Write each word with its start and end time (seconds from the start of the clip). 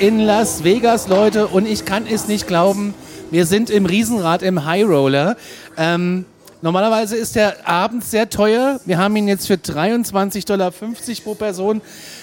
in 0.00 0.18
Las 0.18 0.64
Vegas, 0.64 1.08
Leute, 1.08 1.46
und 1.46 1.66
ich 1.66 1.84
kann 1.84 2.06
es 2.06 2.26
nicht 2.26 2.46
glauben. 2.46 2.94
Wir 3.30 3.44
sind 3.44 3.68
im 3.68 3.84
Riesenrad, 3.84 4.42
im 4.42 4.64
High 4.64 4.86
Roller. 4.86 5.36
Ähm, 5.76 6.24
normalerweise 6.62 7.16
ist 7.16 7.36
der 7.36 7.68
abends 7.68 8.10
sehr 8.10 8.30
teuer. 8.30 8.80
Wir 8.86 8.96
haben 8.96 9.14
ihn 9.16 9.28
jetzt 9.28 9.46
für 9.46 9.54
23,50 9.54 10.46
Dollar 10.46 10.70
pro 10.70 11.34
Person 11.34 11.82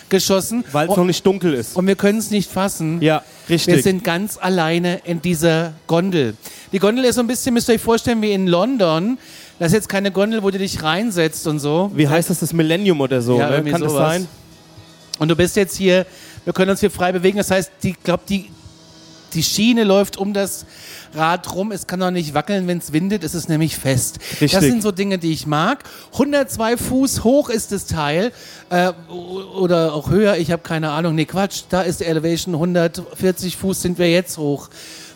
geschossen. 0.10 0.64
Weil 0.72 0.90
es 0.90 0.96
noch 0.96 1.06
nicht 1.06 1.24
dunkel 1.24 1.54
ist. 1.54 1.76
Und 1.76 1.86
wir 1.86 1.96
können 1.96 2.18
es 2.18 2.32
nicht 2.32 2.50
fassen. 2.50 3.00
Ja, 3.00 3.22
richtig. 3.48 3.76
Wir 3.76 3.84
sind 3.84 4.04
ganz 4.04 4.40
alleine 4.42 5.02
in 5.04 5.22
dieser 5.22 5.74
Gondel. 5.86 6.34
Die 6.72 6.80
Gondel 6.80 7.06
ist 7.06 7.16
so 7.16 7.22
ein 7.22 7.28
bisschen, 7.28 7.54
müsst 7.54 7.70
ihr 7.70 7.76
euch 7.76 7.82
vorstellen, 7.82 8.24
wie 8.24 8.32
in 8.32 8.48
London. 8.48 9.20
Das 9.60 9.68
ist 9.68 9.74
jetzt 9.74 9.90
keine 9.90 10.10
Gondel, 10.12 10.42
wo 10.42 10.50
du 10.50 10.58
dich 10.58 10.82
reinsetzt 10.82 11.46
und 11.46 11.60
so. 11.60 11.92
Wie 11.94 12.08
heißt 12.08 12.32
das, 12.32 12.40
das 12.40 12.54
Millennium 12.54 13.00
oder 13.02 13.22
so? 13.22 13.38
Ja, 13.38 13.52
ne? 13.52 13.70
Kann 13.70 13.82
das 13.82 13.92
sowas. 13.92 14.14
sein? 14.14 14.28
Und 15.20 15.30
du 15.30 15.36
bist 15.36 15.56
jetzt 15.56 15.76
hier, 15.76 16.06
wir 16.48 16.54
können 16.54 16.72
uns 16.72 16.80
hier 16.80 16.92
frei 16.92 17.12
bewegen. 17.12 17.38
Das 17.38 17.52
heißt, 17.52 17.74
ich 17.84 18.02
glaube, 18.04 18.24
die, 18.30 18.50
die 19.34 19.44
Schiene 19.44 19.84
läuft 19.84 20.16
um 20.16 20.32
das 20.32 20.66
Rad 21.14 21.54
rum. 21.54 21.74
Es 21.74 21.88
kann 21.88 22.02
auch 22.02 22.10
nicht 22.10 22.34
wackeln, 22.36 22.68
wenn 22.68 22.78
es 22.78 22.94
windet. 22.94 23.26
Es 23.26 23.36
ist 23.36 23.50
nämlich 23.50 23.76
fest. 23.76 24.20
Richtig. 24.40 24.54
Das 24.54 24.64
sind 24.64 24.82
so 24.82 24.94
Dinge, 24.94 25.18
die 25.18 25.34
ich 25.34 25.46
mag. 25.46 25.84
102 26.14 26.78
Fuß 26.78 27.26
hoch 27.26 27.50
ist 27.50 27.74
das 27.74 27.86
Teil. 27.86 28.32
Äh, 28.70 28.94
oder 29.10 29.94
auch 29.94 30.10
höher. 30.10 30.38
Ich 30.38 30.50
habe 30.50 30.64
keine 30.64 30.92
Ahnung. 30.92 31.16
Nee, 31.16 31.26
Quatsch. 31.26 31.64
Da 31.68 31.82
ist 31.82 32.00
die 32.00 32.06
Elevation. 32.06 32.54
140 32.54 33.58
Fuß 33.58 33.82
sind 33.82 34.00
wir 34.00 34.10
jetzt 34.10 34.38
hoch. 34.38 34.70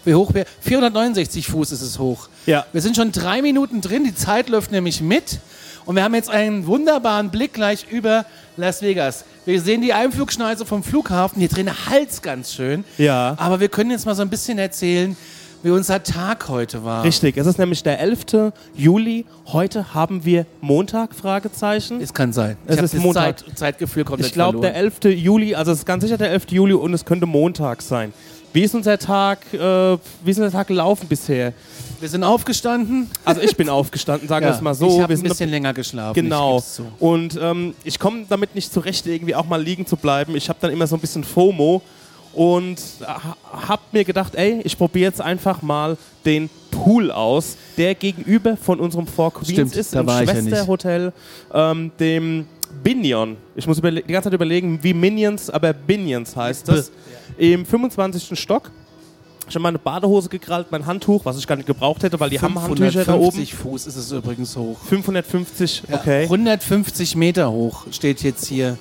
Wie 0.04 0.14
hoch 0.14 0.34
wir? 0.34 0.46
469 0.60 1.48
Fuß 1.48 1.72
ist 1.72 1.82
es 1.82 1.98
hoch. 1.98 2.28
Ja. 2.46 2.66
Wir 2.74 2.82
sind 2.82 2.98
schon 2.98 3.14
drei 3.14 3.42
Minuten 3.42 3.80
drin. 3.80 4.04
Die 4.04 4.16
Zeit 4.16 4.50
läuft 4.50 4.74
nämlich 4.74 5.00
mit. 5.00 5.40
Und 5.86 5.96
wir 5.96 6.04
haben 6.04 6.16
jetzt 6.16 6.30
einen 6.30 6.68
wunderbaren 6.68 7.30
Blick 7.30 7.54
gleich 7.54 7.86
über 7.90 8.26
Las 8.58 8.82
Vegas. 8.82 9.26
Wir 9.46 9.60
sehen 9.60 9.82
die 9.82 9.94
Einflugschneise 9.94 10.66
vom 10.66 10.84
Flughafen. 10.84 11.40
Hier 11.40 11.50
drin 11.50 11.70
Hals 11.90 12.22
ganz 12.22 12.54
schön. 12.54 12.84
Ja. 12.98 13.36
Aber 13.38 13.60
wir 13.60 13.70
können 13.70 13.92
jetzt 13.92 14.06
mal 14.06 14.16
so 14.16 14.22
ein 14.22 14.30
bisschen 14.30 14.60
erzählen, 14.60 15.16
wie 15.64 15.70
unser 15.70 16.02
Tag 16.04 16.50
heute 16.50 16.84
war. 16.84 17.04
Richtig, 17.04 17.38
es 17.38 17.46
ist 17.46 17.60
nämlich 17.60 17.84
der 17.84 18.00
11. 18.00 18.52
Juli. 18.76 19.26
Heute 19.48 19.94
haben 19.94 20.26
wir 20.26 20.46
Montag, 20.60 21.14
Fragezeichen. 21.16 22.02
Es 22.02 22.14
kann 22.14 22.34
sein. 22.34 22.58
Es 22.66 22.82
ist 22.82 22.96
das 22.96 23.02
Montag. 23.02 23.40
Zeit, 23.40 23.58
Zeitgefühl 23.58 24.04
komplett 24.04 24.28
Ich 24.28 24.34
glaube, 24.34 24.60
der 24.60 24.74
verloren. 24.74 24.94
11. 25.04 25.20
Juli, 25.20 25.56
also 25.56 25.72
es 25.72 25.80
ist 25.80 25.86
ganz 25.86 26.04
sicher 26.04 26.18
der 26.18 26.32
11. 26.32 26.52
Juli 26.52 26.74
und 26.74 26.94
es 26.94 27.06
könnte 27.06 27.26
Montag 27.26 27.82
sein. 27.82 28.14
Wie 28.54 28.64
ist 28.64 28.76
unser 28.76 28.98
Tag, 28.98 29.40
äh, 29.54 29.58
wie 29.58 30.32
ist 30.32 30.38
unser 30.38 30.52
Tag 30.52 30.68
gelaufen 30.68 31.08
bisher? 31.08 31.54
Wir 32.02 32.10
sind 32.10 32.24
aufgestanden. 32.24 33.10
Also 33.24 33.42
ich 33.42 33.56
bin 33.56 33.70
aufgestanden, 33.70 34.28
sagen 34.28 34.46
wir 34.46 34.54
es 34.54 34.60
mal 34.62 34.74
so. 34.74 34.88
ich 34.96 35.02
habe 35.02 35.14
ein 35.14 35.22
bisschen 35.22 35.50
länger 35.50 35.74
geschlafen. 35.74 36.16
Genau. 36.16 36.62
Und 37.00 37.38
ähm, 37.40 37.76
ich 37.84 38.00
komme 38.00 38.26
damit 38.28 38.56
nicht 38.56 38.74
zurecht, 38.74 39.06
irgendwie 39.06 39.36
auch 39.36 39.46
mal 39.46 39.62
liegen 39.62 39.86
zu 39.86 39.96
bleiben. 39.96 40.36
Ich 40.36 40.50
habe 40.50 40.58
dann 40.62 40.72
immer 40.72 40.88
so 40.88 40.96
ein 40.96 41.00
bisschen 41.00 41.24
FOMO 41.24 41.82
und 42.34 42.78
ha- 43.06 43.38
hab 43.68 43.94
mir 43.94 44.04
gedacht, 44.04 44.34
ey, 44.36 44.62
ich 44.64 44.78
probiere 44.78 45.10
jetzt 45.12 45.22
einfach 45.22 45.62
mal 45.62 45.96
den 46.26 46.50
Pool 46.72 47.12
aus, 47.12 47.56
der 47.78 47.94
gegenüber 47.94 48.58
von 48.58 48.80
unserem 48.80 49.06
Four 49.06 49.34
Queens 49.34 49.52
Stimmt, 49.52 49.76
ist, 49.76 49.94
im 49.94 50.08
ja. 50.08 50.24
Schwesterhotel, 50.24 51.14
ähm, 51.54 51.92
dem 52.00 52.48
Binion. 52.84 53.38
Ich 53.56 53.68
muss 53.68 53.80
die 53.80 54.02
ganze 54.12 54.30
Zeit 54.30 54.34
überlegen, 54.34 54.80
wie 54.82 54.94
Minions, 54.94 55.50
aber 55.50 55.74
Binions 55.74 56.36
heißt 56.36 56.68
das. 56.68 56.92
Im 57.38 57.66
25. 57.66 58.40
Stock. 58.40 58.72
Ich 59.48 59.56
habe 59.56 59.64
meine 59.64 59.80
Badehose 59.80 60.30
gekrallt, 60.30 60.68
mein 60.72 60.86
Handtuch, 60.86 61.26
was 61.26 61.38
ich 61.38 61.46
gar 61.46 61.56
nicht 61.58 61.66
gebraucht 61.66 62.04
hätte, 62.04 62.20
weil 62.20 62.30
die 62.30 62.40
haben 62.40 62.62
Handtücher 62.62 63.04
da 63.04 63.16
oben. 63.16 63.32
550 63.34 63.56
Fuß 63.56 63.88
ist 63.88 63.96
es 63.98 64.12
übrigens 64.12 64.56
hoch. 64.56 64.78
550, 64.88 65.84
Ja, 65.90 65.96
okay. 65.98 66.24
150 66.24 67.16
Meter 67.16 67.52
hoch 67.52 67.86
steht 67.92 68.24
jetzt 68.24 68.46
hier. 68.46 68.78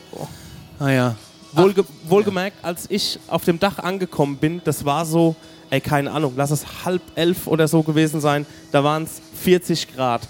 Naja. 0.78 1.16
Wohlge 1.52 1.84
wohlgemerkt, 2.08 2.64
als 2.64 2.86
ich 2.88 3.18
auf 3.26 3.44
dem 3.44 3.58
Dach 3.58 3.78
angekommen 3.80 4.36
bin, 4.36 4.60
das 4.64 4.84
war 4.84 5.04
so, 5.04 5.34
ey, 5.70 5.80
keine 5.80 6.12
Ahnung, 6.12 6.34
lass 6.36 6.52
es 6.52 6.84
halb 6.84 7.02
elf 7.16 7.48
oder 7.48 7.66
so 7.66 7.82
gewesen 7.82 8.20
sein, 8.20 8.46
da 8.70 8.84
waren 8.84 9.02
es 9.02 9.20
40 9.42 9.94
Grad. 9.94 10.22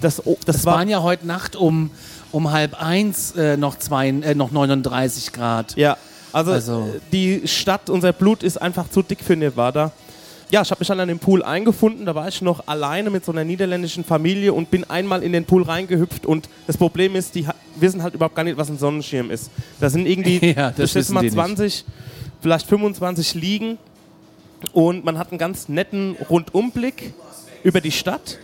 Das, 0.00 0.24
oh, 0.26 0.38
das, 0.46 0.56
Es 0.56 0.64
war, 0.64 0.76
waren 0.76 0.88
ja 0.88 1.02
heute 1.02 1.26
Nacht 1.26 1.56
um, 1.56 1.90
um 2.32 2.50
halb 2.50 2.80
eins 2.82 3.32
äh, 3.32 3.58
noch, 3.58 3.78
zwei, 3.78 4.08
äh, 4.08 4.34
noch 4.34 4.50
39 4.50 5.32
Grad. 5.32 5.76
ja, 5.76 5.98
also, 6.36 6.52
Also- 6.52 6.80
äh, 6.94 7.00
die 7.12 7.48
Stadt, 7.48 7.88
unser 7.90 8.12
Blut 8.12 8.42
ist 8.42 8.60
einfach 8.60 8.90
zu 8.90 9.02
dick 9.02 9.20
für 9.22 9.36
Nevada. 9.36 9.92
Ja, 10.50 10.62
ich 10.62 10.70
habe 10.70 10.78
mich 10.80 10.86
dann 10.88 11.00
an 11.00 11.08
dem 11.08 11.18
Pool 11.18 11.42
eingefunden, 11.42 12.06
da 12.06 12.14
war 12.14 12.28
ich 12.28 12.40
noch 12.40 12.68
alleine 12.68 13.10
mit 13.10 13.24
so 13.24 13.32
einer 13.32 13.42
niederländischen 13.42 14.04
Familie 14.04 14.52
und 14.52 14.70
bin 14.70 14.84
einmal 14.84 15.24
in 15.24 15.32
den 15.32 15.44
Pool 15.44 15.64
reingehüpft 15.64 16.24
und 16.24 16.48
das 16.68 16.76
Problem 16.76 17.16
ist, 17.16 17.34
die 17.34 17.46
wissen 17.80 18.00
halt 18.04 18.14
überhaupt 18.14 18.36
gar 18.36 18.44
nicht, 18.44 18.56
was 18.56 18.68
ein 18.68 18.78
Sonnenschirm 18.78 19.30
ist. 19.32 19.50
Da 19.80 19.90
sind 19.90 20.06
irgendwie, 20.06 20.38
Ja, 20.56 20.70
das 20.70 20.90
ich 20.90 20.94
wissen 20.94 21.14
mal 21.14 21.20
die 21.22 21.26
nicht. 21.26 21.34
20, 21.34 21.84
vielleicht 22.40 22.66
25 22.68 23.34
Liegen 23.34 23.76
und 24.72 25.04
man 25.04 25.18
hat 25.18 25.30
einen 25.32 25.38
ganz 25.38 25.68
netten 25.68 26.16
Rundumblick 26.30 27.12
über 27.64 27.80
die 27.80 27.90
Stadt, 27.90 28.38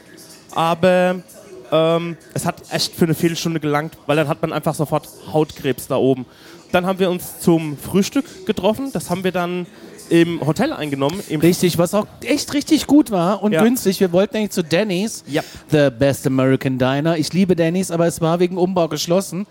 aber 0.57 1.23
ähm, 1.71 2.17
es 2.35 2.45
hat 2.45 2.63
echt 2.71 2.95
für 2.97 3.05
eine 3.05 3.15
Viertelstunde 3.15 3.61
gelangt, 3.61 3.97
weil 4.07 4.17
dann 4.17 4.27
hat 4.29 4.43
man 4.43 4.53
einfach 4.53 4.75
sofort 4.75 5.09
Hautkrebs 5.33 5.87
da 5.87 5.97
oben. 5.97 6.27
Dann 6.73 6.87
haben 6.87 6.99
wir 6.99 7.11
uns 7.11 7.39
zum 7.41 7.77
Frühstück 7.77 8.47
getroffen, 8.47 8.91
das 8.93 9.11
haben 9.11 9.25
wir 9.25 9.33
dann 9.33 9.67
im 10.09 10.45
Hotel 10.45 10.73
eingenommen. 10.73 11.21
Im 11.29 11.41
Richtig, 11.41 11.79
was 11.79 11.95
auch 11.95 12.07
echt 12.25 12.53
richtig 12.55 12.87
gut 12.87 13.11
war 13.11 13.43
und 13.43 13.53
Ja. 13.53 13.63
günstig. 13.63 14.01
Wir 14.01 14.13
wollten 14.13 14.37
eigentlich 14.37 14.51
zu 14.51 14.63
Denny's, 14.63 15.25
Ja. 15.27 15.43
The 15.71 15.89
Best 15.91 16.27
American 16.27 16.79
Diner. 16.79 17.17
Ich 17.17 17.33
liebe 17.33 17.57
Denny's, 17.57 17.91
aber 17.91 18.07
es 18.07 18.21
war 18.21 18.39
wegen 18.41 18.59
Umbau 18.59 18.89
geschlossen. 18.89 19.47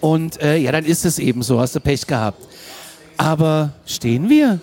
Und 0.00 0.40
äh, 0.42 0.56
ja, 0.56 0.72
dann 0.72 0.84
ist 0.84 1.04
es 1.04 1.18
eben 1.18 1.42
so, 1.42 1.60
hast 1.60 1.74
du 1.76 1.80
Pech 1.80 2.06
gehabt. 2.06 2.42
Aber 3.18 3.70
stehen 3.86 4.28
wir? 4.28 4.60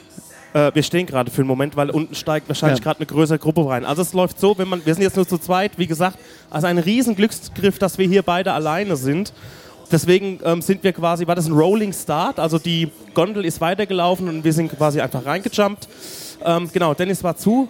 Äh, 0.54 0.72
wir 0.74 0.84
stehen 0.84 1.06
gerade 1.06 1.30
für 1.30 1.42
einen 1.42 1.48
Moment, 1.48 1.76
weil 1.78 1.92
unten 1.92 2.16
steigt 2.16 2.48
wahrscheinlich 2.50 2.80
Ja. 2.80 2.84
gerade 2.84 3.00
eine 3.02 3.06
größere 3.06 3.38
Gruppe 3.38 3.68
rein. 3.70 3.86
Also 3.86 4.02
es 4.02 4.14
läuft 4.14 4.40
so, 4.40 4.58
wenn 4.58 4.68
man, 4.68 4.86
wir 4.86 4.94
sind 4.96 5.04
jetzt 5.04 5.16
nur 5.16 5.28
zu 5.28 5.38
zweit, 5.38 5.78
wie 5.78 5.88
gesagt, 5.88 6.18
also 6.50 6.68
ein 6.68 6.78
riesen 6.80 7.16
Glücksgriff, 7.16 7.78
dass 7.80 7.98
wir 7.98 8.08
hier 8.08 8.24
beide 8.24 8.52
alleine 8.54 8.96
sind. 8.96 9.32
Deswegen 9.92 10.40
ähm, 10.44 10.62
sind 10.62 10.84
wir 10.84 10.92
quasi, 10.94 11.28
war 11.28 11.36
das 11.36 11.48
ein 11.48 11.54
Rolling 11.54 11.94
Start, 11.94 12.40
also 12.40 12.60
die 12.60 12.90
Gondel 13.14 13.46
ist 13.46 13.62
weitergelaufen 13.62 14.28
und 14.28 14.44
wir 14.44 14.54
sind 14.54 14.76
quasi 14.76 15.00
einfach 15.00 15.26
reingejumpt. 15.26 15.88
Ähm, 16.46 16.70
genau, 16.72 16.94
Dennis 16.94 17.24
war 17.24 17.36
zu, 17.36 17.68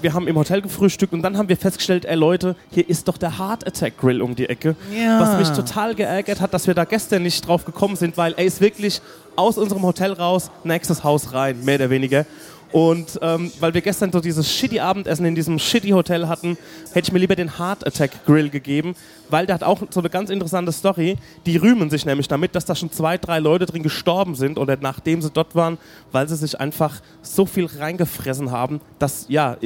wir 0.00 0.14
haben 0.14 0.26
im 0.26 0.36
Hotel 0.36 0.62
gefrühstückt 0.62 1.12
und 1.12 1.22
dann 1.22 1.36
haben 1.36 1.48
wir 1.48 1.56
festgestellt, 1.56 2.04
ey 2.04 2.16
Leute, 2.16 2.56
hier 2.70 2.88
ist 2.88 3.08
doch 3.08 3.18
der 3.18 3.38
Heart 3.38 3.66
Attack 3.66 3.98
Grill 3.98 4.22
um 4.22 4.34
die 4.34 4.48
Ecke. 4.48 4.74
Ja. 4.94 5.20
Was 5.20 5.38
mich 5.38 5.50
total 5.56 5.94
geärgert 5.94 6.40
hat, 6.40 6.54
dass 6.54 6.66
wir 6.66 6.74
da 6.74 6.84
gestern 6.84 7.24
nicht 7.24 7.46
drauf 7.46 7.64
gekommen 7.64 7.96
sind, 7.96 8.16
weil 8.16 8.32
er 8.34 8.44
ist 8.44 8.60
wirklich 8.60 9.02
aus 9.36 9.58
unserem 9.58 9.82
Hotel 9.82 10.12
raus, 10.12 10.50
nächstes 10.64 11.04
Haus 11.04 11.32
rein, 11.32 11.62
mehr 11.64 11.76
oder 11.76 11.90
weniger. 11.90 12.26
Und 12.72 13.18
ähm, 13.20 13.50
weil 13.58 13.74
wir 13.74 13.80
gestern 13.80 14.12
so 14.12 14.20
dieses 14.20 14.50
shitty 14.50 14.78
Abendessen 14.78 15.26
in 15.26 15.34
diesem 15.34 15.58
shitty 15.58 15.90
Hotel 15.90 16.28
hatten, 16.28 16.56
hätte 16.92 17.08
ich 17.08 17.12
mir 17.12 17.18
lieber 17.18 17.34
den 17.34 17.58
Heart 17.58 17.86
Attack 17.86 18.24
Grill 18.24 18.48
gegeben, 18.48 18.94
weil 19.28 19.46
der 19.46 19.54
hat 19.54 19.64
auch 19.64 19.82
so 19.90 20.00
eine 20.00 20.08
ganz 20.08 20.30
interessante 20.30 20.70
Story. 20.70 21.16
Die 21.46 21.56
rühmen 21.56 21.90
sich 21.90 22.06
nämlich 22.06 22.28
damit, 22.28 22.54
dass 22.54 22.64
da 22.64 22.76
schon 22.76 22.92
zwei, 22.92 23.18
drei 23.18 23.40
Leute 23.40 23.66
drin 23.66 23.82
gestorben 23.82 24.36
sind 24.36 24.56
oder 24.56 24.76
nachdem 24.80 25.20
sie 25.20 25.30
dort 25.30 25.56
waren, 25.56 25.78
weil 26.12 26.28
sie 26.28 26.36
sich 26.36 26.60
einfach 26.60 27.00
so 27.22 27.44
viel 27.44 27.66
reingefressen 27.66 28.52
haben, 28.52 28.80
dass 29.00 29.26
ja 29.28 29.56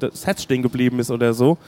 das 0.00 0.26
Herz 0.26 0.42
stehen 0.42 0.62
geblieben 0.62 0.98
ist 1.00 1.10
oder 1.10 1.34
so. 1.34 1.58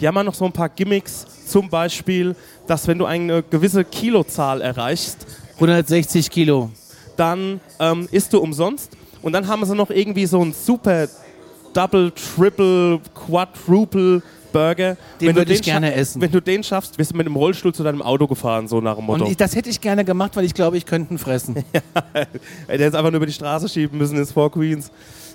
Die 0.00 0.06
haben 0.06 0.16
auch 0.16 0.24
noch 0.24 0.34
so 0.34 0.44
ein 0.44 0.52
paar 0.52 0.68
Gimmicks, 0.68 1.26
zum 1.46 1.68
Beispiel, 1.68 2.36
dass 2.66 2.86
wenn 2.86 2.98
du 2.98 3.04
eine 3.04 3.42
gewisse 3.42 3.84
Kilozahl 3.84 4.60
erreichst, 4.60 5.26
160 5.56 6.30
Kilo. 6.30 6.70
dann 7.16 7.60
ähm, 7.80 8.08
isst 8.12 8.32
du 8.32 8.38
umsonst. 8.38 8.97
Und 9.22 9.32
dann 9.32 9.46
haben 9.46 9.64
sie 9.64 9.74
noch 9.74 9.90
irgendwie 9.90 10.26
so 10.26 10.40
einen 10.40 10.52
super 10.52 11.08
Double, 11.72 12.12
Triple, 12.12 13.00
Quadruple 13.14 14.22
Burger. 14.52 14.96
Den 15.20 15.36
würde 15.36 15.52
ich 15.52 15.62
gerne 15.62 15.94
essen. 15.94 16.20
Wenn 16.20 16.30
du 16.30 16.40
den 16.40 16.62
schaffst, 16.62 16.98
wirst 16.98 17.12
du 17.12 17.16
mit 17.16 17.26
dem 17.26 17.36
Rollstuhl 17.36 17.74
zu 17.74 17.82
deinem 17.82 18.02
Auto 18.02 18.26
gefahren, 18.26 18.68
so 18.68 18.80
nach 18.80 18.96
dem 18.96 19.06
Motto. 19.06 19.24
Und 19.24 19.30
ich, 19.30 19.36
das 19.36 19.54
hätte 19.54 19.70
ich 19.70 19.80
gerne 19.80 20.04
gemacht, 20.04 20.36
weil 20.36 20.44
ich 20.44 20.54
glaube, 20.54 20.76
ich 20.76 20.86
könnte 20.86 21.14
ihn 21.14 21.18
fressen. 21.18 21.54
Der 22.14 22.26
hätte 22.66 22.98
einfach 22.98 23.10
nur 23.10 23.16
über 23.16 23.26
die 23.26 23.32
Straße 23.32 23.68
schieben 23.68 23.98
müssen 23.98 24.16
ins 24.16 24.32
Four 24.32 24.50
Queens. 24.50 24.90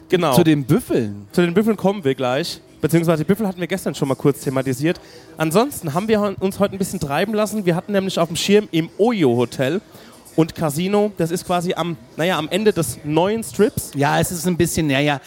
Genau. 0.09 0.33
Zu 0.33 0.43
den 0.43 0.65
Büffeln. 0.65 1.27
Zu 1.31 1.41
den 1.41 1.53
Büffeln 1.53 1.77
kommen 1.77 2.03
wir 2.03 2.15
gleich. 2.15 2.61
Beziehungsweise 2.81 3.23
Büffel 3.23 3.47
hatten 3.47 3.61
wir 3.61 3.67
gestern 3.67 3.95
schon 3.95 4.09
mal 4.09 4.15
kurz 4.15 4.41
thematisiert. 4.41 4.99
Ansonsten 5.37 5.93
haben 5.93 6.07
wir 6.09 6.35
uns 6.41 6.59
heute 6.59 6.75
ein 6.75 6.77
bisschen 6.77 6.99
treiben 6.99 7.33
lassen. 7.33 7.65
Wir 7.65 7.75
hatten 7.75 7.93
nämlich 7.93 8.19
auf 8.19 8.27
dem 8.27 8.35
Schirm 8.35 8.67
im 8.71 8.89
Oyo 8.97 9.37
Hotel 9.37 9.79
und 10.35 10.55
Casino. 10.55 11.11
Das 11.17 11.31
ist 11.31 11.45
quasi 11.45 11.73
am, 11.73 11.97
naja, 12.17 12.37
am 12.37 12.49
Ende 12.49 12.73
des 12.73 12.99
neuen 13.03 13.43
Strips. 13.43 13.91
Ja, 13.95 14.19
es 14.19 14.31
ist 14.31 14.47
ein 14.47 14.57
bisschen, 14.57 14.87
naja. 14.87 15.19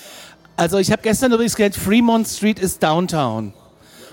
Also 0.57 0.79
ich 0.79 0.91
habe 0.91 1.03
gestern 1.03 1.33
übrigens 1.33 1.55
gelernt, 1.55 1.77
Fremont 1.77 2.27
Street 2.27 2.59
ist 2.59 2.83
Downtown. 2.83 3.53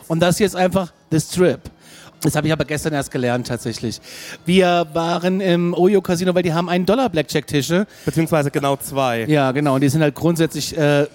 Und 0.07 0.19
das 0.19 0.38
hier 0.38 0.45
ist 0.45 0.56
einfach 0.56 0.92
The 1.12 1.19
Strip. 1.19 1.62
Das 2.22 2.36
habe 2.36 2.48
ich 2.48 2.54
aber 2.54 2.63
gestern 2.63 2.94
erst 2.94 3.12
gelernt 3.12 3.48
tatsächlich. 3.48 4.00
Wir 4.45 4.88
waren 4.94 5.42
im 5.42 5.74
Oyo 5.74 6.01
Casino, 6.01 6.34
weil 6.34 6.44
die 6.44 6.54
haben 6.54 6.69
einen 6.69 6.86
Dollar 6.86 7.10
Blackjack 7.10 7.48
Tische. 7.48 7.86
Beziehungsweise 8.06 8.50
genau 8.50 8.78
zwei. 8.78 9.25
Ja, 9.25 9.51
genau. 9.51 9.75
Und 9.75 9.81
die 9.81 9.89
sind 9.89 10.01
halt 10.01 10.16
grundsätzlich 10.16 10.78
äh, 10.78 11.06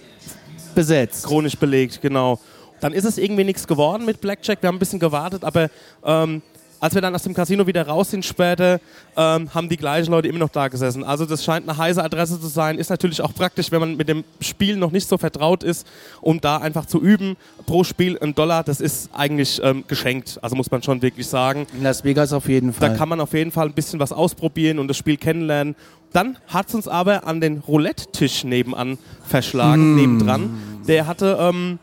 besetzt. 0.74 1.26
Chronisch 1.26 1.56
belegt, 1.56 2.00
genau. 2.02 2.38
Dann 2.80 2.92
ist 2.92 3.04
es 3.04 3.18
irgendwie 3.18 3.44
nichts 3.44 3.66
geworden 3.66 4.04
mit 4.04 4.20
Blackjack. 4.20 4.62
Wir 4.62 4.68
haben 4.68 4.76
ein 4.76 4.78
bisschen 4.78 5.00
gewartet, 5.00 5.44
aber 5.44 5.70
ähm, 6.04 6.42
als 6.80 6.94
wir 6.94 7.02
dann 7.02 7.14
aus 7.14 7.22
dem 7.22 7.34
Casino 7.34 7.66
wieder 7.66 7.86
raus 7.86 8.10
sind 8.10 8.24
später, 8.24 8.80
ähm, 9.16 9.52
haben 9.54 9.68
die 9.68 9.76
gleichen 9.76 10.10
Leute 10.10 10.28
immer 10.28 10.38
noch 10.38 10.48
da 10.48 10.68
gesessen. 10.68 11.02
Also 11.02 11.26
das 11.26 11.44
scheint 11.44 11.68
eine 11.68 11.76
heiße 11.76 12.02
Adresse 12.02 12.40
zu 12.40 12.46
sein. 12.46 12.78
Ist 12.78 12.90
natürlich 12.90 13.20
auch 13.20 13.34
praktisch, 13.34 13.70
wenn 13.72 13.80
man 13.80 13.96
mit 13.96 14.08
dem 14.08 14.24
Spiel 14.40 14.76
noch 14.76 14.90
nicht 14.90 15.08
so 15.08 15.18
vertraut 15.18 15.62
ist, 15.62 15.86
um 16.20 16.40
da 16.40 16.58
einfach 16.58 16.86
zu 16.86 17.00
üben. 17.00 17.36
Pro 17.66 17.84
Spiel 17.84 18.18
ein 18.20 18.34
Dollar, 18.34 18.62
das 18.62 18.80
ist 18.80 19.10
eigentlich 19.12 19.60
ähm, 19.62 19.84
geschenkt. 19.88 20.38
Also 20.42 20.56
muss 20.56 20.70
man 20.70 20.82
schon 20.82 21.02
wirklich 21.02 21.26
sagen. 21.26 21.66
In 21.76 21.82
Las 21.82 22.04
Vegas 22.04 22.32
auf 22.32 22.48
jeden 22.48 22.72
Fall. 22.72 22.90
Da 22.90 22.96
kann 22.96 23.08
man 23.08 23.20
auf 23.20 23.32
jeden 23.32 23.50
Fall 23.50 23.66
ein 23.66 23.74
bisschen 23.74 23.98
was 23.98 24.12
ausprobieren 24.12 24.78
und 24.78 24.88
das 24.88 24.96
Spiel 24.96 25.16
kennenlernen. 25.16 25.74
Dann 26.12 26.38
hat 26.46 26.68
es 26.68 26.74
uns 26.74 26.88
aber 26.88 27.26
an 27.26 27.40
den 27.40 27.58
Roulette-Tisch 27.58 28.44
nebenan 28.44 28.98
verschlagen, 29.26 29.94
mm. 29.94 29.96
nebendran. 29.96 30.50
Der 30.86 31.06
hatte 31.06 31.36
ähm, 31.38 31.78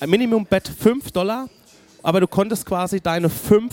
ein 0.00 0.10
Minimum-Bet 0.10 0.68
5 0.68 1.10
Dollar, 1.10 1.48
aber 2.02 2.20
du 2.20 2.28
konntest 2.28 2.66
quasi 2.66 3.00
deine 3.00 3.28
5 3.28 3.72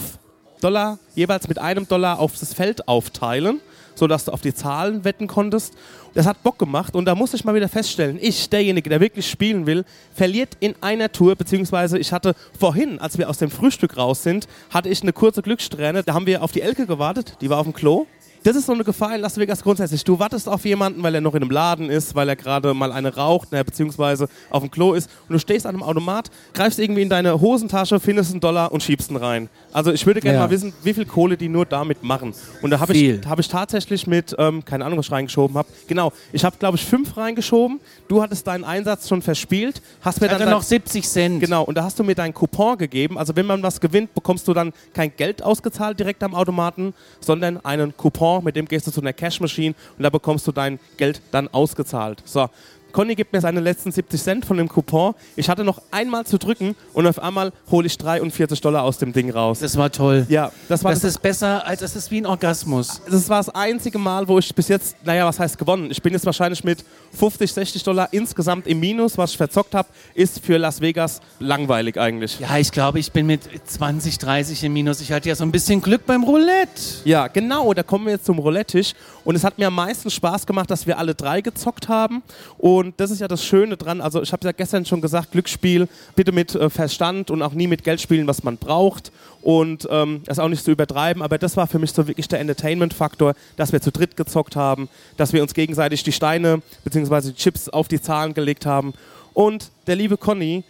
Dollar 0.61 0.99
jeweils 1.15 1.47
mit 1.47 1.59
einem 1.59 1.87
Dollar 1.87 2.19
auf 2.19 2.37
das 2.39 2.53
Feld 2.53 2.87
aufteilen, 2.87 3.59
sodass 3.95 4.25
du 4.25 4.31
auf 4.31 4.41
die 4.41 4.53
Zahlen 4.53 5.03
wetten 5.03 5.27
konntest. 5.27 5.73
Das 6.13 6.25
hat 6.25 6.43
Bock 6.43 6.57
gemacht 6.57 6.95
und 6.95 7.05
da 7.05 7.15
muss 7.15 7.33
ich 7.33 7.43
mal 7.43 7.55
wieder 7.55 7.67
feststellen, 7.67 8.17
ich, 8.21 8.49
derjenige, 8.49 8.89
der 8.89 9.01
wirklich 9.01 9.29
spielen 9.29 9.65
will, 9.65 9.83
verliert 10.13 10.55
in 10.61 10.75
einer 10.81 11.11
Tour, 11.11 11.35
beziehungsweise 11.35 11.97
ich 11.97 12.13
hatte 12.13 12.35
vorhin, 12.57 12.99
als 12.99 13.17
wir 13.17 13.29
aus 13.29 13.37
dem 13.37 13.51
Frühstück 13.51 13.97
raus 13.97 14.23
sind, 14.23 14.47
hatte 14.69 14.89
ich 14.89 15.01
eine 15.01 15.11
kurze 15.11 15.41
Glückssträhne, 15.41 16.03
da 16.03 16.13
haben 16.13 16.25
wir 16.25 16.41
auf 16.41 16.51
die 16.51 16.61
Elke 16.61 16.85
gewartet, 16.87 17.37
die 17.41 17.49
war 17.49 17.59
auf 17.59 17.65
dem 17.65 17.73
Klo 17.73 18.05
das 18.45 18.55
ist 18.55 18.67
so 18.67 18.73
eine 18.73 18.83
Gefahr 18.83 19.15
in 19.15 19.21
Las 19.21 19.39
Vegas 19.39 19.63
grundsätzlich. 19.63 20.03
Du 20.03 20.19
wartest 20.19 20.47
auf 20.47 20.63
jemanden, 20.65 21.01
weil 21.01 21.15
er 21.15 21.21
noch 21.21 21.33
in 21.33 21.41
einem 21.41 21.49
Laden 21.49 21.89
ist, 21.89 22.13
weil 22.13 22.29
er 22.29 22.35
gerade 22.35 22.75
mal 22.75 22.91
eine 22.91 23.15
raucht, 23.15 23.51
ne, 23.51 23.65
beziehungsweise 23.65 24.27
auf 24.51 24.61
dem 24.61 24.69
Klo 24.69 24.93
ist 24.93 25.09
und 25.27 25.33
du 25.33 25.39
stehst 25.39 25.65
an 25.65 25.73
einem 25.73 25.81
Automat, 25.81 26.29
greifst 26.53 26.77
irgendwie 26.77 27.01
in 27.01 27.09
deine 27.09 27.41
Hosentasche, 27.41 27.99
findest 27.99 28.31
einen 28.31 28.41
Dollar 28.41 28.71
und 28.71 28.83
schiebst 28.83 29.09
ihn 29.09 29.17
rein. 29.17 29.49
Also 29.73 29.91
ich 29.91 30.05
würde 30.05 30.21
gerne 30.21 30.37
ja. 30.37 30.43
mal 30.43 30.51
wissen, 30.51 30.73
wie 30.83 30.93
viel 30.93 31.05
Kohle 31.07 31.37
die 31.37 31.49
nur 31.49 31.65
damit 31.65 32.03
machen. 32.03 32.35
Und 32.61 32.69
da 32.69 32.79
habe 32.79 32.93
ich, 32.93 33.27
hab 33.27 33.39
ich 33.39 33.47
tatsächlich 33.47 34.05
mit, 34.05 34.35
ähm, 34.37 34.63
keine 34.63 34.85
Ahnung, 34.85 34.99
was 34.99 35.07
ich 35.07 35.11
reingeschoben 35.11 35.57
habe. 35.57 35.67
Genau, 35.87 36.13
ich 36.31 36.45
habe 36.45 36.55
glaube 36.57 36.77
ich 36.77 36.85
fünf 36.85 37.17
reingeschoben. 37.17 37.79
Du 38.07 38.21
hattest 38.21 38.45
deinen 38.45 38.63
Einsatz 38.63 39.09
schon 39.09 39.23
verspielt, 39.23 39.81
hast 40.01 40.21
mir 40.21 40.27
dann, 40.27 40.37
dann 40.37 40.51
noch 40.51 40.61
70 40.61 41.09
Cent. 41.09 41.39
Genau, 41.39 41.63
und 41.63 41.75
da 41.75 41.83
hast 41.83 41.97
du 41.97 42.03
mir 42.03 42.13
deinen 42.13 42.35
Coupon 42.35 42.77
gegeben. 42.77 43.17
Also 43.17 43.35
wenn 43.35 43.47
man 43.47 43.63
was 43.63 43.81
gewinnt, 43.81 44.13
bekommst 44.13 44.47
du 44.47 44.53
dann 44.53 44.71
kein 44.93 45.11
Geld 45.17 45.41
ausgezahlt 45.41 45.99
direkt 45.99 46.21
am 46.21 46.35
Automaten, 46.35 46.93
sondern 47.19 47.65
einen 47.65 47.97
Coupon, 47.97 48.34
mit 48.41 48.55
dem 48.55 48.65
gehst 48.65 48.87
du 48.87 48.91
zu 48.91 49.01
einer 49.01 49.13
Cash 49.13 49.39
Machine 49.39 49.75
und 49.97 50.03
da 50.03 50.09
bekommst 50.09 50.47
du 50.47 50.51
dein 50.51 50.79
Geld 50.97 51.21
dann 51.31 51.47
ausgezahlt. 51.47 52.21
So, 52.25 52.49
Conny 52.95 53.13
gibt 53.15 53.33
mir 53.33 53.41
seine 53.41 53.59
letzten 53.59 53.91
70 53.91 54.23
Cent 54.23 54.45
von 54.45 54.55
dem 54.55 54.69
Coupon. 54.69 55.15
Ich 55.35 55.49
hatte 55.49 55.65
noch 55.65 55.81
einmal 55.91 56.25
zu 56.25 56.37
drücken 56.37 56.77
und 56.93 57.05
auf 57.05 57.21
einmal 57.21 57.51
hole 57.69 57.87
ich 57.87 57.97
43 57.97 58.61
Dollar 58.61 58.83
aus 58.83 58.99
dem 58.99 59.11
Ding 59.11 59.29
raus. 59.31 59.59
Das 59.59 59.75
war 59.75 59.91
toll. 59.91 60.25
Ja, 60.29 60.49
das 60.69 60.81
war 60.81 60.91
das, 60.91 61.01
das 61.01 61.11
ist 61.11 61.21
besser, 61.21 61.67
als 61.67 61.81
es 61.81 61.93
ist 61.97 62.09
wie 62.09 62.21
ein 62.21 62.25
Orgasmus. 62.25 63.01
Das 63.11 63.27
war 63.27 63.39
das 63.39 63.49
einzige 63.49 63.97
Mal, 63.97 64.29
wo 64.29 64.39
ich 64.39 64.55
bis 64.55 64.69
jetzt, 64.69 64.95
naja, 65.03 65.25
was 65.25 65.41
heißt 65.41 65.57
gewonnen? 65.57 65.91
Ich 65.91 66.01
bin 66.01 66.13
jetzt 66.13 66.25
wahrscheinlich 66.25 66.63
mit 66.63 66.85
50, 67.11 67.51
60 67.51 67.83
Dollar 67.83 68.07
insgesamt 68.11 68.65
im 68.65 68.79
Minus. 68.79 69.17
Was 69.17 69.31
ich 69.31 69.37
verzockt 69.37 69.75
habe, 69.75 69.89
ist 70.13 70.39
für 70.39 70.55
Las 70.55 70.79
Vegas 70.79 71.19
langweilig 71.39 71.99
eigentlich. 71.99 72.39
Ja, 72.39 72.57
ich 72.57 72.71
glaube, 72.71 72.99
ich 72.99 73.11
bin 73.11 73.25
mit 73.25 73.41
20, 73.65 74.19
30 74.19 74.63
im 74.63 74.71
Minus. 74.71 75.01
Ich 75.01 75.11
hatte 75.11 75.27
ja 75.27 75.35
so 75.35 75.43
ein 75.43 75.51
bisschen 75.51 75.81
Glück 75.81 76.05
beim 76.05 76.23
Roulette. 76.23 76.81
Ja, 77.03 77.27
genau. 77.27 77.73
Da 77.73 77.83
kommen 77.83 78.05
wir 78.05 78.13
jetzt 78.13 78.25
zum 78.25 78.39
Roulette-Tisch. 78.39 78.93
Und 79.25 79.35
es 79.35 79.43
hat 79.43 79.57
mir 79.57 79.67
am 79.67 79.75
meisten 79.75 80.09
Spaß 80.09 80.45
gemacht, 80.45 80.69
dass 80.71 80.87
wir 80.87 80.97
alle 80.97 81.15
drei 81.15 81.41
gezockt 81.41 81.89
haben. 81.89 82.21
Und 82.57 82.84
und 82.85 82.99
das 82.99 83.09
ist 83.09 83.19
ja 83.19 83.27
das 83.27 83.43
Schöne 83.43 83.77
dran. 83.77 83.99
Also 83.99 84.21
ich 84.21 84.31
habe 84.31 84.45
ja 84.45 84.51
gestern 84.51 84.85
schon 84.85 85.01
gesagt, 85.01 85.31
Glücksspiel 85.31 85.87
bitte 86.15 86.31
mit 86.31 86.53
äh, 86.53 86.69
Verstand 86.69 87.31
und 87.31 87.41
auch 87.41 87.53
nie 87.53 87.65
mit 87.65 87.83
Geld 87.83 87.99
spielen, 87.99 88.27
was 88.27 88.43
man 88.43 88.57
braucht. 88.57 89.11
Und 89.41 89.87
ähm, 89.89 90.21
das 90.25 90.37
auch 90.37 90.49
nicht 90.49 90.63
zu 90.63 90.71
übertreiben. 90.71 91.23
Aber 91.23 91.39
das 91.39 91.57
war 91.57 91.65
für 91.65 91.79
mich 91.79 91.93
so 91.93 92.07
wirklich 92.07 92.27
der 92.27 92.39
Entertainment-Faktor, 92.41 93.33
dass 93.57 93.71
wir 93.71 93.81
zu 93.81 93.91
dritt 93.91 94.15
gezockt 94.15 94.55
haben, 94.55 94.87
dass 95.17 95.33
wir 95.33 95.41
uns 95.41 95.55
gegenseitig 95.55 96.03
die 96.03 96.11
Steine 96.11 96.61
bzw. 96.83 97.29
die 97.29 97.35
Chips 97.35 97.69
auf 97.69 97.87
die 97.87 97.99
Zahlen 97.99 98.35
gelegt 98.35 98.67
haben. 98.67 98.93
Und 99.33 99.71
der 99.87 99.95
liebe 99.95 100.15
Conny, 100.15 100.63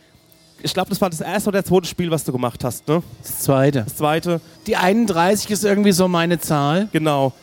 ich 0.62 0.74
glaube, 0.74 0.90
das 0.90 1.02
war 1.02 1.10
das 1.10 1.20
erste 1.20 1.50
oder 1.50 1.66
zweite 1.66 1.88
Spiel, 1.88 2.12
was 2.12 2.24
du 2.24 2.32
gemacht 2.32 2.64
hast, 2.64 2.88
ne? 2.88 3.04
Das 3.22 3.40
zweite. 3.40 3.84
Das 3.84 3.98
zweite. 3.98 4.40
Die 4.68 4.78
31 4.78 5.52
ist 5.52 5.66
irgendwie 5.66 5.92
so 5.92 6.08
meine 6.08 6.40
Zahl. 6.40 6.88
Genau. 6.94 7.34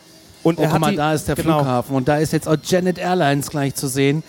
Und 0.43 0.59
oh, 0.59 0.67
guck 0.69 0.79
mal, 0.79 0.95
da 0.95 1.13
ist 1.13 1.27
der 1.27 1.35
genau. 1.35 1.59
Flughafen 1.59 1.95
und 1.95 2.07
da 2.07 2.17
ist 2.17 2.33
jetzt 2.33 2.47
auch 2.47 2.57
Janet 2.61 2.97
Airlines 2.97 3.49
gleich 3.49 3.75
zu 3.75 3.87
sehen. 3.87 4.23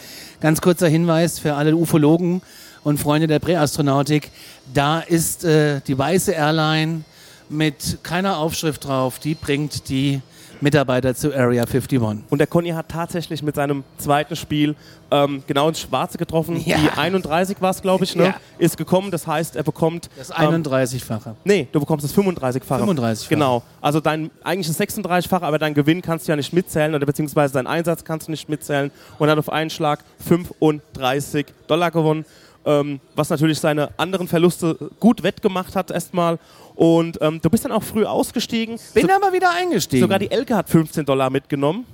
Ganz 0.44 0.60
kurzer 0.60 0.88
Hinweis 0.88 1.38
für 1.38 1.54
alle 1.54 1.74
Ufologen 1.74 2.42
und 2.82 3.00
Freunde 3.00 3.26
der 3.26 3.38
Präastronautik. 3.38 4.30
Da 4.74 5.00
ist 5.00 5.42
äh, 5.42 5.80
die 5.86 5.96
weiße 5.96 6.32
Airline 6.32 7.04
mit 7.48 7.98
keiner 8.02 8.38
Aufschrift 8.38 8.84
drauf. 8.86 9.18
Die 9.18 9.34
bringt 9.34 9.88
die 9.88 10.20
Mitarbeiter 10.60 11.14
zu 11.14 11.34
Area 11.34 11.64
51. 11.64 12.00
Und 12.00 12.38
der 12.38 12.46
Conny 12.46 12.70
hat 12.70 12.88
tatsächlich 12.88 13.42
mit 13.42 13.54
seinem 13.54 13.84
zweiten 13.98 14.34
Spiel 14.34 14.74
ähm, 15.10 15.42
genau 15.46 15.68
ins 15.68 15.80
Schwarze 15.80 16.16
getroffen. 16.18 16.62
Ja. 16.64 16.78
Die 16.78 16.88
31 16.88 17.60
war 17.60 17.70
es, 17.70 17.82
glaube 17.82 18.04
ich, 18.04 18.16
ne? 18.16 18.24
Ja. 18.24 18.34
ist 18.58 18.76
gekommen. 18.76 19.10
Das 19.10 19.26
heißt, 19.26 19.56
er 19.56 19.62
bekommt. 19.62 20.08
Das 20.16 20.32
31-fache. 20.32 21.28
Ähm, 21.28 21.34
nee, 21.44 21.68
du 21.70 21.80
bekommst 21.80 22.04
das 22.04 22.14
35-fache. 22.14 22.78
35 22.78 23.28
Genau. 23.28 23.62
Also 23.80 24.00
dein 24.00 24.30
eigentlich 24.42 24.66
das 24.66 24.80
36-fache, 24.80 25.42
aber 25.42 25.58
dein 25.58 25.74
Gewinn 25.74 26.00
kannst 26.00 26.26
du 26.26 26.32
ja 26.32 26.36
nicht 26.36 26.52
mitzählen 26.52 26.94
oder 26.94 27.04
beziehungsweise 27.04 27.54
deinen 27.54 27.66
Einsatz 27.66 28.04
kannst 28.04 28.28
du 28.28 28.30
nicht 28.30 28.48
mitzählen. 28.48 28.90
Und 29.18 29.28
hat 29.28 29.38
auf 29.38 29.50
einen 29.50 29.70
Schlag 29.70 30.00
35 30.26 31.46
Dollar 31.66 31.90
gewonnen. 31.90 32.24
Ähm, 32.66 33.00
was 33.14 33.30
natürlich 33.30 33.58
seine 33.60 33.90
anderen 33.98 34.26
Verluste 34.26 34.76
gut 35.00 35.22
wettgemacht 35.22 35.76
hat 35.76 35.90
erstmal. 35.90 36.38
Und 36.74 37.18
ähm, 37.20 37.40
du 37.40 37.50
bist 37.50 37.64
dann 37.64 37.72
auch 37.72 37.82
früh 37.82 38.04
ausgestiegen. 38.04 38.78
Bin 38.94 39.06
so, 39.06 39.12
aber 39.12 39.32
wieder 39.32 39.50
eingestiegen. 39.50 40.02
Sogar 40.02 40.18
die 40.18 40.30
Elke 40.30 40.56
hat 40.56 40.68
15 40.68 41.04
Dollar 41.04 41.30
mitgenommen. 41.30 41.84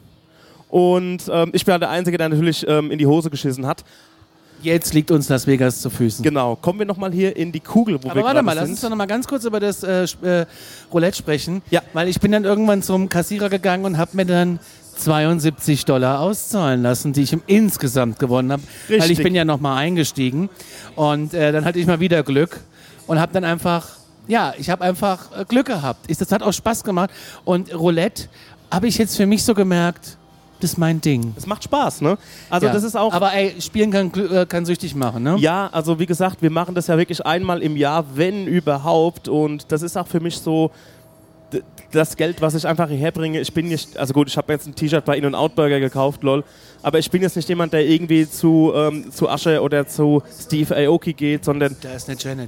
Und 0.68 1.22
ähm, 1.30 1.50
ich 1.52 1.64
bin 1.64 1.78
der 1.80 1.90
Einzige, 1.90 2.16
der 2.16 2.28
natürlich 2.28 2.66
ähm, 2.68 2.90
in 2.90 2.98
die 2.98 3.06
Hose 3.06 3.28
geschissen 3.28 3.66
hat. 3.66 3.84
Jetzt 4.62 4.92
liegt 4.92 5.10
uns 5.10 5.28
Las 5.28 5.46
Vegas 5.46 5.80
zu 5.80 5.90
Füßen. 5.90 6.22
Genau. 6.22 6.54
Kommen 6.54 6.78
wir 6.78 6.86
nochmal 6.86 7.12
hier 7.12 7.34
in 7.34 7.50
die 7.50 7.60
Kugel, 7.60 8.02
wo 8.02 8.08
Aber 8.08 8.20
wir 8.20 8.24
warte 8.24 8.42
mal, 8.42 8.52
sind. 8.52 8.60
lass 8.60 8.70
uns 8.70 8.80
doch 8.82 8.90
noch 8.90 8.96
mal 8.96 9.06
ganz 9.06 9.26
kurz 9.26 9.44
über 9.44 9.58
das 9.58 9.82
äh, 9.82 10.04
äh, 10.22 10.46
Roulette 10.92 11.16
sprechen. 11.16 11.62
Ja. 11.70 11.82
Weil 11.92 12.08
ich 12.08 12.20
bin 12.20 12.30
dann 12.32 12.44
irgendwann 12.44 12.82
zum 12.82 13.08
Kassierer 13.08 13.48
gegangen 13.48 13.84
und 13.84 13.96
habe 13.96 14.16
mir 14.16 14.26
dann 14.26 14.60
72 15.00 15.84
Dollar 15.84 16.20
auszahlen 16.20 16.82
lassen, 16.82 17.12
die 17.12 17.22
ich 17.22 17.32
im 17.32 17.42
insgesamt 17.46 18.18
gewonnen 18.18 18.52
habe. 18.52 18.62
Weil 18.88 19.10
ich 19.10 19.22
bin 19.22 19.34
ja 19.34 19.44
noch 19.44 19.60
mal 19.60 19.76
eingestiegen. 19.76 20.48
Und 20.96 21.34
äh, 21.34 21.52
dann 21.52 21.64
hatte 21.64 21.78
ich 21.78 21.86
mal 21.86 22.00
wieder 22.00 22.22
Glück 22.22 22.60
und 23.06 23.18
habe 23.18 23.32
dann 23.32 23.44
einfach, 23.44 23.88
ja, 24.28 24.54
ich 24.58 24.70
habe 24.70 24.84
einfach 24.84 25.38
äh, 25.38 25.44
Glück 25.44 25.66
gehabt. 25.66 26.04
Ich, 26.08 26.18
das 26.18 26.30
hat 26.32 26.42
auch 26.42 26.52
Spaß 26.52 26.84
gemacht. 26.84 27.10
Und 27.44 27.74
Roulette 27.74 28.28
habe 28.70 28.86
ich 28.86 28.98
jetzt 28.98 29.16
für 29.16 29.26
mich 29.26 29.44
so 29.44 29.54
gemerkt, 29.54 30.16
das 30.60 30.72
ist 30.72 30.78
mein 30.78 31.00
Ding. 31.00 31.32
Es 31.36 31.46
macht 31.46 31.64
Spaß, 31.64 32.02
ne? 32.02 32.18
Also 32.50 32.66
ja. 32.66 32.72
das 32.72 32.82
ist 32.82 32.94
auch. 32.94 33.14
Aber 33.14 33.32
ey, 33.32 33.58
spielen 33.60 33.90
kann, 33.90 34.12
äh, 34.14 34.44
kann 34.46 34.66
süchtig 34.66 34.94
machen, 34.94 35.22
ne? 35.22 35.36
Ja, 35.38 35.68
also 35.72 35.98
wie 35.98 36.06
gesagt, 36.06 36.42
wir 36.42 36.50
machen 36.50 36.74
das 36.74 36.86
ja 36.86 36.98
wirklich 36.98 37.24
einmal 37.24 37.62
im 37.62 37.76
Jahr, 37.76 38.04
wenn 38.14 38.46
überhaupt. 38.46 39.28
Und 39.28 39.72
das 39.72 39.82
ist 39.82 39.96
auch 39.96 40.06
für 40.06 40.20
mich 40.20 40.38
so 40.38 40.70
das 41.90 42.16
Geld, 42.16 42.40
was 42.40 42.54
ich 42.54 42.66
einfach 42.66 42.88
hierher 42.88 43.12
bringe, 43.12 43.40
ich 43.40 43.52
bin 43.52 43.68
nicht, 43.68 43.96
also 43.96 44.12
gut, 44.12 44.28
ich 44.28 44.36
habe 44.36 44.52
jetzt 44.52 44.66
ein 44.66 44.74
T-Shirt 44.74 45.04
bei 45.04 45.16
In-N-Out 45.16 45.54
Burger 45.54 45.80
gekauft, 45.80 46.22
lol, 46.22 46.44
aber 46.82 46.98
ich 46.98 47.10
bin 47.10 47.22
jetzt 47.22 47.36
nicht 47.36 47.48
jemand, 47.48 47.72
der 47.72 47.86
irgendwie 47.86 48.28
zu, 48.28 48.72
ähm, 48.74 49.10
zu 49.10 49.28
Asche 49.28 49.60
oder 49.60 49.86
zu 49.86 50.22
Steve 50.40 50.76
Aoki 50.76 51.12
geht, 51.12 51.44
sondern 51.44 51.76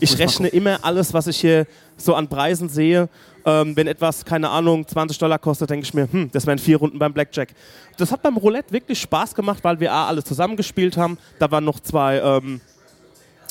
ich 0.00 0.18
rechne 0.18 0.49
immer 0.49 0.78
alles, 0.82 1.12
was 1.12 1.26
ich 1.26 1.40
hier 1.40 1.66
so 1.96 2.14
an 2.14 2.28
Preisen 2.28 2.68
sehe. 2.68 3.08
Ähm, 3.44 3.76
wenn 3.76 3.88
etwas, 3.88 4.25
keine 4.25 4.50
Ahnung, 4.50 4.87
20 4.87 5.18
Dollar 5.18 5.38
kostet, 5.38 5.68
denke 5.70 5.84
ich 5.84 5.94
mir, 5.94 6.06
hm, 6.11 6.30
das 6.30 6.46
wären 6.46 6.58
vier 6.58 6.76
Runden 6.76 6.99
beim 6.99 7.12
Blackjack. 7.12 7.49
Das 7.96 8.12
hat 8.12 8.22
beim 8.22 8.37
Roulette 8.37 8.72
wirklich 8.72 9.00
Spaß 9.00 9.34
gemacht, 9.34 9.64
weil 9.64 9.80
wir 9.80 9.92
A, 9.92 10.06
alle 10.06 10.22
zusammengespielt 10.22 10.96
haben. 10.96 11.18
Da 11.40 11.50
waren 11.50 11.64
noch 11.64 11.80
zwei 11.80 12.20
ähm, 12.20 12.61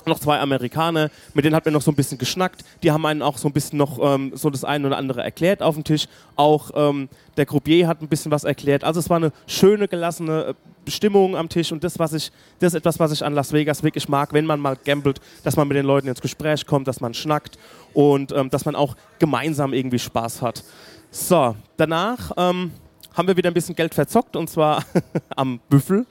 noch 0.08 0.20
zwei 0.20 0.40
Amerikaner, 0.40 1.10
mit 1.34 1.46
denen 1.46 1.56
hat 1.56 1.66
man 1.66 1.74
noch 1.74 1.82
so 1.82 1.92
ein 1.92 1.96
bisschen 1.96 2.18
geschnackt. 2.18 2.64
Die 2.84 2.92
haben 2.92 3.06
einen 3.06 3.22
auch 3.22 3.38
so 3.38 3.48
ein 3.48 3.54
bisschen 3.54 3.78
noch 3.78 4.00
ähm, 4.02 4.32
so 4.36 4.50
das 4.50 4.64
eine 4.64 4.88
oder 4.88 4.98
andere 4.98 5.24
erklärt 5.24 5.62
auf 5.62 5.76
dem 5.76 5.84
Tisch. 5.84 6.08
Auch 6.36 6.72
ähm, 6.76 7.10
der 7.38 7.46
Croupier 7.46 7.88
hat 7.88 8.02
ein 8.02 8.08
bisschen 8.08 8.32
was 8.32 8.44
erklärt. 8.44 8.84
Also 8.84 9.00
es 9.00 9.10
war 9.10 9.18
eine 9.18 9.32
schöne, 9.48 9.88
gelassene 9.88 10.56
äh, 10.88 10.90
Stimmung 10.90 11.36
am 11.36 11.50
Tisch 11.50 11.72
und 11.72 11.84
das, 11.84 12.00
was 12.00 12.14
ich, 12.14 12.32
das 12.60 12.74
ist 12.74 12.80
etwas, 12.80 13.00
was 13.00 13.12
ich 13.12 13.24
an 13.24 13.34
Las 13.34 13.54
Vegas 13.54 13.84
wirklich 13.84 14.10
mag, 14.10 14.34
wenn 14.34 14.46
man 14.46 14.60
mal 14.60 14.76
gambelt, 14.76 15.22
dass 15.44 15.56
man 15.56 15.68
mit 15.68 15.78
den 15.78 15.86
Leuten 15.86 16.08
ins 16.08 16.22
Gespräch 16.22 16.66
kommt, 16.66 16.88
dass 16.88 17.02
man 17.02 17.14
schnackt 17.14 17.58
und 17.94 18.32
ähm, 18.32 18.50
dass 18.50 18.66
man 18.66 18.76
auch 18.76 18.96
gemeinsam 19.20 19.74
irgendwie 19.74 20.00
Spaß 20.00 20.42
hat. 20.42 20.64
So, 21.12 21.56
danach 21.78 22.32
ähm, 22.38 22.72
haben 23.14 23.28
wir 23.28 23.38
wieder 23.38 23.50
ein 23.50 23.54
bisschen 23.54 23.76
Geld 23.76 23.94
verzockt 23.94 24.36
und 24.36 24.50
zwar 24.50 24.84
am 25.36 25.60
Büffel. 25.70 26.06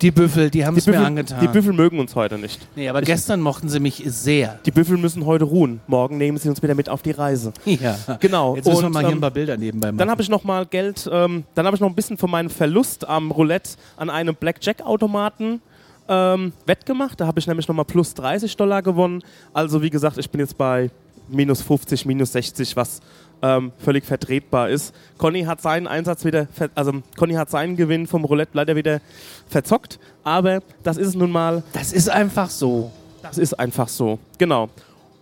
Die 0.00 0.10
Büffel, 0.12 0.48
die 0.50 0.64
haben 0.64 0.76
es 0.76 0.86
mir 0.86 1.00
angetan. 1.00 1.40
die 1.40 1.48
Büffel 1.48 1.72
mögen 1.72 1.98
uns 1.98 2.14
heute 2.14 2.38
nicht. 2.38 2.66
nee, 2.76 2.88
aber 2.88 3.02
gestern 3.02 3.40
mochten 3.40 3.68
sie 3.68 3.80
mich 3.80 4.02
sehr. 4.06 4.60
Die 4.64 4.70
Büffel 4.70 4.96
müssen 4.96 5.26
heute 5.26 5.44
ruhen. 5.44 5.80
Morgen 5.88 6.18
nehmen 6.18 6.38
sie 6.38 6.48
uns 6.48 6.62
wieder 6.62 6.74
mit 6.74 6.88
auf 6.88 7.02
die 7.02 7.10
Reise. 7.10 7.52
Ja. 7.64 7.96
Genau. 8.20 8.56
Jetzt 8.56 8.66
müssen 8.66 8.80
wir 8.80 8.86
Und, 8.86 8.92
mal 8.92 9.00
hier 9.00 9.10
ähm, 9.10 9.18
ein 9.18 9.20
paar 9.20 9.30
Bilder 9.30 9.56
nebenbei 9.56 9.88
machen. 9.88 9.98
Dann 9.98 10.10
habe 10.10 10.22
ich 10.22 10.28
noch 10.28 10.42
mal 10.42 10.66
Geld, 10.66 11.08
ähm, 11.12 11.44
dann 11.54 11.66
habe 11.66 11.76
ich 11.76 11.80
noch 11.80 11.88
ein 11.88 11.94
bisschen 11.94 12.16
von 12.16 12.30
meinem 12.30 12.50
Verlust 12.50 13.06
am 13.06 13.30
Roulette 13.30 13.70
an 13.96 14.10
einem 14.10 14.34
Blackjack-Automaten 14.34 15.60
ähm, 16.08 16.52
wettgemacht. 16.66 17.20
Da 17.20 17.26
habe 17.26 17.38
ich 17.38 17.46
nämlich 17.46 17.68
noch 17.68 17.74
mal 17.74 17.84
plus 17.84 18.14
30 18.14 18.56
Dollar 18.56 18.82
gewonnen. 18.82 19.22
Also 19.52 19.82
wie 19.82 19.90
gesagt, 19.90 20.18
ich 20.18 20.30
bin 20.30 20.40
jetzt 20.40 20.56
bei 20.58 20.90
minus 21.28 21.62
50, 21.62 22.06
minus 22.06 22.32
60, 22.32 22.74
was 22.76 23.00
ähm, 23.42 23.72
völlig 23.78 24.04
vertretbar 24.04 24.68
ist. 24.68 24.94
Conny 25.16 25.44
hat 25.44 25.60
seinen 25.60 25.86
Einsatz 25.86 26.24
wieder, 26.24 26.48
also 26.74 27.02
Conny 27.16 27.34
hat 27.34 27.50
seinen 27.50 27.76
Gewinn 27.76 28.06
vom 28.06 28.24
Roulette 28.24 28.52
leider 28.54 28.76
wieder 28.76 29.00
verzockt. 29.48 29.98
Aber 30.24 30.60
das 30.82 30.96
ist 30.96 31.14
nun 31.14 31.30
mal 31.30 31.62
das 31.72 31.92
ist 31.92 32.10
einfach 32.10 32.50
so. 32.50 32.90
das 33.22 33.38
ist 33.38 33.58
einfach 33.58 33.88
so, 33.88 34.18
genau. 34.38 34.68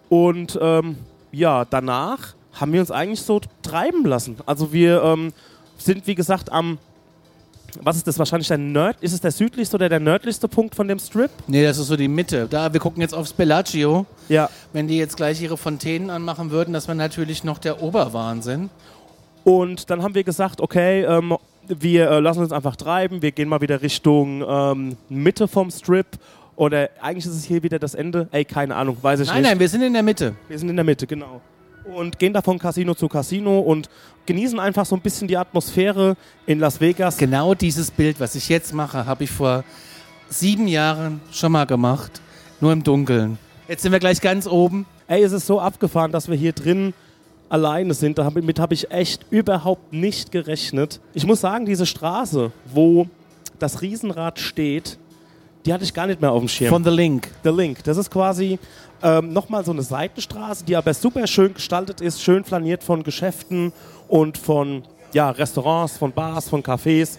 Und 0.08 0.58
ähm, 0.60 0.96
ja, 1.32 1.64
danach 1.64 2.34
haben 2.52 2.72
wir 2.72 2.80
uns 2.80 2.90
eigentlich 2.90 3.22
so 3.22 3.40
treiben 3.62 4.04
lassen. 4.04 4.36
Also 4.46 4.72
wir 4.72 5.02
ähm, 5.02 5.32
sind, 5.78 6.06
wie 6.06 6.14
gesagt, 6.14 6.50
am, 6.50 6.78
was 7.82 7.96
ist 7.96 8.06
das, 8.06 8.18
wahrscheinlich 8.18 8.48
der 8.48 8.58
Nerd, 8.58 8.96
ist 9.00 9.12
es 9.12 9.20
der 9.20 9.30
südlichste 9.30 9.76
oder 9.76 9.88
der 9.88 10.00
nördlichste 10.00 10.48
Punkt 10.48 10.74
von 10.74 10.88
dem 10.88 10.98
Strip? 10.98 11.30
Nee, 11.46 11.64
das 11.64 11.78
ist 11.78 11.86
so 11.88 11.96
die 11.96 12.08
Mitte. 12.08 12.46
Da, 12.48 12.72
wir 12.72 12.80
gucken 12.80 13.00
jetzt 13.00 13.14
aufs 13.14 13.32
Bellagio. 13.32 14.06
Ja. 14.28 14.48
Wenn 14.72 14.88
die 14.88 14.98
jetzt 14.98 15.16
gleich 15.16 15.40
ihre 15.40 15.56
Fontänen 15.56 16.10
anmachen 16.10 16.50
würden, 16.50 16.72
das 16.72 16.88
wäre 16.88 16.96
natürlich 16.96 17.44
noch 17.44 17.58
der 17.58 17.82
Oberwahnsinn. 17.82 18.70
Und 19.44 19.90
dann 19.90 20.02
haben 20.02 20.14
wir 20.14 20.24
gesagt, 20.24 20.60
okay, 20.60 21.04
ähm, 21.04 21.36
wir 21.68 22.10
äh, 22.10 22.20
lassen 22.20 22.40
uns 22.40 22.52
einfach 22.52 22.76
treiben, 22.76 23.22
wir 23.22 23.32
gehen 23.32 23.48
mal 23.48 23.60
wieder 23.60 23.82
Richtung 23.82 24.44
ähm, 24.46 24.96
Mitte 25.08 25.48
vom 25.48 25.70
Strip. 25.70 26.06
Oder 26.56 26.88
eigentlich 27.02 27.26
ist 27.26 27.34
es 27.34 27.44
hier 27.44 27.62
wieder 27.62 27.78
das 27.78 27.94
Ende. 27.94 28.28
Ey, 28.32 28.44
keine 28.44 28.74
Ahnung, 28.74 28.96
weiß 29.00 29.20
ich 29.20 29.28
Nein, 29.28 29.42
nicht. 29.42 29.50
nein, 29.50 29.60
wir 29.60 29.68
sind 29.68 29.82
in 29.82 29.92
der 29.92 30.02
Mitte. 30.02 30.34
Wir 30.48 30.58
sind 30.58 30.70
in 30.70 30.76
der 30.76 30.84
Mitte, 30.84 31.06
genau. 31.06 31.40
Und 31.92 32.18
gehen 32.18 32.32
da 32.32 32.42
von 32.42 32.58
Casino 32.58 32.94
zu 32.94 33.08
Casino 33.08 33.60
und 33.60 33.88
genießen 34.26 34.58
einfach 34.58 34.84
so 34.84 34.96
ein 34.96 35.00
bisschen 35.00 35.28
die 35.28 35.36
Atmosphäre 35.36 36.16
in 36.44 36.58
Las 36.58 36.80
Vegas. 36.80 37.16
Genau 37.16 37.54
dieses 37.54 37.92
Bild, 37.92 38.18
was 38.18 38.34
ich 38.34 38.48
jetzt 38.48 38.74
mache, 38.74 39.06
habe 39.06 39.24
ich 39.24 39.30
vor 39.30 39.62
sieben 40.28 40.66
Jahren 40.66 41.20
schon 41.30 41.52
mal 41.52 41.64
gemacht. 41.64 42.20
Nur 42.60 42.72
im 42.72 42.82
Dunkeln. 42.82 43.38
Jetzt 43.68 43.82
sind 43.82 43.92
wir 43.92 44.00
gleich 44.00 44.20
ganz 44.20 44.46
oben. 44.46 44.86
Ey, 45.06 45.22
es 45.22 45.32
ist 45.32 45.46
so 45.46 45.60
abgefahren, 45.60 46.10
dass 46.10 46.28
wir 46.28 46.36
hier 46.36 46.52
drin 46.52 46.92
alleine 47.48 47.94
sind. 47.94 48.18
Damit 48.18 48.58
habe 48.58 48.74
ich 48.74 48.90
echt 48.90 49.24
überhaupt 49.30 49.92
nicht 49.92 50.32
gerechnet. 50.32 51.00
Ich 51.14 51.26
muss 51.26 51.40
sagen, 51.40 51.66
diese 51.66 51.86
Straße, 51.86 52.50
wo 52.72 53.06
das 53.58 53.82
Riesenrad 53.82 54.40
steht, 54.40 54.98
die 55.64 55.72
hatte 55.72 55.84
ich 55.84 55.94
gar 55.94 56.06
nicht 56.06 56.20
mehr 56.20 56.32
auf 56.32 56.40
dem 56.40 56.48
Schirm. 56.48 56.70
Von 56.70 56.84
The 56.84 56.90
Link. 56.90 57.28
The 57.44 57.50
Link. 57.50 57.82
Das 57.84 57.96
ist 57.96 58.10
quasi 58.10 58.58
ähm, 59.02 59.32
nochmal 59.32 59.64
so 59.64 59.72
eine 59.72 59.82
Seitenstraße, 59.82 60.64
die 60.64 60.76
aber 60.76 60.94
super 60.94 61.26
schön 61.26 61.54
gestaltet 61.54 62.00
ist, 62.00 62.22
schön 62.22 62.44
flaniert 62.44 62.82
von 62.82 63.02
Geschäften 63.02 63.72
und 64.08 64.38
von 64.38 64.84
ja, 65.12 65.30
Restaurants, 65.30 65.96
von 65.96 66.12
Bars, 66.12 66.48
von 66.48 66.62
Cafés. 66.62 67.18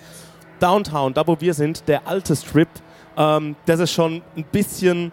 Downtown, 0.60 1.14
da 1.14 1.26
wo 1.28 1.40
wir 1.40 1.54
sind, 1.54 1.88
der 1.88 2.08
alte 2.08 2.36
Strip, 2.36 2.70
ähm, 3.16 3.56
das 3.66 3.80
ist 3.80 3.92
schon 3.92 4.22
ein 4.36 4.44
bisschen, 4.52 5.12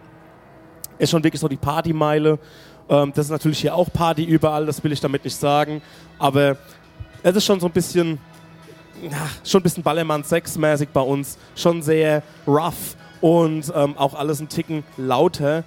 ist 0.99 1.11
schon 1.11 1.23
wirklich 1.25 1.41
so 1.41 1.49
die 1.49 1.57
Partymeile. 1.57 2.39
Ähm, 2.89 3.13
das 3.15 3.27
ist 3.27 3.31
natürlich 3.31 3.61
hier 3.61 3.75
auch 3.75 3.93
Party 3.93 4.25
überall, 4.25 4.67
das 4.67 4.83
will 4.85 4.93
ich 4.93 5.01
damit 5.01 5.25
nicht 5.25 5.37
sagen. 5.37 5.83
Aber 6.19 6.57
es 7.23 7.37
ist 7.37 7.45
schon 7.45 7.61
so 7.61 7.67
ein 7.67 7.73
bisschen, 7.73 8.19
ja, 9.03 9.29
schon 9.43 9.61
ein 9.61 9.65
bisschen 9.65 9.83
Ballermann-Sex-mäßig 9.83 10.91
bei 10.93 11.01
uns. 11.01 11.39
Schon 11.57 11.83
sehr 11.83 12.23
rough 12.47 12.97
und 13.21 13.73
ähm, 13.75 13.97
auch 13.97 14.15
alles 14.15 14.41
ein 14.41 14.49
Ticken 14.49 14.85
lauter. 14.97 15.65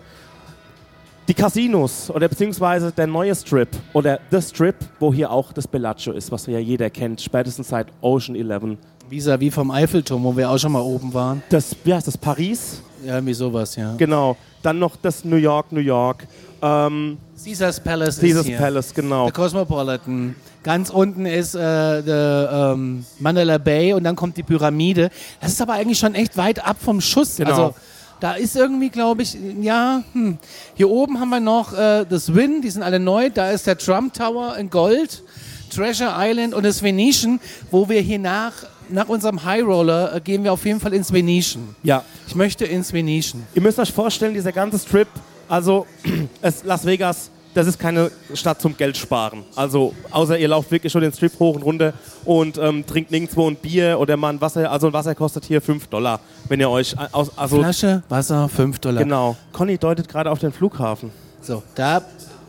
Die 1.28 1.34
Casinos 1.34 2.10
oder 2.10 2.30
beziehungsweise 2.30 2.90
der 2.94 3.06
neue 3.06 3.36
Strip 3.36 3.68
oder 3.92 4.22
The 4.32 4.42
Strip, 4.42 4.76
wo 4.98 5.14
hier 5.14 5.30
auch 5.30 5.52
das 5.52 5.68
Bellagio 5.68 6.14
ist, 6.14 6.32
was 6.32 6.46
ja 6.46 6.58
jeder 6.58 6.90
kennt, 6.90 7.20
spätestens 7.20 7.68
seit 7.68 7.88
Ocean 8.00 8.34
11. 8.34 8.78
Vis-à-vis 9.10 9.54
vom 9.54 9.70
Eiffelturm, 9.70 10.24
wo 10.24 10.38
wir 10.38 10.50
auch 10.50 10.58
schon 10.58 10.72
mal 10.72 10.82
oben 10.82 11.14
waren. 11.14 11.44
Das, 11.50 11.76
wie 11.84 11.94
heißt 11.94 12.08
das, 12.08 12.18
Paris? 12.18 12.82
Ja, 13.06 13.16
irgendwie 13.16 13.34
sowas, 13.34 13.76
ja. 13.76 13.94
Genau. 13.98 14.38
Dann 14.62 14.80
noch 14.80 14.96
das 14.96 15.26
New 15.26 15.36
York, 15.36 15.72
New 15.72 15.82
York. 15.82 16.26
Ähm, 16.62 17.18
Caesars 17.44 17.82
Palace 17.82 18.20
hier. 18.22 18.58
Palace, 18.58 18.94
genau. 18.94 19.26
Der 19.26 19.34
Cosmopolitan. 19.34 20.36
Ganz 20.64 20.90
unten 20.90 21.26
ist 21.26 21.56
äh, 21.56 22.04
der 22.04 22.74
ähm, 22.74 23.06
Mandela 23.20 23.58
Bay 23.58 23.94
und 23.94 24.06
dann 24.06 24.16
kommt 24.16 24.38
die 24.38 24.44
Pyramide. 24.44 25.10
Das 25.42 25.52
ist 25.52 25.62
aber 25.62 25.74
eigentlich 25.74 26.00
schon 26.00 26.16
echt 26.16 26.38
weit 26.38 26.66
ab 26.66 26.78
vom 26.80 27.00
Schuss. 27.02 27.36
Genau. 27.36 27.52
Also 27.52 27.76
da 28.20 28.34
ist 28.34 28.56
irgendwie, 28.56 28.90
glaube 28.90 29.22
ich, 29.22 29.38
ja, 29.62 30.04
hm. 30.14 30.38
hier 30.76 30.90
oben 30.90 31.20
haben 31.20 31.30
wir 31.30 31.40
noch 31.40 31.74
äh, 31.74 32.06
das 32.06 32.34
Win, 32.34 32.62
die 32.62 32.70
sind 32.70 32.84
alle 32.84 33.00
neu. 33.00 33.30
Da 33.30 33.52
ist 33.52 33.68
der 33.68 33.78
Trump 33.78 34.14
Tower 34.14 34.58
in 34.58 34.70
Gold, 34.70 35.24
Treasure 35.70 36.14
Island 36.18 36.54
und 36.54 36.64
das 36.64 36.82
Venetian, 36.82 37.40
wo 37.72 37.88
wir 37.90 38.02
hier 38.02 38.20
nach, 38.20 38.54
nach 38.90 39.08
unserem 39.08 39.44
High 39.44 39.64
Roller 39.64 40.16
äh, 40.16 40.22
gehen 40.22 40.44
wir 40.44 40.54
auf 40.54 40.66
jeden 40.66 40.80
Fall 40.80 40.94
ins 40.94 41.12
Venetian. 41.12 41.76
Ja. 41.84 42.04
Ich 42.28 42.36
möchte 42.36 42.66
ins 42.66 42.92
Venetian. 42.92 43.44
Ihr 43.54 43.62
müsst 43.62 43.80
euch 43.80 43.92
vorstellen, 43.92 44.34
dieser 44.34 44.52
ganze 44.52 44.80
Strip, 44.80 45.08
also 45.48 45.86
es, 46.42 46.64
Las 46.64 46.86
Vegas, 46.86 47.30
das 47.58 47.66
ist 47.66 47.80
keine 47.80 48.12
Stadt 48.36 48.62
zum 48.62 48.78
Geld 48.78 48.96
sparen. 48.98 49.44
Also 49.56 49.96
außer 50.12 50.38
ihr 50.38 50.48
lauft 50.48 50.70
wirklich 50.70 50.94
schon 50.94 51.02
den 51.02 51.12
Strip 51.12 51.40
hoch 51.40 51.56
und 51.56 51.64
runter 51.64 51.94
und 52.24 52.60
ähm, 52.60 52.86
trinkt 52.86 53.10
nirgendwo 53.10 53.50
ein 53.50 53.56
Bier 53.56 53.98
oder 54.00 54.16
mal 54.16 54.30
ein 54.30 54.40
Wasser. 54.40 54.70
Also 54.72 54.88
ein 54.88 54.94
Wasser 54.94 55.16
kostet 55.16 55.46
hier 55.46 55.60
5 55.60 55.88
Dollar, 55.88 56.20
wenn 56.50 56.60
ihr 56.60 56.70
euch 56.70 56.96
aus, 57.12 57.36
also 57.36 57.58
Flasche 57.58 58.04
Wasser, 58.10 58.48
5 58.48 58.78
Dollar. 58.78 59.04
genau. 59.04 59.36
Conny 59.54 59.80
deutet 59.80 60.08
gerade 60.08 60.30
auf 60.30 60.38
den 60.38 60.52
Flughafen. 60.52 61.12
So, 61.42 61.64
da 61.74 62.04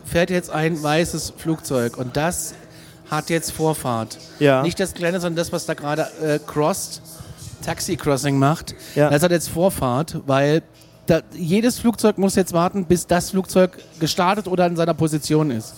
fährt 0.05 0.29
jetzt 0.29 0.51
ein 0.51 0.81
weißes 0.81 1.33
Flugzeug 1.37 1.97
und 1.97 2.15
das 2.15 2.53
hat 3.09 3.31
jetzt 3.31 3.51
Vorfahrt. 3.51 4.19
Ja. 4.37 4.61
Nicht 4.61 4.79
das 4.79 4.93
kleine, 4.93 5.19
sondern 5.19 5.37
das, 5.37 5.51
was 5.51 5.65
da 5.65 5.73
gerade 5.73 6.07
äh, 6.21 6.37
crossed, 6.45 7.01
Taxi 7.65 7.97
Crossing 7.97 8.37
macht. 8.37 8.75
Ja. 8.93 9.09
Das 9.09 9.23
hat 9.23 9.31
jetzt 9.31 9.49
Vorfahrt, 9.49 10.21
weil 10.27 10.61
da, 11.09 11.21
jedes 11.33 11.79
Flugzeug 11.79 12.17
muss 12.17 12.35
jetzt 12.35 12.53
warten, 12.53 12.85
bis 12.85 13.07
das 13.07 13.31
Flugzeug 13.31 13.77
gestartet 13.99 14.47
oder 14.47 14.67
in 14.67 14.75
seiner 14.75 14.93
Position 14.93 15.49
ist. 15.51 15.73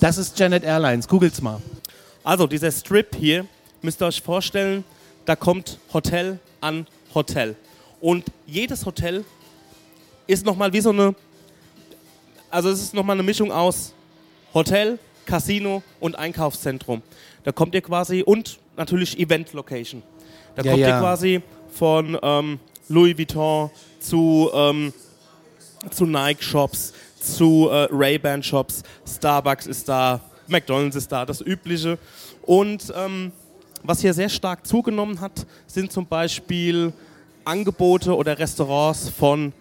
Das 0.00 0.16
ist 0.16 0.38
Janet 0.38 0.64
Airlines. 0.64 1.08
Googelt's 1.08 1.42
mal. 1.42 1.60
Also 2.22 2.46
dieser 2.46 2.70
Strip 2.70 3.16
hier, 3.16 3.46
müsst 3.82 4.00
ihr 4.00 4.06
euch 4.06 4.22
vorstellen, 4.22 4.84
da 5.24 5.36
kommt 5.36 5.78
Hotel 5.92 6.38
an 6.60 6.86
Hotel. 7.14 7.56
Und 8.00 8.26
jedes 8.46 8.86
Hotel 8.86 9.24
ist 10.26 10.44
nochmal 10.46 10.72
wie 10.72 10.80
so 10.80 10.90
eine, 10.90 11.14
also 12.50 12.70
es 12.70 12.80
ist 12.80 12.94
nochmal 12.94 13.16
eine 13.16 13.22
Mischung 13.22 13.50
aus 13.50 13.92
Hotel, 14.54 14.98
Casino 15.26 15.82
und 15.98 16.16
Einkaufszentrum. 16.16 17.02
Da 17.44 17.52
kommt 17.52 17.74
ihr 17.74 17.82
quasi, 17.82 18.22
und 18.22 18.58
natürlich 18.76 19.18
Event 19.18 19.52
Location. 19.52 20.02
Da 20.54 20.62
Ja, 20.62 20.70
kommt 20.72 20.82
ihr 20.82 20.88
ja. 20.88 21.00
quasi 21.00 21.42
von 21.72 22.18
ähm, 22.22 22.58
Louis 22.88 23.16
Vuitton 23.16 23.70
zu, 24.00 24.50
ähm, 24.52 24.92
zu 25.90 26.06
Nike 26.06 26.42
Shops, 26.42 26.92
zu 27.20 27.68
äh, 27.70 27.88
Ray-Ban 27.90 28.42
Shops, 28.42 28.82
Starbucks 29.06 29.66
ist 29.66 29.88
da, 29.88 30.20
McDonald's 30.48 30.96
ist 30.96 31.12
da, 31.12 31.24
das 31.24 31.40
Übliche. 31.40 31.98
Und 32.42 32.92
ähm, 32.96 33.32
was 33.82 34.00
hier 34.00 34.14
sehr 34.14 34.28
stark 34.28 34.66
zugenommen 34.66 35.20
hat, 35.20 35.46
sind 35.66 35.92
zum 35.92 36.06
Beispiel 36.06 36.92
Angebote 37.44 38.14
oder 38.14 38.38
Restaurants 38.38 39.08
von 39.08 39.52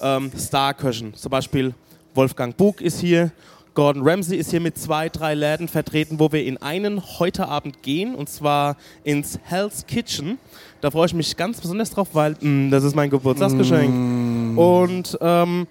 ähm, 0.00 0.30
Starköchen. 0.36 1.14
Zum 1.14 1.30
Beispiel 1.30 1.74
Wolfgang 2.14 2.56
Bug 2.56 2.80
ist 2.80 3.00
hier, 3.00 3.32
Gordon 3.74 4.02
Ramsay 4.06 4.36
ist 4.36 4.50
hier 4.50 4.60
mit 4.60 4.76
zwei, 4.76 5.08
drei 5.08 5.34
Läden 5.34 5.66
vertreten, 5.66 6.18
wo 6.18 6.30
wir 6.30 6.44
in 6.44 6.58
einen 6.58 7.00
heute 7.18 7.48
Abend 7.48 7.82
gehen, 7.82 8.14
und 8.14 8.28
zwar 8.28 8.76
ins 9.02 9.38
Hell's 9.44 9.86
Kitchen. 9.86 10.38
Da 10.82 10.90
freue 10.90 11.06
ich 11.06 11.14
mich 11.14 11.36
ganz 11.36 11.60
besonders 11.60 11.90
drauf, 11.90 12.08
weil 12.12 12.36
mh, 12.40 12.70
das 12.70 12.84
ist 12.84 12.94
mein 12.94 13.08
Geburtstagsgeschenk. 13.08 14.58
Und 14.58 15.16
ähm, 15.22 15.66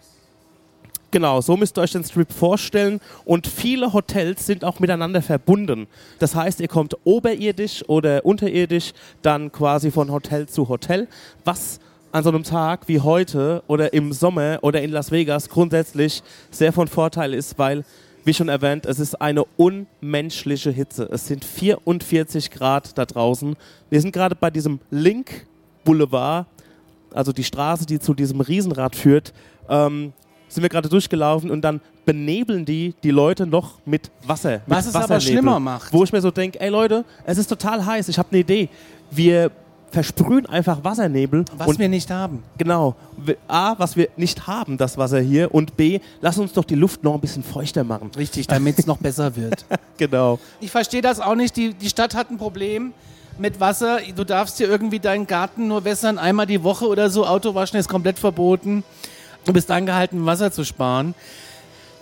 Genau, 1.14 1.42
so 1.42 1.58
müsst 1.58 1.78
ihr 1.78 1.82
euch 1.82 1.92
den 1.92 2.06
Strip 2.06 2.32
vorstellen. 2.32 3.02
Und 3.26 3.46
viele 3.46 3.92
Hotels 3.92 4.46
sind 4.46 4.64
auch 4.64 4.80
miteinander 4.80 5.22
verbunden. 5.22 5.88
Das 6.20 6.36
heißt, 6.36 6.62
ihr 6.62 6.70
kommt 6.70 6.96
oberirdisch 7.04 7.84
oder 7.90 8.26
unterirdisch 8.26 8.94
dann 9.22 9.52
quasi 9.52 9.92
von 9.92 10.10
Hotel 10.10 10.48
zu 10.48 10.70
Hotel, 10.70 11.10
was 11.44 11.82
an 12.14 12.24
so 12.24 12.30
einem 12.30 12.44
Tag 12.44 12.88
wie 12.88 13.02
heute 13.02 13.62
oder 13.68 13.92
im 13.94 14.14
Sommer 14.14 14.60
oder 14.62 14.82
in 14.82 14.92
Las 14.92 15.12
Vegas 15.12 15.50
grundsätzlich 15.50 16.24
sehr 16.50 16.72
von 16.72 16.88
Vorteil 16.88 17.34
ist, 17.34 17.60
weil, 17.60 17.84
wie 18.24 18.34
schon 18.34 18.50
erwähnt, 18.50 18.86
es 18.86 19.00
ist 19.00 19.20
eine 19.22 19.44
unmenschliche 19.58 20.72
Hitze. 20.72 21.08
Es 21.12 21.28
sind 21.28 21.44
44 21.44 22.52
Grad 22.52 22.98
da 22.98 23.06
draußen. 23.06 23.56
Wir 23.90 24.02
sind 24.02 24.12
gerade 24.12 24.36
bei 24.36 24.50
diesem 24.50 24.80
Link 24.90 25.48
Boulevard, 25.84 26.46
also 27.14 27.32
die 27.32 27.44
Straße, 27.44 27.86
die 27.86 28.00
zu 28.00 28.14
diesem 28.14 28.42
Riesenrad 28.42 28.96
führt. 28.96 29.34
Ähm, 29.70 30.14
sind 30.48 30.64
wir 30.64 30.70
gerade 30.70 30.90
durchgelaufen 30.90 31.50
und 31.50 31.62
dann 31.62 31.82
benebeln 32.06 32.66
die 32.66 32.94
die 33.04 33.12
Leute 33.12 33.46
noch 33.48 33.80
mit 33.86 34.12
Wasser. 34.26 34.52
Mit 34.52 34.62
Was 34.68 34.86
es 34.86 34.96
aber 34.96 35.20
schlimmer 35.20 35.60
macht. 35.60 35.94
Wo 35.94 36.04
ich 36.04 36.12
mir 36.12 36.22
so 36.22 36.32
denke, 36.32 36.60
ey 36.60 36.70
Leute, 36.70 37.06
es 37.26 37.38
ist 37.38 37.48
total 37.48 37.86
heiß, 37.86 38.10
ich 38.10 38.18
habe 38.18 38.30
eine 38.32 38.40
Idee. 38.40 38.70
Wir 39.10 39.52
versprühen 39.92 40.46
einfach 40.46 40.84
Wassernebel 40.84 41.46
Was 41.58 41.68
und 41.68 41.80
wir 41.80 41.90
nicht 41.90 42.10
haben. 42.10 42.44
genau, 42.58 42.96
A, 43.48 43.76
was 43.78 43.96
wir 43.98 44.08
nicht 44.16 44.48
haben, 44.48 44.78
das 44.78 44.98
Wasser 44.98 45.20
hier 45.20 45.54
und 45.54 45.78
B, 45.78 46.00
lass 46.22 46.38
uns 46.38 46.54
doch 46.54 46.64
die 46.64 46.76
Luft 46.76 47.04
noch 47.04 47.14
ein 47.14 47.20
bisschen 47.20 47.44
feuchter 47.44 47.84
machen. 47.84 48.10
Richtig, 48.18 48.48
damit 48.48 48.80
es 48.80 48.88
noch 48.88 48.98
besser 48.98 49.36
wird. 49.36 49.66
Genau. 49.98 50.40
Ich 50.60 50.72
verstehe 50.72 51.04
das 51.04 51.20
auch 51.20 51.36
nicht. 51.36 51.56
Die, 51.56 51.76
die 51.76 51.88
Stadt 51.88 52.16
hat 52.16 52.32
ein 52.32 52.40
Problem 52.40 52.92
mit 53.38 53.60
Wasser. 53.60 54.00
Du 54.16 54.24
darfst 54.24 54.58
hier 54.58 54.68
irgendwie 54.68 54.98
deinen 54.98 55.28
Garten 55.28 55.68
nur 55.68 55.84
wässern, 55.84 56.18
einmal 56.18 56.48
die 56.48 56.64
Woche 56.64 56.88
oder 56.88 57.12
so. 57.12 57.28
Autowaschen 57.28 57.78
ist 57.80 57.88
komplett 57.88 58.18
verboten. 58.18 58.84
Du 59.46 59.54
bist 59.54 59.70
angehalten, 59.70 60.26
Wasser 60.26 60.52
zu 60.52 60.64
sparen. 60.66 61.14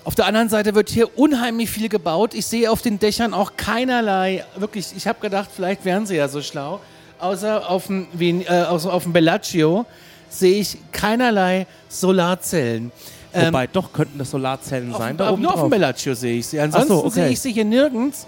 Auf 0.05 0.15
der 0.15 0.27
anderen 0.27 0.47
Seite 0.47 0.75
wird 0.75 0.89
hier 0.89 1.17
unheimlich 1.19 1.69
viel 1.69 1.89
gebaut. 1.89 2.33
Ich 2.33 2.45
sehe 2.45 2.71
auf 2.71 2.81
den 2.81 2.99
Dächern 2.99 3.33
auch 3.33 3.57
keinerlei, 3.57 4.45
wirklich, 4.55 4.87
ich 4.95 5.05
habe 5.05 5.19
gedacht, 5.19 5.49
vielleicht 5.53 5.83
wären 5.83 6.05
sie 6.05 6.15
ja 6.15 6.29
so 6.29 6.41
schlau, 6.41 6.79
außer 7.19 7.69
auf 7.69 7.87
dem, 7.87 8.07
Ven- 8.13 8.45
äh, 8.47 8.63
auf 8.67 9.03
dem 9.03 9.13
Bellagio 9.13 9.85
sehe 10.29 10.59
ich 10.59 10.77
keinerlei 10.91 11.65
Solarzellen. 12.13 12.91
Ähm, 13.33 13.47
Wobei, 13.47 13.67
doch 13.67 13.93
könnten 13.93 14.17
das 14.17 14.31
Solarzellen 14.31 14.91
sein 14.93 15.15
da 15.15 15.25
aber 15.25 15.33
oben 15.33 15.43
nur 15.43 15.51
auf 15.53 15.59
drauf. 15.59 15.67
dem 15.67 15.71
Bellagio 15.71 16.15
sehe 16.15 16.39
ich 16.39 16.47
sie. 16.47 16.59
Ansonsten 16.59 16.89
so, 16.89 16.99
okay. 17.05 17.09
sehe 17.11 17.29
ich 17.29 17.39
sie 17.39 17.51
hier 17.51 17.65
nirgends. 17.65 18.25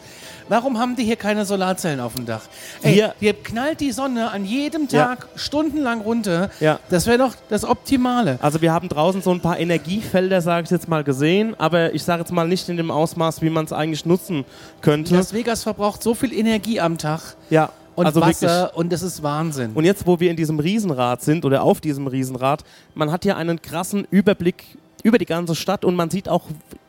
Warum 0.47 0.77
haben 0.77 0.95
die 0.95 1.03
hier 1.05 1.15
keine 1.15 1.45
Solarzellen 1.45 1.99
auf 2.01 2.15
dem 2.15 2.25
Dach? 2.25 2.41
Ey, 2.83 2.93
Hier- 2.93 3.15
hier 3.19 3.33
knallt 3.33 3.79
die 3.79 3.91
Sonne 3.93 4.29
an 4.31 4.43
jedem 4.45 4.87
Ja. 4.91 5.05
Tag 5.15 5.27
stundenlang 5.35 6.01
runter. 6.01 6.49
Ja. 6.59 6.77
Das 6.89 7.07
wäre 7.07 7.17
doch 7.19 7.33
das 7.49 7.63
Optimale. 7.63 8.37
Also 8.41 8.61
wir 8.61 8.73
haben 8.73 8.89
draußen 8.89 9.21
so 9.21 9.31
ein 9.31 9.39
paar 9.39 9.57
Energiefelder, 9.59 10.41
sage 10.41 10.65
ich 10.65 10.71
jetzt 10.71 10.89
mal, 10.89 11.03
gesehen, 11.03 11.55
aber 11.57 11.93
ich 11.95 12.03
sage 12.03 12.21
jetzt 12.21 12.31
mal 12.33 12.47
nicht 12.47 12.67
in 12.69 12.77
dem 12.77 12.91
Ausmaß, 12.91 13.41
wie 13.41 13.49
man 13.49 13.65
es 13.65 13.71
eigentlich 13.73 14.05
nutzen 14.05 14.43
könnte. 14.81 15.15
Las 15.15 15.33
Vegas 15.33 15.63
verbraucht 15.63 16.03
so 16.03 16.13
viel 16.13 16.33
Energie 16.33 16.79
am 16.81 16.97
Tag 16.97 17.21
ja, 17.49 17.69
und 17.95 18.05
also 18.05 18.21
wirklich. 18.21 18.41
Wasser 18.41 18.75
und 18.75 18.91
das 18.91 19.01
ist 19.01 19.23
Wahnsinn. 19.23 19.71
Und 19.73 19.85
jetzt, 19.85 20.05
wo 20.07 20.19
wir 20.19 20.29
in 20.29 20.37
diesem 20.37 20.59
Riesenrad 20.59 21.21
sind 21.21 21.45
oder 21.45 21.63
auf 21.63 21.81
diesem 21.81 22.07
Riesenrad, 22.07 22.63
man 22.95 23.11
hat 23.11 23.23
hier 23.23 23.37
einen 23.37 23.61
krassen 23.61 24.07
Überblick 24.09 24.63
über 25.03 25.17
die 25.17 25.25
ganze 25.25 25.55
Stadt 25.55 25.85
und 25.85 25.95
man 25.95 26.09
sieht 26.09 26.29
auch 26.29 26.43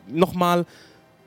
nochmal, 0.09 0.67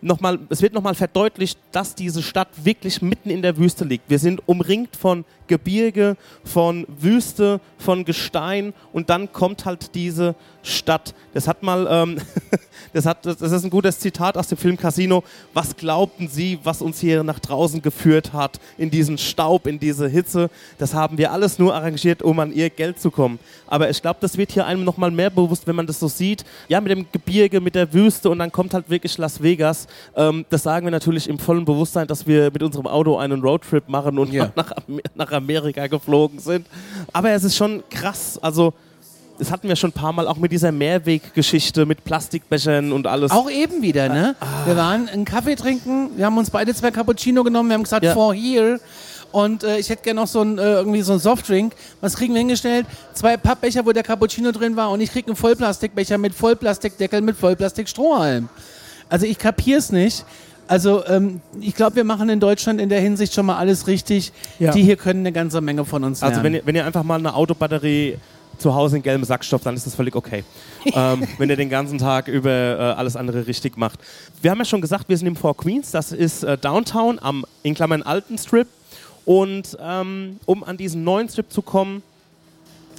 noch 0.02 0.20
mal, 0.20 0.40
es 0.50 0.62
wird 0.62 0.74
nochmal 0.74 0.96
verdeutlicht, 0.96 1.58
dass 1.72 1.96
diese 1.96 2.22
Stadt 2.22 2.50
wirklich 2.64 3.02
mitten 3.02 3.30
in 3.30 3.42
der 3.42 3.58
Wüste 3.58 3.86
liegt. 3.86 4.10
Wir 4.10 4.20
sind 4.20 4.42
umringt 4.48 4.96
von 4.96 5.26
Gebirge, 5.48 6.16
von 6.44 6.86
Wüste, 6.88 7.60
von 7.78 8.06
Gestein 8.06 8.74
und 8.94 9.10
dann 9.10 9.32
kommt 9.32 9.66
halt 9.66 9.96
diese 9.96 10.36
Stadt. 10.66 11.14
Das 11.34 11.48
hat 11.48 11.64
mal, 11.64 11.88
ähm, 11.90 12.18
das, 12.94 13.06
hat, 13.06 13.26
das 13.26 13.40
ist 13.40 13.64
ein 13.64 13.70
gutes 13.70 14.00
Zitat 14.00 14.38
aus 14.38 14.48
dem 14.48 14.58
Film 14.58 14.78
Casino. 14.78 15.24
Was 15.54 15.76
glaubten 15.76 16.28
Sie, 16.28 16.60
was 16.64 16.82
uns 16.82 17.00
hier 17.00 17.24
nach 17.24 17.40
draußen 17.40 17.82
geführt 17.82 18.34
hat, 18.34 18.60
in 18.78 18.90
diesen 18.90 19.18
Staub, 19.18 19.68
in 19.68 19.80
diese 19.80 20.08
Hitze? 20.08 20.50
Das 20.78 20.94
haben 20.94 21.18
wir 21.18 21.32
alles 21.32 21.60
nur 21.60 21.76
arrangiert, 21.76 22.22
um 22.22 22.40
an 22.40 22.52
ihr 22.52 22.70
Geld 22.70 23.00
zu 23.00 23.12
kommen. 23.12 23.40
Aber 23.68 23.90
ich 23.90 24.02
glaube, 24.02 24.18
das 24.22 24.38
wird 24.38 24.52
hier 24.52 24.66
einem 24.66 24.84
nochmal 24.84 25.12
mehr 25.12 25.30
bewusst, 25.30 25.68
wenn 25.68 25.76
man 25.76 25.88
das 25.88 26.00
so 26.00 26.08
sieht. 26.08 26.46
Ja, 26.68 26.82
mit 26.82 26.92
dem 26.92 27.06
Gebirge, 27.12 27.62
mit 27.62 27.76
der 27.76 27.94
Wüste 27.94 28.30
und 28.30 28.40
dann 28.40 28.52
kommt 28.52 28.74
halt 28.74 28.90
wirklich 28.90 29.18
Las 29.18 29.42
Vegas. 29.42 29.88
Ähm, 30.16 30.46
das 30.50 30.64
sagen 30.64 30.86
wir 30.86 30.92
natürlich 30.92 31.28
im 31.30 31.40
vollen 31.40 31.66
Bewusstsein, 31.66 32.08
dass 32.08 32.26
wir 32.26 32.52
mit 32.52 32.64
unserem 32.64 32.88
Auto 32.88 33.18
einen 33.18 33.42
Roadtrip 33.42 33.88
machen 33.90 34.18
und 34.20 34.34
Ja. 34.34 34.52
nach, 34.56 34.72
nach 35.16 35.32
Amerika 35.32 35.88
geflogen 35.88 36.40
sind. 36.40 36.66
Aber 37.14 37.32
es 37.32 37.44
ist 37.44 37.56
schon 37.56 37.84
krass. 37.90 38.40
Also, 38.42 38.74
das 39.38 39.52
hatten 39.52 39.68
wir 39.68 39.76
schon 39.76 39.90
ein 39.90 39.94
paar 39.94 40.14
Mal 40.14 40.28
auch 40.28 40.38
mit 40.38 40.52
dieser 40.52 40.72
Mehrweggeschichte 40.72 41.86
mit 41.86 42.04
Plastikbechern 42.04 42.92
und 42.92 43.08
alles. 43.08 43.32
Auch 43.32 43.50
eben 43.50 43.82
wieder, 43.82 44.10
ne? 44.10 44.36
Ah. 44.40 44.66
Wir 44.66 44.78
waren 44.78 45.10
einen 45.10 45.26
Kaffee 45.26 45.56
trinken, 45.56 46.12
wir 46.16 46.26
haben 46.26 46.38
uns 46.38 46.50
beide 46.50 46.74
zwei 46.74 46.92
Cappuccino 46.92 47.44
genommen, 47.44 47.70
wir 47.70 47.74
haben 47.76 47.84
gesagt, 47.84 48.06
Ja. 48.06 48.14
for 48.14 48.34
here. 48.34 48.80
Und 49.32 49.66
äh, 49.66 49.78
ich 49.80 49.90
hätte 49.90 50.04
gerne 50.04 50.22
noch 50.22 50.28
so 50.28 50.42
ein, 50.42 50.58
äh, 50.58 50.76
irgendwie 50.76 51.02
so 51.02 51.12
ein 51.12 51.20
Softdrink. 51.20 51.74
Was 52.00 52.16
kriegen 52.16 52.34
wir 52.34 52.40
hingestellt? 52.40 52.86
Zwei 53.14 53.36
Pappbecher, 53.36 53.86
wo 53.86 53.92
der 53.92 54.04
Cappuccino 54.04 54.54
drin 54.54 54.78
war 54.78 54.92
und 54.92 55.02
ich 55.02 55.12
krieg 55.12 55.28
einen 55.28 55.36
Vollplastikbecher 55.36 56.18
mit 56.18 56.34
Vollplastikdeckel 56.34 57.20
mit 57.22 57.36
Vollplastikstrohhalm. 57.36 58.48
Also 59.10 59.26
ich 59.26 59.38
kapier's 59.38 59.92
nicht. 59.92 60.24
Also 60.68 61.06
ähm, 61.08 61.42
ich 61.60 61.76
glaube, 61.76 61.98
wir 61.98 62.06
machen 62.06 62.30
in 62.30 62.40
Deutschland 62.40 62.80
in 62.80 62.90
der 62.90 63.02
Hinsicht 63.02 63.34
schon 63.34 63.46
mal 63.46 63.58
alles 63.58 63.88
richtig. 63.88 64.32
Ja. 64.58 64.72
Die 64.72 64.84
hier 64.84 64.96
können 64.96 65.20
eine 65.20 65.32
ganze 65.32 65.60
Menge 65.62 65.84
von 65.86 66.04
uns 66.06 66.22
lernen. 66.22 66.34
Also 66.36 66.44
wenn 66.44 66.54
ihr, 66.54 66.62
wenn 66.66 66.76
ihr 66.76 66.86
einfach 66.86 67.04
mal 67.04 67.20
eine 67.20 67.36
Autobatterie 67.36 68.18
zu 68.58 68.74
Hause 68.76 68.98
in 68.98 69.04
gelbem 69.04 69.24
Sack 69.24 69.44
stopft, 69.44 69.66
dann 69.66 69.76
ist 69.76 69.86
das 69.86 69.96
völlig 69.96 70.16
okay. 70.16 70.44
ähm, 70.86 71.28
wenn 71.38 71.50
ihr 71.50 71.56
den 71.56 71.70
ganzen 71.70 71.98
Tag 71.98 72.28
über 72.28 72.50
äh, 72.50 72.78
alles 72.98 73.16
andere 73.16 73.48
richtig 73.48 73.78
macht. 73.78 74.00
Wir 74.42 74.52
haben 74.52 74.60
ja 74.60 74.66
schon 74.66 74.82
gesagt, 74.82 75.10
wir 75.10 75.18
sind 75.18 75.28
im 75.28 75.36
Four 75.36 75.56
Queens, 75.56 75.92
das 75.92 76.12
ist 76.12 76.44
äh, 76.44 76.58
Downtown 76.58 77.20
am, 77.20 77.46
in 77.64 77.74
Klammern, 77.74 78.04
alten 78.04 78.38
Strip. 78.38 78.68
Und 79.26 79.76
ähm, 79.82 80.40
um 80.46 80.64
an 80.64 80.78
diesen 80.78 81.04
neuen 81.04 81.28
Strip 81.28 81.52
zu 81.52 81.64
kommen, 81.64 82.04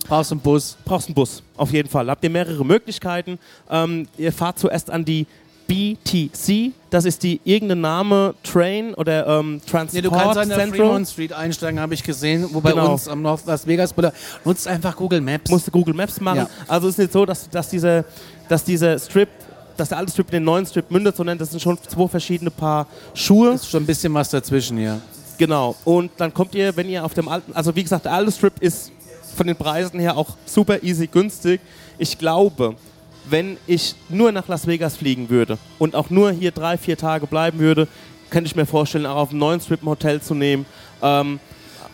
brauchst 0.09 0.31
du 0.31 0.35
einen 0.35 0.40
Bus. 0.40 0.77
brauchst 0.85 1.07
du 1.07 1.11
einen 1.11 1.14
Bus, 1.14 1.42
auf 1.57 1.73
jeden 1.73 1.88
Fall. 1.88 2.09
Habt 2.11 2.25
ihr 2.25 2.31
mehrere 2.31 2.64
Möglichkeiten. 2.64 3.38
Ähm, 3.71 4.09
ihr 4.19 4.33
fahrt 4.33 4.59
zuerst 4.59 4.90
an 4.90 5.05
die 5.05 5.27
BTC, 5.67 6.73
das 6.91 7.05
ist 7.05 7.23
die 7.23 7.41
irgendein 7.45 7.81
Name 7.81 8.35
Train 8.43 8.95
oder 8.95 9.27
ähm, 9.27 9.61
Transport 9.69 9.93
Nee, 9.95 10.01
du 10.03 10.11
kannst 10.11 10.39
an 10.39 10.49
der 10.49 10.59
Central. 10.59 10.87
Fremont 10.87 11.09
Street 11.09 11.33
einsteigen, 11.33 11.81
habe 11.81 11.95
ich 11.95 12.03
gesehen, 12.03 12.49
wo 12.53 12.61
bei 12.61 12.71
Genau. 12.73 12.93
uns 12.93 13.09
am 13.09 13.23
North 13.23 13.47
Las 13.47 13.67
Vegas 13.67 13.93
Boulevard. 13.93 14.15
Nutzt 14.45 14.67
einfach 14.69 14.95
Google 14.97 15.21
Maps. 15.21 15.51
musste 15.51 15.71
Google 15.71 15.95
Maps 15.95 16.21
machen. 16.21 16.39
Ja. 16.39 16.49
Also 16.69 16.89
es 16.89 16.95
ist 16.95 16.99
nicht 16.99 17.13
so, 17.13 17.27
dass, 17.27 17.49
dass, 17.51 17.69
diese, 17.69 18.05
dass 18.49 18.65
dieser 18.65 18.99
Strip, 18.99 19.29
dass 19.77 19.89
der 19.91 19.99
alte 19.99 20.13
Strip 20.13 20.27
in 20.29 20.33
den 20.35 20.45
neuen 20.45 20.67
Strip 20.67 20.91
mündet, 20.91 21.17
sondern 21.17 21.37
das 21.39 21.51
sind 21.51 21.61
schon 21.61 21.79
zwei 21.89 22.09
verschiedene 22.09 22.51
Paar 22.51 22.87
Schuhe. 23.15 23.55
ist 23.55 23.69
schon 23.71 23.83
ein 23.83 23.87
bisschen 23.87 24.13
was 24.15 24.31
dazwischen, 24.31 24.79
ja. 24.79 25.01
Genau. 25.39 25.75
Und 25.85 26.11
dann 26.17 26.33
kommt 26.33 26.55
ihr, 26.55 26.75
wenn 26.77 26.89
ihr 26.89 27.05
auf 27.05 27.13
dem 27.15 27.29
alten, 27.29 27.53
also 27.53 27.75
wie 27.77 27.83
gesagt, 27.83 28.05
der 28.07 28.13
alte 28.13 28.33
Strip 28.33 28.55
ist 28.61 28.91
von 29.37 29.47
den 29.47 29.57
Preisen 29.57 30.01
her 30.01 30.17
auch 30.17 30.29
super 30.47 30.83
easy 30.83 31.07
günstig. 31.09 31.61
Ich 31.99 32.17
glaube, 32.17 32.75
wenn 33.29 33.57
ich 33.67 33.95
nur 34.09 34.33
nach 34.33 34.49
Las 34.49 34.67
Vegas 34.67 34.97
fliegen 34.97 35.29
würde 35.31 35.59
und 35.79 35.95
auch 35.95 36.11
nur 36.11 36.31
hier 36.31 36.51
drei, 36.51 36.79
vier 36.79 36.97
Tage 36.97 37.27
bleiben 37.27 37.59
würde, 37.59 37.89
könnte 38.31 38.49
ich 38.49 38.57
mir 38.57 38.67
vorstellen, 38.67 39.07
auch 39.07 39.17
auf 39.17 39.31
dem 39.31 39.39
neuen 39.39 39.61
Strip 39.61 39.83
ein 39.83 39.89
Hotel 39.89 40.21
zu 40.21 40.35
nehmen. 40.35 40.67
Ähm, 41.03 41.39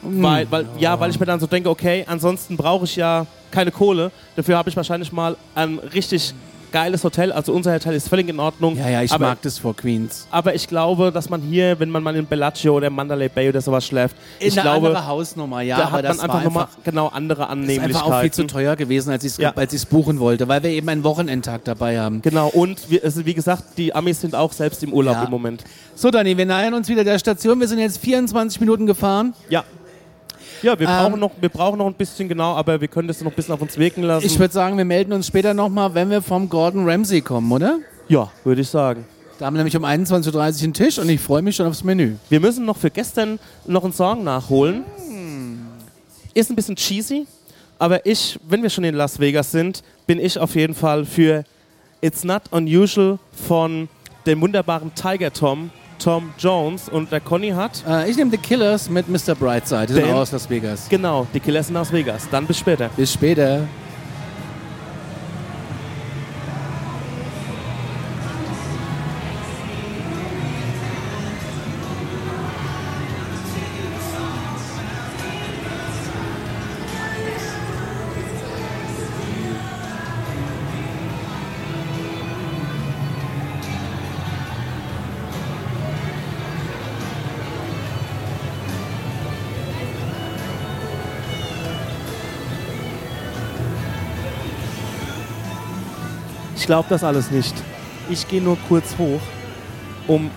weil, 0.03 0.51
weil, 0.51 0.67
ja, 0.79 0.99
weil 0.99 1.11
ich 1.11 1.21
mir 1.21 1.27
dann 1.27 1.39
so 1.39 1.47
denke, 1.47 1.71
okay, 1.71 2.05
ansonsten 2.09 2.57
brauche 2.57 2.85
ich 2.85 2.97
ja 2.97 3.27
keine 3.51 3.71
Kohle. 3.71 4.11
Dafür 4.35 4.57
habe 4.57 4.69
ich 4.69 4.77
wahrscheinlich 4.77 5.13
mal 5.13 5.37
ein 5.55 5.79
richtig 5.79 6.35
geiles 6.73 7.05
Hotel. 7.05 7.31
Also 7.31 7.53
unser 7.53 7.73
Hotel 7.75 7.95
ist 7.95 8.09
völlig 8.09 8.29
in 8.29 8.41
Ordnung. 8.41 8.77
Ja, 8.77 8.89
ja, 8.89 9.03
ich 9.03 9.13
aber, 9.13 9.27
mag 9.29 9.43
das 9.43 9.59
vor 9.59 9.77
Queens. 9.77 10.27
aber 10.31 10.55
ich 10.55 10.67
glaube, 10.67 11.13
dass 11.13 11.29
man 11.31 11.41
hier, 11.43 11.79
wenn 11.79 11.91
man 11.91 12.03
mal 12.03 12.17
in 12.17 12.27
Bellagio 12.27 12.75
oder 12.77 12.91
Mandalay 12.91 13.29
Bay 13.29 13.49
oder 13.51 13.61
sowas 13.61 13.87
schläft, 13.87 14.17
In 14.41 14.49
ich 14.49 14.55
eine 14.61 14.63
glaube, 14.71 14.87
andere 14.89 15.07
Hausnummer, 15.07 15.61
ja, 15.61 15.77
da 15.77 15.85
aber 15.85 15.99
hat 15.99 16.05
das 16.07 16.17
man 16.17 16.31
einfach 16.31 16.45
nochmal 16.45 16.67
genau 16.83 17.09
andere 17.09 17.43
ist 17.45 17.49
Annehmlichkeiten. 17.51 17.95
einfach 17.97 18.11
auch 18.11 18.21
viel 18.23 18.31
zu 18.33 18.47
teuer 18.47 18.75
gewesen, 18.75 19.11
als 19.11 19.23
ich 19.25 19.33
es 19.33 19.37
Ja. 19.39 19.53
als 19.55 19.87
buchen 19.87 20.19
wollte, 20.19 20.49
weil 20.49 20.63
wir 20.63 20.71
eben 20.71 20.89
einen 20.89 21.05
Wochenendtag 21.05 21.65
dabei 21.65 22.01
haben. 22.01 22.23
Genau, 22.23 22.49
und 22.49 22.91
wir, 22.91 23.05
also 23.05 23.25
wie 23.27 23.35
gesagt, 23.35 23.65
die 23.77 23.95
Amis 23.95 24.21
sind 24.21 24.35
auch 24.35 24.53
selbst 24.53 24.83
im 24.83 24.93
Urlaub 24.93 25.15
Ja. 25.17 25.25
im 25.25 25.31
Moment. 25.31 25.63
So, 25.95 26.11
Dani, 26.11 26.37
wir 26.37 26.47
nähern 26.47 26.75
uns 26.75 26.89
wieder 26.89 27.05
der 27.05 27.19
Station. 27.19 27.61
Wir 27.61 27.69
sind 27.69 27.79
jetzt 27.79 27.99
24 27.99 28.61
Minuten 28.61 28.87
gefahren. 28.87 29.35
Ja. 29.51 29.63
Ja, 30.63 30.79
wir, 30.79 30.89
Ähm, 30.89 30.95
brauchen 30.95 31.21
noch, 31.21 31.31
wir 31.41 31.49
brauchen 31.49 31.79
noch 31.79 31.87
ein 31.87 31.95
bisschen 31.95 32.29
genau, 32.29 32.55
aber 32.55 32.81
wir 32.81 32.89
können 32.89 33.09
das 33.09 33.21
noch 33.21 33.33
ein 33.33 33.35
bisschen 33.35 33.55
auf 33.55 33.61
uns 33.63 33.77
wirken 33.77 34.03
lassen. 34.05 34.25
Ich 34.27 34.39
würde 34.39 34.55
sagen, 34.55 34.77
wir 34.79 34.85
melden 34.85 35.13
uns 35.13 35.27
später 35.27 35.55
nochmal, 35.55 35.93
wenn 35.95 36.09
wir 36.11 36.23
vom 36.23 36.49
Gordon 36.49 36.89
Ramsay 36.89 37.21
kommen, 37.21 37.51
oder? 37.51 37.79
ja, 38.09 38.31
würde 38.45 38.61
ich 38.61 38.69
sagen. 38.69 39.05
Da 39.39 39.47
haben 39.47 39.55
wir 39.55 39.59
nämlich 39.59 39.77
um 39.77 39.85
21.30 39.85 40.35
Uhr 40.35 40.43
einen 40.43 40.75
Tisch 40.75 40.99
und 40.99 41.09
ich 41.09 41.21
freue 41.21 41.43
mich 41.43 41.57
schon 41.57 41.67
aufs 41.67 41.83
Menü. 41.83 42.15
Wir 42.29 42.39
müssen 42.41 42.65
noch 42.65 42.77
für 42.77 42.91
gestern 42.91 43.39
noch 43.67 43.83
einen 43.85 43.93
Song 43.93 44.23
nachholen. 44.23 44.85
Hm. 45.09 45.67
Ist 46.35 46.51
ein 46.51 46.57
bisschen 46.57 46.77
cheesy, 46.77 47.27
aber 47.79 48.07
ich, 48.07 48.39
wenn 48.49 48.63
wir 48.63 48.71
schon 48.71 48.85
in 48.85 48.95
Las 48.95 49.19
Vegas 49.19 49.51
sind, 49.51 49.83
bin 50.07 50.21
ich 50.21 50.39
auf 50.39 50.55
jeden 50.55 50.75
Fall 50.75 51.05
für 51.05 51.45
It's 52.01 52.23
Not 52.23 52.43
Unusual 52.51 53.19
von 53.49 53.89
dem 54.27 54.41
wunderbaren 54.41 54.95
Tiger 54.95 55.33
Tom, 55.33 55.71
Tom 56.03 56.33
Jones. 56.39 56.89
Und 56.89 57.13
der 57.13 57.21
Conny 57.21 57.51
hat, 57.51 57.83
Äh, 57.89 58.11
ich 58.11 58.17
nehme 58.17 58.31
The 58.31 58.39
Killers 58.39 58.89
mit 58.91 59.09
Mr. 59.09 59.35
Brightside. 59.35 59.87
Die 59.87 59.93
sind 59.95 60.11
aus 60.11 60.33
Las 60.33 60.49
Vegas. 60.51 60.89
genau, 60.89 61.27
die 61.33 61.41
Killers 61.41 61.69
in 61.69 61.75
Las 61.75 61.93
Vegas. 61.93 62.29
Dann 62.31 62.47
bis 62.47 62.59
später. 62.59 62.91
Bis 62.97 63.13
später. 63.13 63.61
Ich 96.63 96.67
glaube 96.67 96.87
das 96.89 97.03
alles 97.03 97.33
nicht. 97.33 97.53
Ich 98.09 98.29
gehe 98.29 98.41
nur 98.41 98.57
kurz 98.69 98.97
hoch, 98.97 99.21
um 100.07 100.31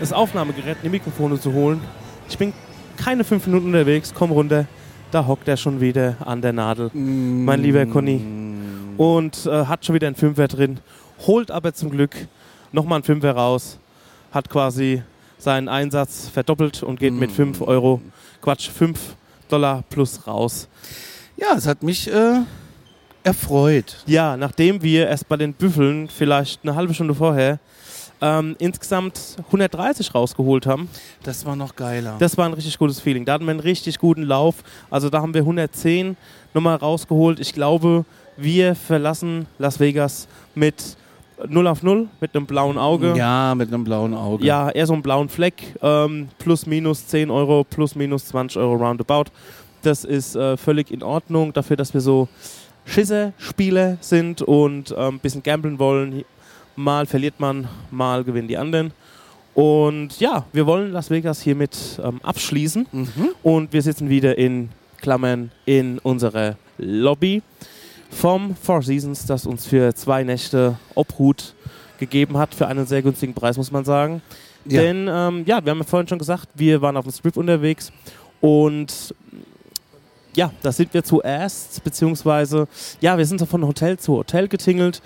das 0.00 0.12
Aufnahmegerät 0.12 0.78
die 0.82 0.88
Mikrofone 0.88 1.38
zu 1.38 1.52
holen. 1.52 1.80
Ich 2.28 2.36
bin 2.36 2.52
keine 2.96 3.22
fünf 3.22 3.46
Minuten 3.46 3.66
unterwegs, 3.66 4.12
komm 4.12 4.32
runter. 4.32 4.66
Da 5.12 5.24
hockt 5.24 5.46
er 5.46 5.56
schon 5.56 5.80
wieder 5.80 6.16
an 6.24 6.42
der 6.42 6.52
Nadel, 6.52 6.90
mein 6.92 7.62
lieber 7.62 7.86
Conny. 7.86 8.20
Und 8.96 9.46
äh, 9.46 9.66
hat 9.66 9.86
schon 9.86 9.94
wieder 9.94 10.08
einen 10.08 10.16
Fünfer 10.16 10.48
drin. 10.48 10.80
Holt 11.28 11.52
aber 11.52 11.72
zum 11.72 11.90
Glück 11.90 12.16
nochmal 12.72 12.96
einen 12.96 13.04
Fünfer 13.04 13.30
raus. 13.30 13.78
Hat 14.32 14.50
quasi 14.50 15.04
seinen 15.38 15.68
Einsatz 15.68 16.28
verdoppelt 16.28 16.82
und 16.82 16.98
geht 16.98 17.14
mit 17.14 17.30
5 17.30 17.60
Euro, 17.60 18.02
Quatsch, 18.42 18.68
5 18.68 18.98
Dollar 19.48 19.84
plus 19.90 20.26
raus. 20.26 20.66
Ja, 21.36 21.54
es 21.56 21.68
hat 21.68 21.84
mich 21.84 22.12
äh, 22.12 22.40
erfreut. 23.26 23.96
Ja, 24.06 24.36
nachdem 24.36 24.82
wir 24.82 25.08
erst 25.08 25.28
bei 25.28 25.36
den 25.36 25.52
Büffeln 25.52 26.08
vielleicht 26.08 26.60
eine 26.62 26.76
halbe 26.76 26.94
Stunde 26.94 27.14
vorher 27.14 27.58
ähm, 28.22 28.54
insgesamt 28.58 29.36
130 29.46 30.14
rausgeholt 30.14 30.66
haben. 30.66 30.88
Das 31.24 31.44
war 31.44 31.56
noch 31.56 31.74
geiler. 31.76 32.16
Das 32.18 32.38
war 32.38 32.46
ein 32.46 32.54
richtig 32.54 32.78
gutes 32.78 33.00
Feeling. 33.00 33.24
Da 33.24 33.34
hatten 33.34 33.44
wir 33.44 33.50
einen 33.50 33.60
richtig 33.60 33.98
guten 33.98 34.22
Lauf. 34.22 34.62
Also 34.90 35.10
da 35.10 35.20
haben 35.20 35.34
wir 35.34 35.42
110 35.42 36.16
nochmal 36.54 36.76
rausgeholt. 36.76 37.40
Ich 37.40 37.52
glaube, 37.52 38.04
wir 38.36 38.74
verlassen 38.74 39.46
Las 39.58 39.80
Vegas 39.80 40.28
mit 40.54 40.96
0 41.48 41.66
auf 41.66 41.82
0, 41.82 42.08
mit 42.20 42.34
einem 42.34 42.46
blauen 42.46 42.78
Auge. 42.78 43.14
ja, 43.16 43.54
mit 43.54 43.68
einem 43.68 43.84
blauen 43.84 44.14
Auge. 44.14 44.46
Ja, 44.46 44.70
eher 44.70 44.86
so 44.86 44.94
einen 44.94 45.02
blauen 45.02 45.28
Fleck. 45.28 45.74
Ähm, 45.82 46.28
plus, 46.38 46.64
minus 46.64 47.08
10 47.08 47.30
Euro, 47.30 47.64
plus, 47.64 47.94
minus 47.96 48.26
20 48.26 48.56
Euro 48.58 48.76
roundabout. 48.76 49.30
Das 49.82 50.04
ist 50.04 50.36
äh, 50.36 50.56
völlig 50.56 50.90
in 50.90 51.02
Ordnung 51.02 51.52
dafür, 51.52 51.76
dass 51.76 51.92
wir 51.92 52.00
so 52.00 52.28
Schisser-Spieler 52.86 53.98
sind 54.00 54.40
und 54.42 54.96
ein 54.96 55.14
ähm, 55.14 55.18
bisschen 55.18 55.42
gamblen 55.42 55.78
wollen. 55.78 56.24
Mal 56.76 57.06
verliert 57.06 57.38
man, 57.38 57.68
mal 57.90 58.24
gewinnen 58.24 58.48
die 58.48 58.56
anderen. 58.56 58.92
Und 59.54 60.20
ja, 60.20 60.44
wir 60.52 60.66
wollen 60.66 60.92
Las 60.92 61.10
Vegas 61.10 61.40
hiermit 61.40 61.76
ähm, 62.02 62.20
abschließen. 62.22 62.86
Mhm. 62.92 63.28
Und 63.42 63.72
wir 63.72 63.82
sitzen 63.82 64.08
wieder 64.08 64.36
in 64.38 64.70
Klammern 64.98 65.50
in 65.64 65.98
unserer 65.98 66.56
Lobby 66.78 67.42
vom 68.10 68.54
Four 68.54 68.82
Seasons, 68.82 69.26
das 69.26 69.46
uns 69.46 69.66
für 69.66 69.94
zwei 69.94 70.22
Nächte 70.24 70.78
Obhut 70.94 71.54
gegeben 71.98 72.36
hat, 72.36 72.54
für 72.54 72.66
einen 72.66 72.86
sehr 72.86 73.02
günstigen 73.02 73.34
Preis, 73.34 73.56
muss 73.56 73.70
man 73.70 73.84
sagen. 73.84 74.22
Ja. 74.64 74.82
Denn, 74.82 75.08
ähm, 75.10 75.44
ja, 75.46 75.64
wir 75.64 75.70
haben 75.70 75.78
ja 75.78 75.84
vorhin 75.84 76.08
schon 76.08 76.18
gesagt, 76.18 76.48
wir 76.54 76.82
waren 76.82 76.96
auf 76.96 77.04
dem 77.04 77.12
Strip 77.12 77.36
unterwegs 77.36 77.92
und 78.40 79.14
ja, 80.36 80.52
da 80.62 80.70
sind 80.70 80.94
wir 80.94 81.02
zuerst, 81.02 81.82
beziehungsweise, 81.82 82.68
ja, 83.00 83.18
wir 83.18 83.26
sind 83.26 83.38
so 83.38 83.46
von 83.46 83.66
Hotel 83.66 83.98
zu 83.98 84.12
Hotel 84.16 84.46
getingelt. 84.48 85.02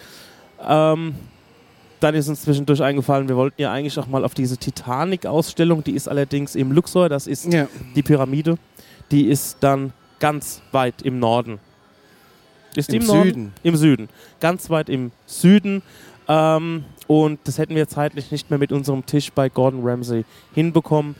Ähm, 0.66 1.14
dann 2.00 2.14
ist 2.14 2.28
uns 2.28 2.42
zwischendurch 2.42 2.82
eingefallen, 2.82 3.28
wir 3.28 3.36
wollten 3.36 3.60
ja 3.60 3.72
eigentlich 3.72 3.98
auch 3.98 4.06
mal 4.06 4.24
auf 4.24 4.34
diese 4.34 4.56
Titanic-Ausstellung, 4.56 5.84
die 5.84 5.92
ist 5.92 6.08
allerdings 6.08 6.54
im 6.54 6.72
Luxor, 6.72 7.08
das 7.08 7.26
ist 7.26 7.52
Ja. 7.52 7.68
die 7.94 8.02
Pyramide, 8.02 8.58
die 9.10 9.26
ist 9.28 9.58
dann 9.60 9.92
ganz 10.18 10.62
weit 10.72 11.02
im 11.02 11.18
Norden. 11.18 11.58
Ist 12.74 12.92
die 12.92 12.96
Im 12.96 13.06
Norden? 13.06 13.24
Süden. 13.24 13.52
Im 13.62 13.76
Süden. 13.76 14.08
Ganz 14.38 14.70
weit 14.70 14.88
im 14.88 15.10
Süden. 15.26 15.82
Ähm, 16.28 16.84
und 17.06 17.40
das 17.44 17.58
hätten 17.58 17.74
wir 17.74 17.88
zeitlich 17.88 18.30
nicht 18.30 18.48
mehr 18.50 18.58
mit 18.58 18.70
unserem 18.72 19.04
Tisch 19.04 19.32
bei 19.32 19.48
Gordon 19.48 19.80
Ramsay 19.82 20.24
hinbekommen. 20.54 21.16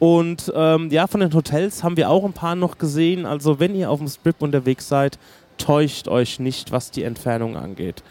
Und 0.00 0.50
ähm, 0.56 0.90
ja, 0.90 1.06
von 1.06 1.20
den 1.20 1.32
Hotels 1.34 1.84
haben 1.84 1.96
wir 1.96 2.08
auch 2.08 2.24
ein 2.24 2.32
paar 2.32 2.56
noch 2.56 2.78
gesehen. 2.78 3.26
Also 3.26 3.60
wenn 3.60 3.74
ihr 3.74 3.90
auf 3.90 3.98
dem 3.98 4.08
Strip 4.08 4.36
unterwegs 4.40 4.88
seid, 4.88 5.18
täuscht 5.58 6.08
euch 6.08 6.40
nicht, 6.40 6.72
was 6.72 6.90
die 6.90 7.02
Entfernung 7.02 7.56
angeht. 7.56 8.02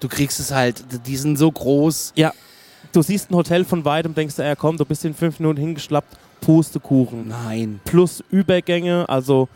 Du 0.00 0.08
kriegst 0.08 0.40
es 0.40 0.52
halt, 0.52 0.82
die 1.06 1.16
sind 1.16 1.36
so 1.36 1.52
groß. 1.52 2.14
Ja, 2.16 2.32
du 2.92 3.02
siehst 3.02 3.30
ein 3.30 3.36
Hotel 3.36 3.66
von 3.66 3.84
weitem, 3.84 4.14
denkst 4.14 4.36
du, 4.36 4.42
ja 4.42 4.54
komm, 4.54 4.78
du 4.78 4.86
bist 4.86 5.04
in 5.04 5.14
fünf 5.14 5.38
Minuten 5.40 5.60
hingeschlappt, 5.60 6.16
Pustekuchen. 6.40 7.28
Nein. 7.28 7.80
plus 7.84 8.24
Übergänge, 8.30 9.06
also 9.10 9.48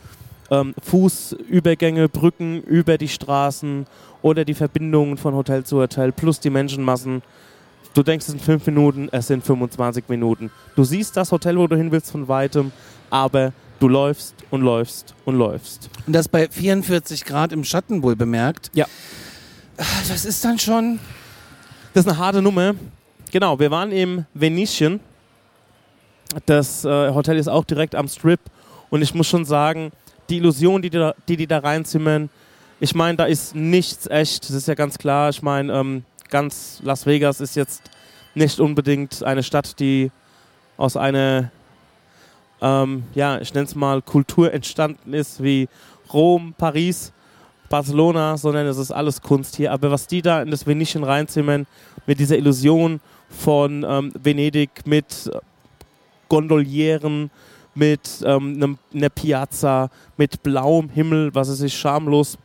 ähm, 0.51 0.75
Fußübergänge, 0.83 2.09
Brücken 2.09 2.61
über 2.61 2.99
die 2.99 3.07
Straßen 3.07 3.87
oder 4.21 4.45
die 4.45 4.53
Verbindungen 4.53 5.17
von 5.17 5.33
Hotel 5.33 5.63
zu 5.63 5.77
Hotel 5.77 6.11
plus 6.11 6.39
die 6.39 6.51
Menschenmassen. 6.51 7.23
Du 7.93 8.03
denkst, 8.03 8.25
es 8.25 8.31
sind 8.31 8.41
fünf 8.41 8.65
Minuten, 8.65 9.09
es 9.11 9.27
sind 9.27 9.43
25 9.43 10.05
Minuten. 10.07 10.49
Du 10.75 10.83
siehst 10.83 11.17
das 11.17 11.31
Hotel, 11.31 11.57
wo 11.57 11.67
du 11.67 11.75
hin 11.75 11.91
willst, 11.91 12.11
von 12.11 12.27
weitem, 12.27 12.71
aber 13.09 13.51
du 13.79 13.89
läufst 13.89 14.35
und 14.49 14.61
läufst 14.61 15.13
und 15.25 15.35
läufst. 15.35 15.89
Und 16.07 16.13
das 16.13 16.29
bei 16.29 16.47
44 16.47 17.25
Grad 17.25 17.51
im 17.51 17.65
Schatten 17.65 18.01
wohl 18.01 18.15
bemerkt. 18.15 18.71
Ja. 18.73 18.85
Das 20.07 20.25
ist 20.25 20.45
dann 20.45 20.57
schon. 20.57 20.99
Das 21.93 22.05
ist 22.05 22.11
eine 22.11 22.17
harte 22.17 22.41
Nummer. 22.41 22.75
Genau, 23.31 23.59
wir 23.59 23.71
waren 23.71 23.91
im 23.91 24.25
Venetian. 24.33 25.01
Das 26.45 26.85
äh, 26.85 27.13
Hotel 27.13 27.37
ist 27.37 27.49
auch 27.49 27.65
direkt 27.65 27.95
am 27.95 28.07
Strip. 28.07 28.39
Und 28.89 29.01
ich 29.01 29.13
muss 29.13 29.27
schon 29.27 29.43
sagen, 29.43 29.91
die 30.29 30.37
Illusion, 30.37 30.81
die 30.81 30.89
die 30.89 30.97
da, 30.97 31.15
die, 31.27 31.35
die 31.35 31.47
da 31.47 31.59
reinzimmern, 31.59 32.29
ich 32.79 32.95
meine, 32.95 33.17
da 33.17 33.25
ist 33.25 33.53
nichts 33.53 34.07
echt. 34.07 34.43
Das 34.45 34.55
ist 34.55 34.67
ja 34.67 34.75
ganz 34.75 34.97
klar. 34.97 35.29
Ich 35.29 35.41
meine, 35.41 35.73
ähm, 35.73 36.03
ganz 36.31 36.79
Las 36.83 37.05
Vegas 37.05 37.39
ist 37.39 37.55
jetzt 37.55 37.83
nicht 38.33 38.59
unbedingt 38.59 39.23
eine 39.23 39.43
Stadt, 39.43 39.79
die 39.79 40.09
aus 40.77 40.97
einer, 40.97 41.51
ähm, 42.61 43.03
ja, 43.13 43.39
ich 43.39 43.53
nenne 43.53 43.65
es 43.65 43.75
mal, 43.75 44.01
Kultur 44.01 44.51
entstanden 44.51 45.13
ist, 45.13 45.43
wie 45.43 45.69
Rom, 46.11 46.55
Paris, 46.57 47.13
Barcelona, 47.69 48.37
sondern 48.37 48.65
es 48.65 48.77
ist 48.77 48.91
alles 48.91 49.21
Kunst 49.21 49.57
hier. 49.57 49.71
Aber 49.71 49.91
was 49.91 50.07
die 50.07 50.21
da 50.21 50.41
in 50.41 50.49
das 50.49 50.65
Venetian 50.65 51.03
reinzimmern, 51.03 51.67
mit 52.07 52.19
dieser 52.19 52.37
Illusion 52.37 52.99
von 53.29 53.85
ähm, 53.87 54.11
Venedig, 54.21 54.69
mit 54.85 55.29
äh, 55.31 55.37
Gondolieren, 56.29 57.29
mit 57.75 58.23
ähm, 58.25 58.77
einer 58.93 59.09
Piazza, 59.09 59.89
mit 60.17 60.41
blauem 60.43 60.89
Himmel, 60.89 61.33
was 61.35 61.49
sie 61.49 61.55
sich 61.55 61.77
schamlos 61.77 62.37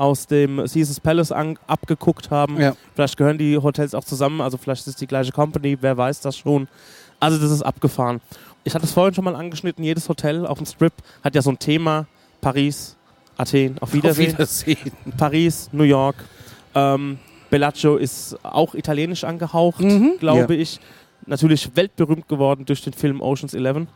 aus 0.00 0.26
dem 0.26 0.56
Caesars 0.56 0.98
Palace 0.98 1.30
an, 1.30 1.58
abgeguckt 1.66 2.30
haben. 2.30 2.58
Ja. 2.58 2.74
Vielleicht 2.94 3.16
gehören 3.18 3.36
die 3.36 3.58
Hotels 3.58 3.94
auch 3.94 4.04
zusammen, 4.04 4.40
also 4.40 4.56
vielleicht 4.56 4.80
ist 4.82 4.86
es 4.88 4.96
die 4.96 5.06
gleiche 5.06 5.30
Company, 5.30 5.76
wer 5.80 5.96
weiß 5.96 6.20
das 6.22 6.38
schon. 6.38 6.68
Also 7.20 7.38
das 7.38 7.50
ist 7.50 7.60
abgefahren. 7.62 8.20
Ich 8.64 8.74
hatte 8.74 8.86
es 8.86 8.92
vorhin 8.92 9.14
schon 9.14 9.24
mal 9.24 9.36
angeschnitten, 9.36 9.84
jedes 9.84 10.08
Hotel 10.08 10.46
auf 10.46 10.56
dem 10.58 10.66
Strip 10.66 10.94
hat 11.22 11.34
ja 11.34 11.42
so 11.42 11.50
ein 11.50 11.58
Thema. 11.58 12.06
Paris, 12.40 12.96
Athen, 13.36 13.76
auf 13.80 13.92
Wiedersehen. 13.92 14.32
Auf 14.32 14.38
Wiedersehen. 14.66 14.92
Paris, 15.18 15.68
New 15.72 15.84
York. 15.84 16.16
Ähm, 16.74 17.18
Bellagio 17.50 17.96
ist 17.96 18.38
auch 18.42 18.74
italienisch 18.74 19.24
angehaucht, 19.24 19.80
Mhm. 19.82 20.14
glaube 20.18 20.54
Ja. 20.54 20.60
ich. 20.60 20.80
Natürlich 21.26 21.68
weltberühmt 21.76 22.26
geworden 22.26 22.64
durch 22.64 22.80
den 22.82 22.94
Film 22.94 23.20
Ocean's 23.20 23.52
Eleven. 23.52 23.88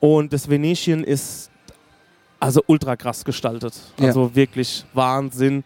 Und 0.00 0.32
das 0.32 0.48
Venetian 0.48 1.04
ist 1.04 1.50
also 2.40 2.62
ultra 2.66 2.96
krass 2.96 3.24
gestaltet. 3.24 3.74
Ja. 3.98 4.08
Also 4.08 4.34
wirklich 4.34 4.84
Wahnsinn. 4.92 5.64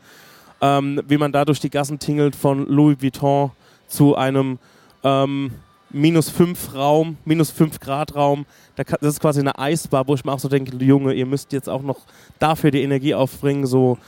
Ähm, 0.62 1.00
wie 1.08 1.16
man 1.16 1.32
da 1.32 1.44
durch 1.44 1.58
die 1.60 1.70
Gassen 1.70 1.98
tingelt 1.98 2.36
von 2.36 2.66
Louis 2.66 3.00
Vuitton 3.00 3.50
zu 3.88 4.14
einem 4.14 4.58
ähm, 5.02 5.52
minus 5.88 6.28
5 6.30 6.74
Raum, 6.74 7.16
minus 7.24 7.50
5 7.50 7.80
Grad 7.80 8.14
Raum. 8.14 8.44
Da 8.76 8.84
kann, 8.84 8.98
das 9.00 9.14
ist 9.14 9.20
quasi 9.20 9.40
eine 9.40 9.58
Eisbar, 9.58 10.06
wo 10.06 10.14
ich 10.14 10.24
mir 10.24 10.32
auch 10.32 10.38
so 10.38 10.48
denke, 10.48 10.76
Junge, 10.84 11.14
ihr 11.14 11.26
müsst 11.26 11.52
jetzt 11.52 11.68
auch 11.68 11.82
noch 11.82 12.00
dafür 12.38 12.70
die 12.70 12.82
Energie 12.82 13.14
aufbringen, 13.14 13.66
so 13.66 13.98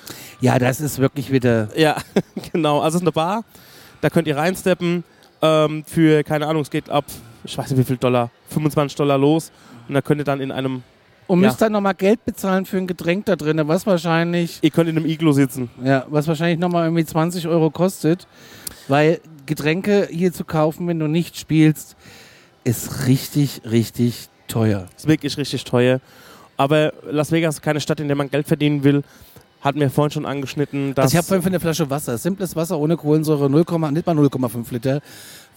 Ja, 0.40 0.58
das 0.58 0.80
ist 0.80 0.98
wirklich 0.98 1.32
wieder. 1.32 1.68
ja, 1.76 1.96
genau. 2.52 2.80
Also 2.80 2.96
es 2.96 3.02
ist 3.02 3.02
eine 3.02 3.12
Bar, 3.12 3.44
da 4.00 4.10
könnt 4.10 4.28
ihr 4.28 4.36
reinsteppen 4.36 5.04
ähm, 5.40 5.84
für, 5.86 6.22
keine 6.22 6.46
Ahnung, 6.46 6.62
es 6.62 6.70
geht 6.70 6.88
ab, 6.88 7.04
ich 7.44 7.56
weiß 7.56 7.70
nicht 7.70 7.78
wie 7.78 7.84
viel 7.84 7.96
Dollar, 7.96 8.30
25 8.50 8.96
Dollar 8.96 9.18
los 9.18 9.50
und 9.88 9.94
da 9.94 10.02
könnt 10.02 10.20
ihr 10.20 10.24
dann 10.24 10.40
in 10.40 10.52
einem, 10.52 10.82
Und 11.26 11.40
Ja. 11.40 11.48
müsst 11.48 11.60
dann 11.62 11.72
nochmal 11.72 11.94
Geld 11.94 12.24
bezahlen 12.24 12.66
für 12.66 12.76
ein 12.78 12.86
Getränk 12.86 13.26
da 13.26 13.36
drin, 13.36 13.60
was 13.66 13.86
wahrscheinlich, 13.86 14.58
ihr 14.62 14.70
könnt 14.70 14.88
in 14.90 14.96
einem 14.96 15.06
Iglo 15.06 15.32
sitzen. 15.32 15.70
ja, 15.84 16.04
was 16.08 16.26
wahrscheinlich 16.28 16.58
nochmal 16.58 16.84
irgendwie 16.86 17.04
20 17.04 17.46
Euro 17.48 17.70
kostet. 17.70 18.26
Weil 18.88 19.20
Getränke 19.46 20.08
hier 20.10 20.32
zu 20.32 20.44
kaufen, 20.44 20.88
wenn 20.88 20.98
du 20.98 21.06
nicht 21.06 21.36
spielst, 21.38 21.96
ist 22.64 23.06
richtig, 23.06 23.62
richtig 23.70 24.28
teuer. 24.48 24.86
Ist 24.96 25.06
wirklich 25.06 25.36
richtig 25.38 25.64
teuer. 25.64 26.00
Aber 26.56 26.92
Las 27.10 27.32
Vegas 27.32 27.56
ist 27.56 27.62
keine 27.62 27.80
Stadt, 27.80 28.00
in 28.00 28.08
der 28.08 28.16
man 28.16 28.30
Geld 28.30 28.46
verdienen 28.46 28.84
will. 28.84 29.02
Hat 29.60 29.76
mir 29.76 29.88
vorhin 29.90 30.10
schon 30.10 30.26
angeschnitten, 30.26 30.94
dass 30.94 31.04
Also 31.04 31.12
ich 31.14 31.18
habe 31.18 31.26
vorhin 31.26 31.42
für 31.42 31.48
eine 31.48 31.60
Flasche 31.60 31.88
Wasser, 31.88 32.18
simples 32.18 32.56
Wasser 32.56 32.78
ohne 32.78 32.96
Kohlensäure, 32.96 33.48
0, 33.48 33.64
nicht 33.92 34.06
mal 34.06 34.16
0,5 34.16 34.72
Liter, 34.72 35.00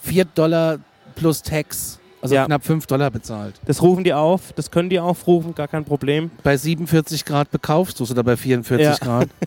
4 0.00 0.24
Dollar 0.26 0.78
plus 1.16 1.42
Tax, 1.42 1.98
also 2.26 2.34
Ja. 2.34 2.44
knapp 2.46 2.64
5 2.64 2.86
Dollar 2.86 3.10
bezahlt. 3.10 3.54
das 3.66 3.80
rufen 3.82 4.04
die 4.04 4.12
auf, 4.12 4.52
das 4.54 4.70
können 4.70 4.90
die 4.90 5.00
aufrufen, 5.00 5.54
gar 5.54 5.68
kein 5.68 5.84
Problem. 5.84 6.30
Bei 6.42 6.56
47 6.56 7.24
Grad 7.24 7.50
bekaufst 7.50 7.98
du 8.00 8.04
es 8.04 8.10
oder 8.10 8.22
bei 8.22 8.36
44 8.36 8.84
Ja. 8.86 8.96
Grad. 8.96 9.28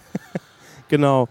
Genau. 0.90 1.28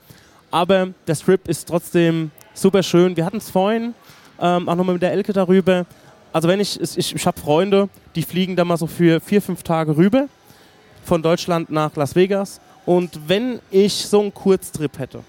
Aber 0.50 0.88
der 1.06 1.14
Strip 1.16 1.48
ist 1.48 1.66
trotzdem 1.68 2.30
super 2.54 2.82
schön. 2.82 3.16
Wir 3.16 3.24
hatten 3.24 3.38
es 3.38 3.50
vorhin 3.50 3.92
ähm, 4.40 4.68
auch 4.68 4.76
nochmal 4.76 4.94
mit 4.94 5.02
der 5.02 5.12
Elke 5.12 5.32
darüber. 5.32 5.84
Also 6.32 6.46
wenn 6.48 6.60
ich, 6.60 6.80
ich, 6.80 7.14
ich 7.16 7.26
habe 7.26 7.38
Freunde, 7.40 7.88
die 8.14 8.22
fliegen 8.22 8.54
da 8.54 8.64
mal 8.64 8.76
so 8.76 8.86
für 8.86 9.20
vier, 9.20 9.42
fünf 9.42 9.62
Tage 9.64 9.96
rüber 9.96 10.28
von 11.04 11.22
Deutschland 11.22 11.70
nach 11.70 11.96
Las 11.96 12.14
Vegas. 12.14 12.60
Und 12.86 13.18
wenn 13.28 13.58
ich 13.70 13.92
so 14.06 14.20
einen 14.20 14.32
Kurztrip 14.32 14.98
hätte, 14.98 15.20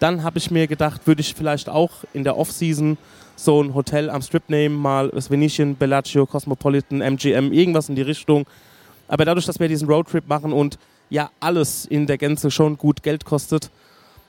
Dann 0.00 0.22
habe 0.22 0.38
ich 0.38 0.50
mir 0.50 0.66
gedacht, 0.66 1.06
würde 1.06 1.20
ich 1.20 1.34
vielleicht 1.34 1.68
auch 1.68 1.90
in 2.12 2.24
der 2.24 2.36
Off-Season 2.36 2.96
so 3.36 3.62
ein 3.62 3.74
Hotel 3.74 4.10
am 4.10 4.22
Strip 4.22 4.48
nehmen, 4.48 4.76
mal 4.76 5.08
das 5.08 5.30
Venetian, 5.30 5.76
Bellagio, 5.76 6.26
Cosmopolitan, 6.26 7.00
MGM, 7.00 7.52
irgendwas 7.52 7.88
in 7.88 7.94
die 7.94 8.02
Richtung. 8.02 8.46
Aber 9.08 9.24
dadurch, 9.24 9.46
dass 9.46 9.60
wir 9.60 9.68
diesen 9.68 9.88
Roadtrip 9.88 10.28
machen 10.28 10.52
und 10.52 10.78
ja 11.10 11.30
alles 11.40 11.84
in 11.84 12.06
der 12.06 12.18
Gänze 12.18 12.50
schon 12.50 12.78
gut 12.78 13.02
Geld 13.02 13.24
kostet, 13.24 13.70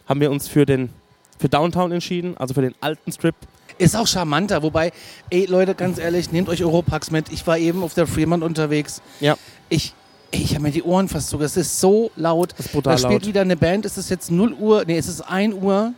haben 0.08 0.20
wir 0.20 0.32
uns 0.32 0.48
für 0.48 0.65
den 0.65 0.89
für 1.38 1.50
Downtown 1.50 1.91
entschieden, 1.91 2.38
also 2.38 2.54
für 2.54 2.62
den 2.62 2.76
alten 2.80 3.12
Strip. 3.12 3.36
Ist 3.78 3.96
auch 3.96 4.08
charmanter, 4.08 4.63
wobei, 4.63 4.94
ey 5.30 5.46
Leute, 5.46 5.76
ganz 5.76 5.98
ehrlich, 5.98 6.32
nehmt 6.32 6.48
euch 6.48 6.63
Europax 6.63 7.12
mit. 7.12 7.32
Ich 7.32 7.46
war 7.46 7.58
eben 7.58 7.84
auf 7.84 7.94
der 7.94 8.08
Fremont 8.08 8.41
unterwegs. 8.41 9.02
Ja. 9.20 9.38
Ich, 9.68 9.94
ey, 10.32 10.41
ich 10.41 10.54
habe 10.54 10.63
mir 10.63 10.72
die 10.72 10.84
Ohren 10.84 11.10
fast 11.10 11.30
so, 11.30 11.41
es 11.41 11.58
ist 11.58 11.82
so 11.82 12.10
laut. 12.15 12.54
Das 12.58 12.68
ist 12.68 12.72
brutal 12.72 12.94
da 12.94 12.98
spielt 12.98 13.24
laut. 13.24 13.28
wieder 13.28 13.41
eine 13.41 13.58
Band, 13.58 13.86
es 13.86 13.98
ist 13.98 14.10
jetzt 14.10 14.32
0 14.32 14.54
Uhr, 14.54 14.86
nee, 14.88 14.98
es 14.98 15.08
ist 15.10 15.22
1 15.22 15.56
Uhr 15.56 15.94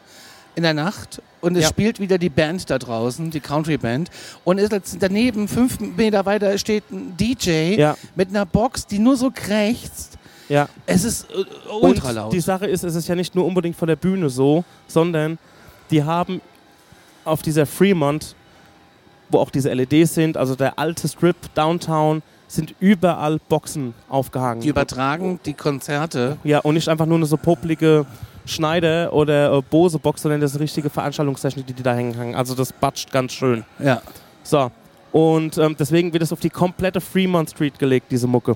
in 0.58 0.64
der 0.64 0.74
Nacht 0.74 1.22
und 1.40 1.56
es 1.56 1.64
Ja. 1.64 1.70
spielt 1.70 2.00
wieder 2.00 2.18
die 2.18 2.30
Band 2.32 2.68
da 2.72 2.80
draußen, 2.80 3.30
die 3.30 3.40
Country 3.40 3.78
Band. 3.78 4.10
Und 4.44 4.60
daneben, 5.00 5.48
fünf 5.48 5.80
Meter 5.80 6.26
weiter, 6.26 6.58
steht 6.58 6.84
ein 6.92 7.16
DJ 7.16 7.76
Ja. 7.78 7.96
mit 8.16 8.30
einer 8.30 8.46
Box, 8.46 8.88
die 8.88 8.98
nur 8.98 9.16
so 9.18 9.30
krächzt. 9.34 10.18
Ja. 10.50 10.68
Es 10.88 11.04
ist 11.04 11.28
äh, 11.30 11.44
ultra 11.82 12.10
Und 12.10 12.16
laut. 12.16 12.34
die 12.34 12.40
Sache 12.40 12.66
ist, 12.66 12.84
es 12.84 12.96
ist 12.96 13.08
ja 13.08 13.14
nicht 13.14 13.36
nur 13.36 13.46
unbedingt 13.46 13.76
von 13.76 13.88
der 13.88 13.98
Bühne 13.98 14.30
so, 14.32 14.64
sondern 14.88 15.38
die 15.92 16.04
haben 16.04 16.42
auf 17.24 17.44
dieser 17.44 17.66
Fremont, 17.68 18.34
wo 19.30 19.38
auch 19.40 19.52
diese 19.52 19.72
LEDs 19.72 20.16
sind, 20.16 20.38
also 20.38 20.56
der 20.56 20.80
alte 20.80 21.08
Strip 21.08 21.36
Downtown, 21.54 22.24
sind 22.48 22.74
überall 22.80 23.40
Boxen 23.50 23.94
aufgehangen. 24.10 24.62
Die 24.62 24.70
übertragen 24.70 25.40
die 25.46 25.54
Konzerte. 25.54 26.38
ja, 26.44 26.60
und 26.60 26.74
nicht 26.76 26.88
einfach 26.88 27.06
nur 27.06 27.18
eine 27.18 27.26
so 27.28 27.38
poplige 27.38 28.06
Schneider- 28.48 29.14
oder 29.14 29.58
äh, 29.58 29.62
Bose-Box, 29.62 30.22
sondern 30.22 30.42
das 30.42 30.52
ist 30.52 30.58
eine 30.58 30.64
richtige 30.64 30.90
Veranstaltungstechnik, 30.90 31.68
die 31.68 31.74
die 31.74 31.84
da 31.84 31.94
hängen. 31.94 32.36
Also 32.36 32.56
das 32.56 32.74
batscht 32.74 33.12
ganz 33.12 33.34
schön. 33.34 33.64
Ja. 33.80 34.02
So. 34.44 34.72
Und 35.12 35.58
ähm, 35.58 35.76
deswegen 35.78 36.14
wird 36.14 36.24
es 36.24 36.32
auf 36.32 36.40
die 36.40 36.50
komplette 36.50 37.02
Fremont 37.02 37.50
Street 37.50 37.80
gelegt, 37.80 38.08
diese 38.12 38.28
Mucke. 38.28 38.56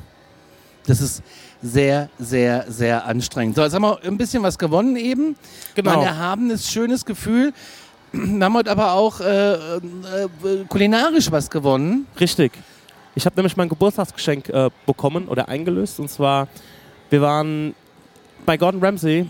Das 0.86 1.02
ist 1.02 1.22
sehr, 1.62 2.10
sehr, 2.18 2.66
sehr 2.68 3.06
anstrengend. 3.06 3.56
So, 3.56 3.64
jetzt 3.64 3.74
haben 3.74 3.84
wir 3.84 4.00
ein 4.04 4.18
bisschen 4.18 4.42
was 4.44 4.58
gewonnen 4.58 4.96
eben. 4.96 5.36
Genau. 5.76 6.00
Ein 6.00 6.08
erhabenes, 6.08 6.72
schönes 6.72 7.06
Gefühl. 7.06 7.54
Wir 8.12 8.46
haben 8.46 8.54
heute 8.56 8.72
aber 8.72 8.94
auch 8.94 9.22
äh, 9.22 9.54
äh, 9.54 9.80
kulinarisch 10.68 11.32
was 11.32 11.50
gewonnen. 11.50 12.08
Richtig. 12.20 12.52
Ich 13.16 13.26
habe 13.26 13.36
nämlich 13.36 13.56
mein 13.56 13.70
Geburtstagsgeschenk 13.70 14.50
äh, 14.50 14.70
bekommen 14.86 15.28
oder 15.28 15.48
eingelöst. 15.48 16.00
Und 16.00 16.10
zwar, 16.10 16.48
wir 17.10 17.22
waren 17.22 17.76
bei 18.46 18.58
Gordon 18.58 18.84
Ramsay 18.84 19.28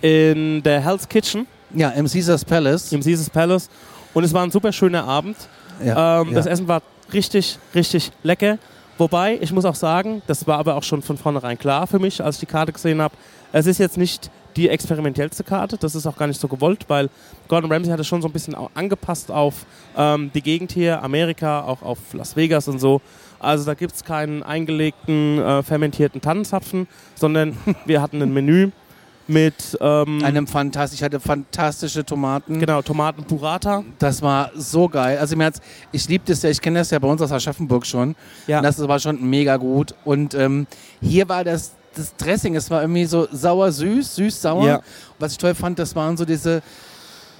in 0.00 0.62
der 0.62 0.80
Hell's 0.80 1.08
Kitchen 1.08 1.46
Ja, 1.74 1.90
im 1.90 2.06
Caesars 2.06 2.44
Palace. 2.44 2.92
im 2.92 3.00
Caesars 3.02 3.30
Palace. 3.30 3.68
Und 4.12 4.24
es 4.24 4.32
war 4.32 4.42
ein 4.42 4.50
super 4.50 4.72
schöner 4.72 5.04
Abend. 5.04 5.36
Ja, 5.84 6.20
Ähm, 6.22 6.34
Das 6.34 6.46
Essen 6.46 6.68
war 6.68 6.82
richtig, 7.12 7.58
richtig 7.74 8.12
lecker. 8.22 8.58
Wobei, 8.96 9.38
ich 9.40 9.50
muss 9.52 9.64
auch 9.64 9.74
sagen, 9.74 10.22
das 10.28 10.46
war 10.46 10.58
aber 10.58 10.76
auch 10.76 10.84
schon 10.84 11.02
von 11.02 11.16
vornherein 11.18 11.58
klar 11.58 11.86
für 11.88 11.98
mich, 11.98 12.22
als 12.22 12.36
ich 12.36 12.40
die 12.40 12.46
Karte 12.46 12.72
gesehen 12.72 13.02
habe. 13.02 13.14
Es 13.52 13.66
ist 13.66 13.78
jetzt 13.78 13.96
nicht 13.98 14.30
die 14.56 14.68
experimentellste 14.68 15.42
Karte, 15.42 15.76
das 15.76 15.96
ist 15.96 16.06
auch 16.06 16.16
gar 16.16 16.28
nicht 16.28 16.40
so 16.40 16.46
gewollt, 16.46 16.84
weil 16.86 17.10
Gordon 17.48 17.72
Ramsay 17.72 17.90
hat 17.90 17.98
es 17.98 18.06
schon 18.06 18.22
so 18.22 18.28
ein 18.28 18.32
bisschen 18.32 18.54
angepasst 18.74 19.32
auf 19.32 19.66
ähm, 19.96 20.30
die 20.32 20.42
Gegend 20.42 20.70
hier, 20.70 21.02
Amerika, 21.02 21.62
auch 21.64 21.82
auf 21.82 21.98
Las 22.12 22.36
Vegas 22.36 22.68
und 22.68 22.78
so. 22.78 23.00
Also 23.40 23.64
da 23.64 23.74
gibt 23.74 23.94
es 23.96 24.04
keinen 24.04 24.44
eingelegten, 24.44 25.40
äh, 25.40 25.62
fermentierten 25.64 26.20
Tannenzapfen, 26.20 26.86
sondern 27.16 27.56
wir 27.84 28.00
hatten 28.00 28.22
ein 28.22 28.32
Menü 28.32 28.70
mit 29.26 29.76
ähm, 29.80 30.22
Einem 30.24 30.46
fantastisch, 30.46 31.00
ich 31.00 31.04
hatte 31.04 31.18
fantastische 31.20 32.04
Tomaten. 32.04 32.60
genau, 32.60 32.82
Tomaten 32.82 33.24
Burrata. 33.24 33.82
Das 33.98 34.20
war 34.22 34.50
so 34.54 34.88
geil. 34.88 35.18
Also 35.18 35.36
mir 35.36 35.46
hat's, 35.46 35.60
ich 35.92 36.08
liebe 36.08 36.24
das 36.26 36.42
ja, 36.42 36.50
ich 36.50 36.60
kenne 36.60 36.80
das 36.80 36.90
ja 36.90 36.98
bei 36.98 37.08
uns 37.08 37.22
aus 37.22 37.32
Aschaffenburg 37.32 37.86
schon. 37.86 38.14
Ja. 38.46 38.58
Und 38.58 38.64
das 38.64 38.78
war 38.86 38.98
schon 38.98 39.22
mega 39.28 39.56
gut. 39.56 39.94
Und 40.04 40.34
ähm, 40.34 40.66
hier 41.00 41.28
war 41.28 41.42
das, 41.44 41.72
das 41.94 42.14
Dressing, 42.16 42.54
es 42.56 42.70
war 42.70 42.82
irgendwie 42.82 43.06
so 43.06 43.26
sauer-süß, 43.32 44.14
süß-sauer. 44.16 44.66
Ja. 44.66 44.76
Und 44.76 44.82
Was 45.18 45.32
ich 45.32 45.38
toll 45.38 45.54
fand, 45.54 45.78
das 45.78 45.94
waren 45.96 46.16
so 46.16 46.24
diese, 46.24 46.62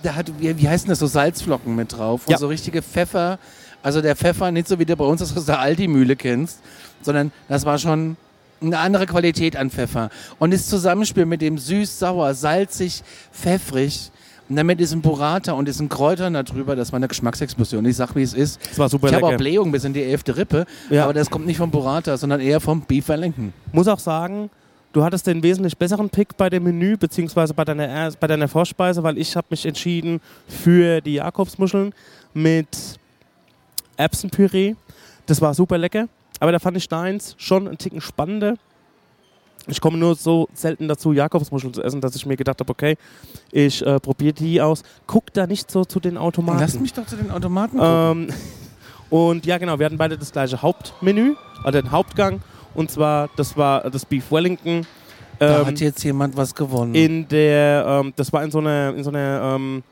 da 0.03 0.15
hat, 0.15 0.31
wie, 0.41 0.57
wie 0.57 0.69
heißen 0.69 0.89
das, 0.89 0.99
so 1.01 1.07
Salzflocken 1.07 1.75
mit 1.75 1.93
drauf. 1.97 2.23
Und 2.27 2.31
Ja. 2.33 2.39
so 2.39 2.47
richtige 2.49 2.81
Pfeffer. 2.83 3.39
Also 3.83 4.01
der 4.01 4.17
Pfeffer 4.17 4.51
nicht 4.51 4.69
so 4.69 4.79
wie 4.79 4.87
du 4.87 4.97
bei 4.97 5.05
uns 5.05 5.21
das 5.21 5.37
aus 5.37 5.45
der 5.45 5.59
Aldi-Mühle 5.61 6.17
kennst, 6.17 6.61
sondern 7.03 7.31
das 7.49 7.67
war 7.67 7.77
schon 7.79 8.17
eine 8.61 8.79
andere 8.79 9.07
Qualität 9.07 9.57
an 9.57 9.71
Pfeffer. 9.71 10.11
Und 10.39 10.53
das 10.53 10.69
Zusammenspiel 10.69 11.27
mit 11.27 11.43
dem 11.43 11.59
süß-sauer, 11.59 12.35
salzig, 12.35 13.03
pfeffrig 13.33 14.11
und 14.49 14.57
dann 14.57 14.67
mit 14.67 14.79
diesem 14.81 15.01
Burrata 15.03 15.53
und 15.53 15.67
diesen 15.69 15.89
Kräutern 15.89 16.35
da 16.35 16.43
drüber, 16.43 16.77
das 16.77 16.93
war 16.93 16.99
eine 16.99 17.09
Geschmacksexplosion. 17.09 17.85
Ich 17.87 17.97
sag, 17.97 18.15
wie 18.15 18.23
es 18.23 18.35
ist. 18.35 18.61
Das 18.71 18.79
war 18.79 18.89
super 18.89 19.09
Ich 19.09 19.15
habe 19.15 19.27
auch. 19.27 19.37
Blähung 19.37 19.73
bis 19.73 19.85
in 19.85 19.93
die 19.95 20.03
elfte 20.03 20.37
Rippe, 20.37 20.67
Ja. 20.91 21.05
aber 21.05 21.13
das 21.15 21.31
kommt 21.31 21.47
nicht 21.47 21.57
vom 21.59 21.71
Burrata, 21.71 22.17
sondern 22.17 22.41
eher 22.41 22.61
vom 22.61 22.83
Beef 22.83 23.09
Wellington. 23.09 23.53
muss 23.73 23.89
auch 23.89 23.99
sagen, 23.99 24.51
du 24.93 25.03
hattest 25.03 25.27
den 25.27 25.43
wesentlich 25.43 25.77
besseren 25.77 26.09
Pick 26.11 26.37
bei 26.37 26.51
dem 26.51 26.63
Menü, 26.65 26.97
beziehungsweise 26.97 27.55
bei 27.55 27.65
deiner, 27.65 27.87
Er- 27.89 28.13
bei 28.21 28.27
deiner 28.27 28.49
Vorspeise, 28.49 29.03
weil 29.03 29.19
ich 29.19 29.35
habe 29.35 29.47
mich 29.51 29.65
entschieden 29.67 30.21
für 30.47 31.01
die 31.01 31.15
Jakobsmuscheln 31.15 31.93
mit 32.35 32.69
Erbsenpüree. 33.97 34.75
Das 35.27 35.41
war 35.41 35.55
super 35.55 35.79
lecker, 35.79 36.09
aber 36.45 36.53
da 36.53 36.59
fand 36.59 36.77
ich 36.77 36.87
deins 36.89 37.35
schon 37.39 37.67
einen 37.67 37.79
Ticken 37.79 38.03
spannender. 38.03 38.55
Ich 39.67 39.81
komme 39.81 39.97
nur 39.97 40.15
so 40.15 40.47
selten 40.53 40.89
dazu, 40.89 41.13
Jakobsmuscheln 41.15 41.73
zu 41.73 41.83
essen, 41.83 42.03
dass 42.03 42.15
ich 42.15 42.27
mir 42.27 42.37
gedacht 42.37 42.61
habe, 42.61 42.71
okay, 42.71 42.97
ich 43.51 43.81
äh, 43.87 43.99
probiere 43.99 44.35
die 44.35 44.61
aus. 44.61 44.83
Guck 45.07 45.33
da 45.33 45.47
nicht 45.47 45.71
so 45.71 45.87
zu 45.87 46.01
den 46.01 46.19
Automaten. 46.19 46.59
Lass 46.61 46.79
mich 46.79 46.93
doch 46.93 47.07
zu 47.07 47.17
den 47.17 47.31
Automaten 47.31 47.79
gucken. 47.79 48.29
Ähm, 48.29 48.35
und 49.09 49.47
ja, 49.47 49.57
genau, 49.57 49.79
wir 49.79 49.87
hatten 49.87 49.97
beide 49.97 50.19
das 50.19 50.33
gleiche 50.33 50.61
Hauptmenü, 50.61 51.35
also 51.63 51.81
den 51.81 51.91
Hauptgang. 51.91 52.43
Und 52.75 52.91
zwar, 52.91 53.31
das 53.37 53.57
war 53.57 53.89
das 53.89 54.05
Beef 54.05 54.31
Wellington. 54.31 54.87
da 55.39 55.61
Ähm, 55.61 55.67
hat 55.67 55.81
jetzt 55.81 56.05
jemand 56.05 56.37
was 56.37 56.55
gewonnen. 56.55 56.95
in 56.95 57.27
der, 57.29 57.87
ähm, 57.89 58.13
das 58.17 58.31
war 58.35 58.45
in 58.45 58.51
so 58.51 58.59
einer, 58.59 58.95
in 58.95 59.03
so 59.03 59.09
einer, 59.09 59.55
ähm, 59.57 59.83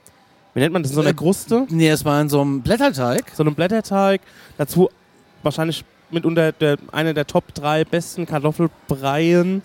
wie 0.52 0.60
nennt 0.60 0.74
man 0.74 0.82
das, 0.82 0.90
in 0.92 0.96
so 0.96 1.00
einer 1.00 1.10
Äh, 1.10 1.14
Kruste, 1.14 1.66
nee, 1.70 1.88
es 1.88 2.04
war 2.04 2.20
in 2.20 2.28
so 2.28 2.42
einem 2.42 2.60
Blätterteig. 2.60 3.32
so 3.34 3.42
einem 3.42 3.54
Blätterteig. 3.54 4.20
Dazu 4.58 4.90
wahrscheinlich 5.42 5.82
mitunter 6.12 6.52
der, 6.52 6.76
einer 6.90 7.14
der 7.14 7.26
Top 7.26 7.54
3 7.54 7.84
besten 7.84 8.26
Kartoffelbreien, 8.26 9.62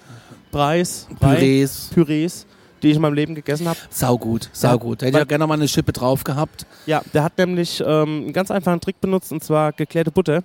Preis, 0.51 1.07
Pürees. 1.19 1.89
Pürees, 1.93 2.45
die 2.81 2.89
ich 2.89 2.95
in 2.95 3.01
meinem 3.01 3.13
Leben 3.13 3.35
gegessen 3.35 3.67
habe. 3.67 3.77
Saugut, 3.89 4.49
saugut. 4.53 5.01
Da 5.01 5.07
hätte 5.07 5.17
ich 5.17 5.23
auch 5.23 5.27
gerne 5.27 5.43
noch 5.43 5.47
mal 5.47 5.55
eine 5.55 5.67
Schippe 5.67 5.93
drauf 5.93 6.23
gehabt. 6.23 6.65
Ja, 6.85 7.01
der 7.13 7.23
hat 7.23 7.37
nämlich 7.37 7.81
ähm, 7.85 8.23
einen 8.23 8.33
ganz 8.33 8.51
einfachen 8.51 8.79
Trick 8.79 8.99
benutzt 9.01 9.31
und 9.31 9.43
zwar 9.43 9.71
geklärte 9.73 10.11
Butter. 10.11 10.43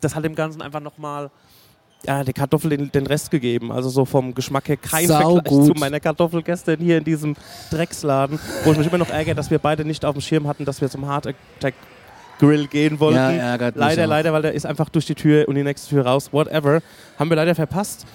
Das 0.00 0.14
hat 0.14 0.24
dem 0.24 0.34
Ganzen 0.34 0.62
einfach 0.62 0.80
nochmal 0.80 1.30
ja, 2.06 2.22
der 2.22 2.34
Kartoffel 2.34 2.70
den, 2.70 2.92
den 2.92 3.06
Rest 3.06 3.30
gegeben. 3.30 3.72
Also 3.72 3.88
so 3.88 4.04
vom 4.04 4.34
Geschmack 4.34 4.68
her 4.68 4.76
kein 4.76 5.06
Saugut. 5.06 5.48
Vergleich 5.48 5.66
zu 5.66 5.74
meiner 5.74 6.00
Kartoffel 6.00 6.42
gestern 6.42 6.78
hier 6.80 6.98
in 6.98 7.04
diesem 7.04 7.34
Drecksladen, 7.70 8.38
wo 8.64 8.72
ich 8.72 8.78
mich 8.78 8.86
immer 8.86 8.98
noch 8.98 9.10
ärgere, 9.10 9.34
dass 9.34 9.50
wir 9.50 9.58
beide 9.58 9.84
nicht 9.84 10.04
auf 10.04 10.14
dem 10.14 10.20
Schirm 10.20 10.46
hatten, 10.46 10.64
dass 10.64 10.80
wir 10.80 10.90
zum 10.90 11.06
Hard 11.06 11.28
Attack 11.28 11.74
Grill 12.38 12.66
gehen 12.66 12.98
wollten. 13.00 13.16
Ja, 13.16 13.30
ärgert 13.30 13.76
mich 13.76 13.80
leider, 13.80 14.04
auch. 14.04 14.08
leider, 14.08 14.32
weil 14.32 14.42
der 14.42 14.52
ist 14.54 14.66
einfach 14.66 14.88
durch 14.88 15.06
die 15.06 15.14
Tür 15.14 15.48
und 15.48 15.54
die 15.54 15.62
nächste 15.62 15.88
Tür 15.90 16.06
raus. 16.06 16.32
Whatever. 16.32 16.80
Haben 17.18 17.30
wir 17.30 17.36
leider 17.36 17.54
verpasst. 17.54 18.06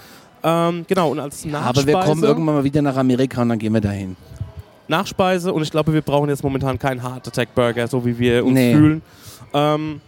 Ähm, 0.44 0.86
genau, 0.88 1.10
und 1.12 1.20
als 1.20 1.44
Nachspeise... 1.46 1.82
Aber 1.82 1.88
wir 1.88 2.06
kommen 2.06 2.24
irgendwann 2.24 2.56
mal 2.56 2.64
wieder 2.64 2.82
nach 2.82 2.96
Amerika 2.96 3.42
und 3.42 3.50
dann 3.50 3.60
gehen 3.60 3.74
wir 3.74 3.82
dahin. 3.82 4.16
Nachspeise 4.88 5.54
und 5.54 5.62
ich 5.62 5.72
glaube, 5.72 5.94
wir 5.94 6.02
brauchen 6.02 6.30
jetzt 6.30 6.44
momentan 6.44 6.80
keinen 6.80 7.04
Heart 7.04 7.28
Attack 7.28 7.54
Burger, 7.54 7.88
so 7.88 8.06
wie 8.06 8.18
wir 8.18 8.44
uns 8.44 8.54
Nee. 8.54 8.74
fühlen. 8.74 9.02
Ähm, 9.54 10.02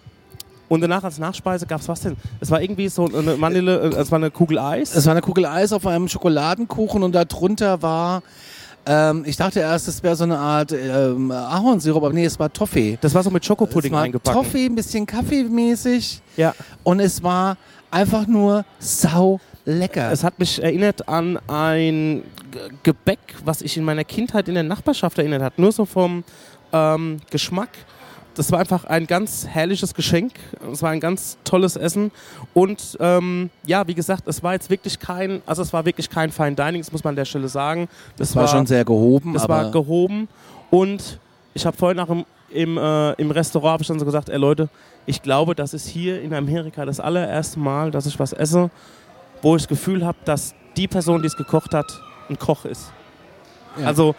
und 0.70 0.82
danach 0.82 1.04
als 1.04 1.20
Nachspeise 1.20 1.66
gab 1.68 1.82
es 1.82 1.90
was 1.90 2.00
denn? 2.00 2.16
Es 2.40 2.50
war 2.50 2.62
irgendwie 2.62 2.88
so 2.88 3.06
eine 3.06 3.40
Vanille, 3.40 3.92
äh, 3.92 3.96
es 3.96 4.10
war 4.10 4.18
eine 4.18 4.32
Kugel 4.32 4.58
Eis. 4.58 4.96
Es 4.96 5.06
war 5.06 5.12
eine 5.12 5.22
Kugel 5.22 5.46
Eis 5.46 5.74
auf 5.74 5.86
einem 5.86 6.08
Schokoladenkuchen 6.08 7.04
und 7.04 7.14
darunter 7.14 7.82
war, 7.82 8.24
ähm, 8.86 9.24
ich 9.26 9.38
dachte 9.38 9.60
erst, 9.60 9.88
es 9.88 10.02
wäre 10.04 10.16
so 10.16 10.24
eine 10.24 10.38
Art 10.38 10.72
ähm, 10.72 11.32
Ahornsirup, 11.32 12.04
aber 12.04 12.14
nee, 12.14 12.26
es 12.26 12.40
war 12.40 12.52
Toffee. 12.52 12.98
das 13.02 13.14
war 13.14 13.24
so 13.24 13.30
mit 13.30 13.44
Es 13.44 13.48
Schokopudding 13.48 13.92
war 13.94 14.02
eingepackt. 14.04 14.36
Toffee, 14.36 14.66
ein 14.66 14.76
bisschen 14.76 15.06
Kaffeemäßig 15.06 16.22
Ja. 16.38 16.54
und 16.84 17.00
es 17.00 17.22
war 17.22 17.58
einfach 17.92 18.26
nur 18.28 18.66
sau 18.80 19.40
lecker. 19.66 20.12
Es 20.12 20.24
hat 20.24 20.40
mich 20.40 20.62
erinnert 20.62 21.08
an 21.08 21.38
ein 21.48 22.24
Gebäck, 22.84 23.20
was 23.46 23.62
ich 23.62 23.78
in 23.78 23.84
meiner 23.84 24.04
Kindheit 24.04 24.48
in 24.48 24.56
der 24.56 24.64
Nachbarschaft 24.64 25.18
erinnert 25.20 25.42
hat. 25.44 25.60
Nur 25.60 25.72
so 25.72 25.86
vom 25.86 26.24
ähm, 26.74 27.18
Geschmack. 27.30 27.70
Das 28.36 28.52
war 28.52 28.60
einfach 28.60 28.86
ein 28.86 29.08
ganz 29.08 29.46
herrliches 29.48 29.94
Geschenk. 29.94 30.34
Es 30.72 30.82
war 30.82 30.92
ein 30.92 31.00
ganz 31.00 31.38
tolles 31.44 31.76
Essen. 31.76 32.12
Und 32.54 32.98
ähm, 33.00 33.50
ja, 33.66 33.86
wie 33.88 33.94
gesagt, 33.94 34.28
es 34.28 34.42
war 34.42 34.54
jetzt 34.54 34.70
wirklich 34.70 35.00
kein, 35.00 35.42
also 35.46 35.62
es 35.62 35.74
war 35.74 35.86
wirklich 35.86 36.10
kein 36.10 36.32
Fine 36.32 36.56
Dining, 36.56 36.82
das 36.82 36.92
muss 36.92 37.04
man 37.04 37.12
an 37.12 37.18
der 37.18 37.26
Stelle 37.26 37.50
sagen. 37.50 37.90
Das, 38.16 38.30
das 38.30 38.36
war 38.36 38.48
schon 38.48 38.66
sehr 38.66 38.86
gehoben, 38.86 39.34
das 39.34 39.50
war 39.50 39.70
gehoben. 39.72 40.30
Und 40.70 41.20
ich 41.54 41.66
habe 41.66 41.76
vorhin 41.76 42.00
auch 42.00 42.10
im, 42.10 42.26
im, 42.50 42.78
äh, 42.78 43.12
im 43.14 43.32
Restaurant 43.32 43.74
hab 43.74 43.82
ich 43.82 43.88
dann 43.88 44.00
so 44.00 44.06
gesagt, 44.06 44.30
ey 44.30 44.38
Leute, 44.38 44.70
ich 45.06 45.22
glaube, 45.22 45.56
das 45.56 45.74
ist 45.74 45.88
hier 45.88 46.22
in 46.22 46.34
Amerika 46.34 46.86
das 46.86 47.00
allererste 47.00 47.60
Mal, 47.60 47.92
dass 47.92 48.06
ich 48.06 48.18
was 48.20 48.34
esse, 48.34 48.70
wo 49.42 49.56
ich 49.56 49.64
das 49.64 49.70
Gefühl 49.70 50.06
habe, 50.06 50.18
dass 50.26 50.54
die 50.78 50.88
Person, 50.88 51.22
die 51.22 51.28
es 51.28 51.36
gekocht 51.36 51.74
hat, 51.74 52.00
ein 52.30 52.40
Koch 52.40 52.66
ist. 52.66 52.92
Ja. 53.78 53.88
Also 53.88 54.16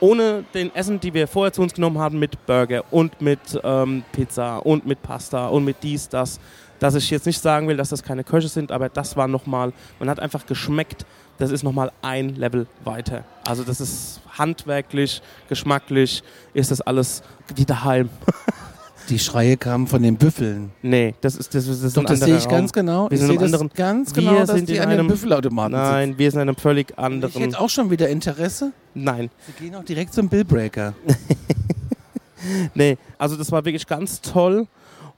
ohne 0.00 0.44
den 0.54 0.74
Essen, 0.74 1.00
die 1.00 1.14
wir 1.14 1.28
vorher 1.28 1.52
zu 1.52 1.62
uns 1.62 1.74
genommen 1.74 1.98
haben, 1.98 2.18
mit 2.18 2.46
Burger 2.46 2.84
und 2.90 3.20
mit 3.20 3.40
ähm, 3.62 4.04
Pizza 4.12 4.58
und 4.58 4.86
mit 4.86 5.02
Pasta 5.02 5.48
und 5.48 5.64
mit 5.64 5.82
dies, 5.82 6.08
das, 6.08 6.40
dass 6.78 6.94
ich 6.94 7.10
jetzt 7.10 7.26
nicht 7.26 7.40
sagen 7.40 7.68
will, 7.68 7.76
dass 7.76 7.88
das 7.90 8.02
keine 8.02 8.24
Köche 8.24 8.48
sind, 8.48 8.72
aber 8.72 8.88
das 8.88 9.16
war 9.16 9.28
nochmal, 9.28 9.72
man 9.98 10.08
hat 10.08 10.20
einfach 10.20 10.46
geschmeckt, 10.46 11.06
das 11.38 11.50
ist 11.50 11.62
nochmal 11.62 11.92
ein 12.02 12.34
Level 12.36 12.66
weiter. 12.84 13.24
Also 13.46 13.62
das 13.62 13.80
ist 13.80 14.20
handwerklich, 14.38 15.22
geschmacklich, 15.48 16.22
ist 16.54 16.70
das 16.70 16.80
alles 16.80 17.22
wie 17.54 17.64
daheim. 17.64 18.08
Die 19.08 19.18
Schreie 19.20 19.56
kamen 19.56 19.86
von 19.86 20.02
den 20.02 20.16
Büffeln. 20.16 20.72
Nee, 20.82 21.14
das 21.20 21.36
ist 21.36 21.54
das, 21.54 21.66
das 21.66 21.80
ist 21.82 21.96
Doch, 21.96 22.02
ein 22.02 22.06
das 22.08 22.20
sehe 22.20 22.36
ich 22.36 22.48
ganz 22.48 22.72
genau. 22.72 23.04
Wir 23.08 23.12
Ich 23.12 23.20
sind 23.20 23.28
sehe 23.38 23.48
das 23.48 23.74
ganz 23.74 24.14
Wir 24.16 24.22
genau, 24.22 24.38
dass 24.40 24.50
sind 24.50 24.68
die 24.68 24.74
in 24.76 24.82
an 24.82 24.90
den 24.90 24.98
einem- 24.98 25.08
Büffelautomaten 25.08 25.76
sitzen. 25.76 25.90
Nein, 25.92 26.18
wir 26.18 26.30
sind 26.30 26.40
in 26.42 26.48
einem 26.48 26.56
völlig 26.56 26.90
Ich 26.90 26.98
anderen. 26.98 27.32
hätte 27.40 27.60
auch 27.60 27.70
schon 27.70 27.90
wieder 27.90 28.08
Interesse. 28.08 28.72
Nein, 28.94 29.30
Sie 29.46 29.64
gehen 29.64 29.74
auch 29.76 29.84
direkt 29.84 30.12
zum 30.12 30.28
Billbreaker. 30.28 30.94
nee. 32.74 32.98
Also 33.18 33.36
das 33.36 33.52
war 33.52 33.64
wirklich 33.64 33.86
ganz 33.86 34.20
toll 34.20 34.66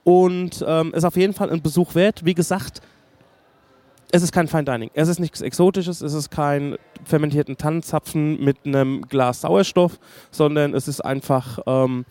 und 0.05 0.65
ähm, 0.67 0.93
ist 0.95 1.05
auf 1.05 1.17
jeden 1.17 1.33
Fall 1.33 1.51
ein 1.51 1.63
Besuch 1.63 1.95
wert. 1.95 2.25
Wie 2.25 2.35
gesagt, 2.35 2.81
es 4.11 4.23
ist 4.23 4.33
kein 4.33 4.49
Fine 4.49 4.65
Dining. 4.65 4.91
Es 4.95 5.09
ist 5.09 5.19
nichts 5.19 5.41
Exotisches. 5.41 6.01
Es 6.01 6.15
ist 6.15 6.31
kein 6.31 6.77
fermentierten 7.05 7.57
Tannenzapfen 7.57 8.43
mit 8.43 8.59
einem 8.65 9.03
Glas 9.03 9.43
Sauerstoff, 9.43 9.99
sondern 10.31 10.75
es 10.75 10.89
ist 10.89 11.05
einfach 11.05 11.59
ähm, 11.67 12.05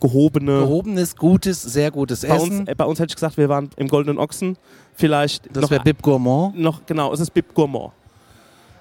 gehobene. 0.00 0.60
Gehobenes, 0.60 1.16
gutes, 1.16 1.62
sehr 1.62 1.90
gutes 1.90 2.22
bei, 2.22 2.34
uns, 2.34 2.42
Essen. 2.54 2.66
äh, 2.68 2.74
bei 2.74 2.84
uns 2.84 2.98
hätte 2.98 3.10
ich 3.10 3.16
gesagt, 3.16 3.36
wir 3.36 3.48
waren 3.48 3.70
im 3.76 3.88
Goldenen 3.88 4.18
Ochsen. 4.18 4.56
Vielleicht 4.94 5.46
Das 5.54 5.62
noch, 5.62 5.70
wäre 5.70 5.82
Bib 5.82 6.02
Gourmand. 6.02 6.58
noch 6.58 6.84
genau. 6.86 7.12
Es 7.12 7.20
ist 7.20 7.30
Bib 7.32 7.54
Gourmand. 7.54 7.92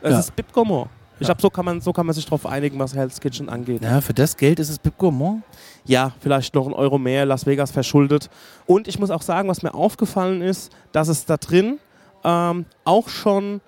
Es 0.02 0.12
Ja. 0.12 0.20
ist 0.20 0.36
Bib 0.36 0.52
Gourmand. 0.54 0.90
Ich 1.20 1.22
Ja. 1.28 1.34
glaube, 1.34 1.42
so 1.42 1.50
kann 1.50 1.66
man 1.66 1.82
so 1.82 1.92
kann 1.94 2.06
man 2.06 2.14
sich 2.14 2.26
darauf 2.26 2.46
einigen, 2.46 2.78
was 2.78 2.94
Hell's 2.96 3.20
Kitchen 3.20 3.50
angeht. 3.50 3.82
Ja, 3.82 4.02
für 4.02 4.14
das 4.14 4.38
Geld 4.38 4.60
ist 4.60 4.70
es 4.70 4.78
Bib 4.80 4.98
Gourmand. 4.98 5.44
ja, 5.86 6.12
vielleicht 6.20 6.54
noch 6.54 6.68
ein 6.68 6.74
Euro 6.74 6.98
mehr, 7.00 7.26
Las 7.26 7.46
Vegas 7.46 7.72
verschuldet. 7.72 8.30
Und 8.66 8.88
ich 8.88 9.00
muss 9.00 9.10
auch 9.10 9.22
sagen, 9.22 9.48
was 9.50 9.64
mir 9.64 9.74
aufgefallen 9.74 10.42
ist, 10.42 10.72
dass 10.92 11.08
es 11.08 11.26
da 11.26 11.38
drin 11.38 11.80
ähm, 12.24 12.66
auch 12.84 13.08
schon, 13.10 13.62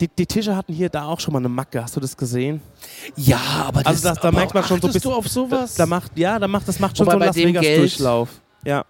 die, 0.00 0.08
die 0.08 0.26
Tische 0.26 0.54
hatten 0.56 0.72
hier 0.72 0.88
da 0.88 1.04
auch 1.06 1.20
schon 1.20 1.32
mal 1.32 1.38
eine 1.38 1.48
Macke. 1.48 1.82
Hast 1.82 1.96
du 1.96 2.00
das 2.00 2.16
gesehen? 2.16 2.60
Ja, 3.16 3.38
aber 3.66 3.82
das, 3.82 3.86
Also 3.94 4.08
das- 4.10 4.20
da 4.20 4.30
merkt 4.32 4.54
man 4.54 4.64
schon 4.64 4.80
so 4.80 4.86
ein 4.88 4.92
bisschen- 4.92 5.10
du 5.10 5.16
auf 5.16 5.28
sowas? 5.28 5.74
Da 5.74 5.86
macht, 5.86 6.16
ja, 6.16 6.38
da 6.38 6.46
macht, 6.48 6.68
das 6.68 6.78
macht 6.80 6.96
schon 6.96 7.06
Wobei 7.06 7.12
so 7.14 7.20
einen 7.20 7.26
Las 7.26 7.36
Vegas 7.36 7.62
Geld- 7.62 7.80
Durchlauf. 7.80 8.28
Ja, 8.64 8.84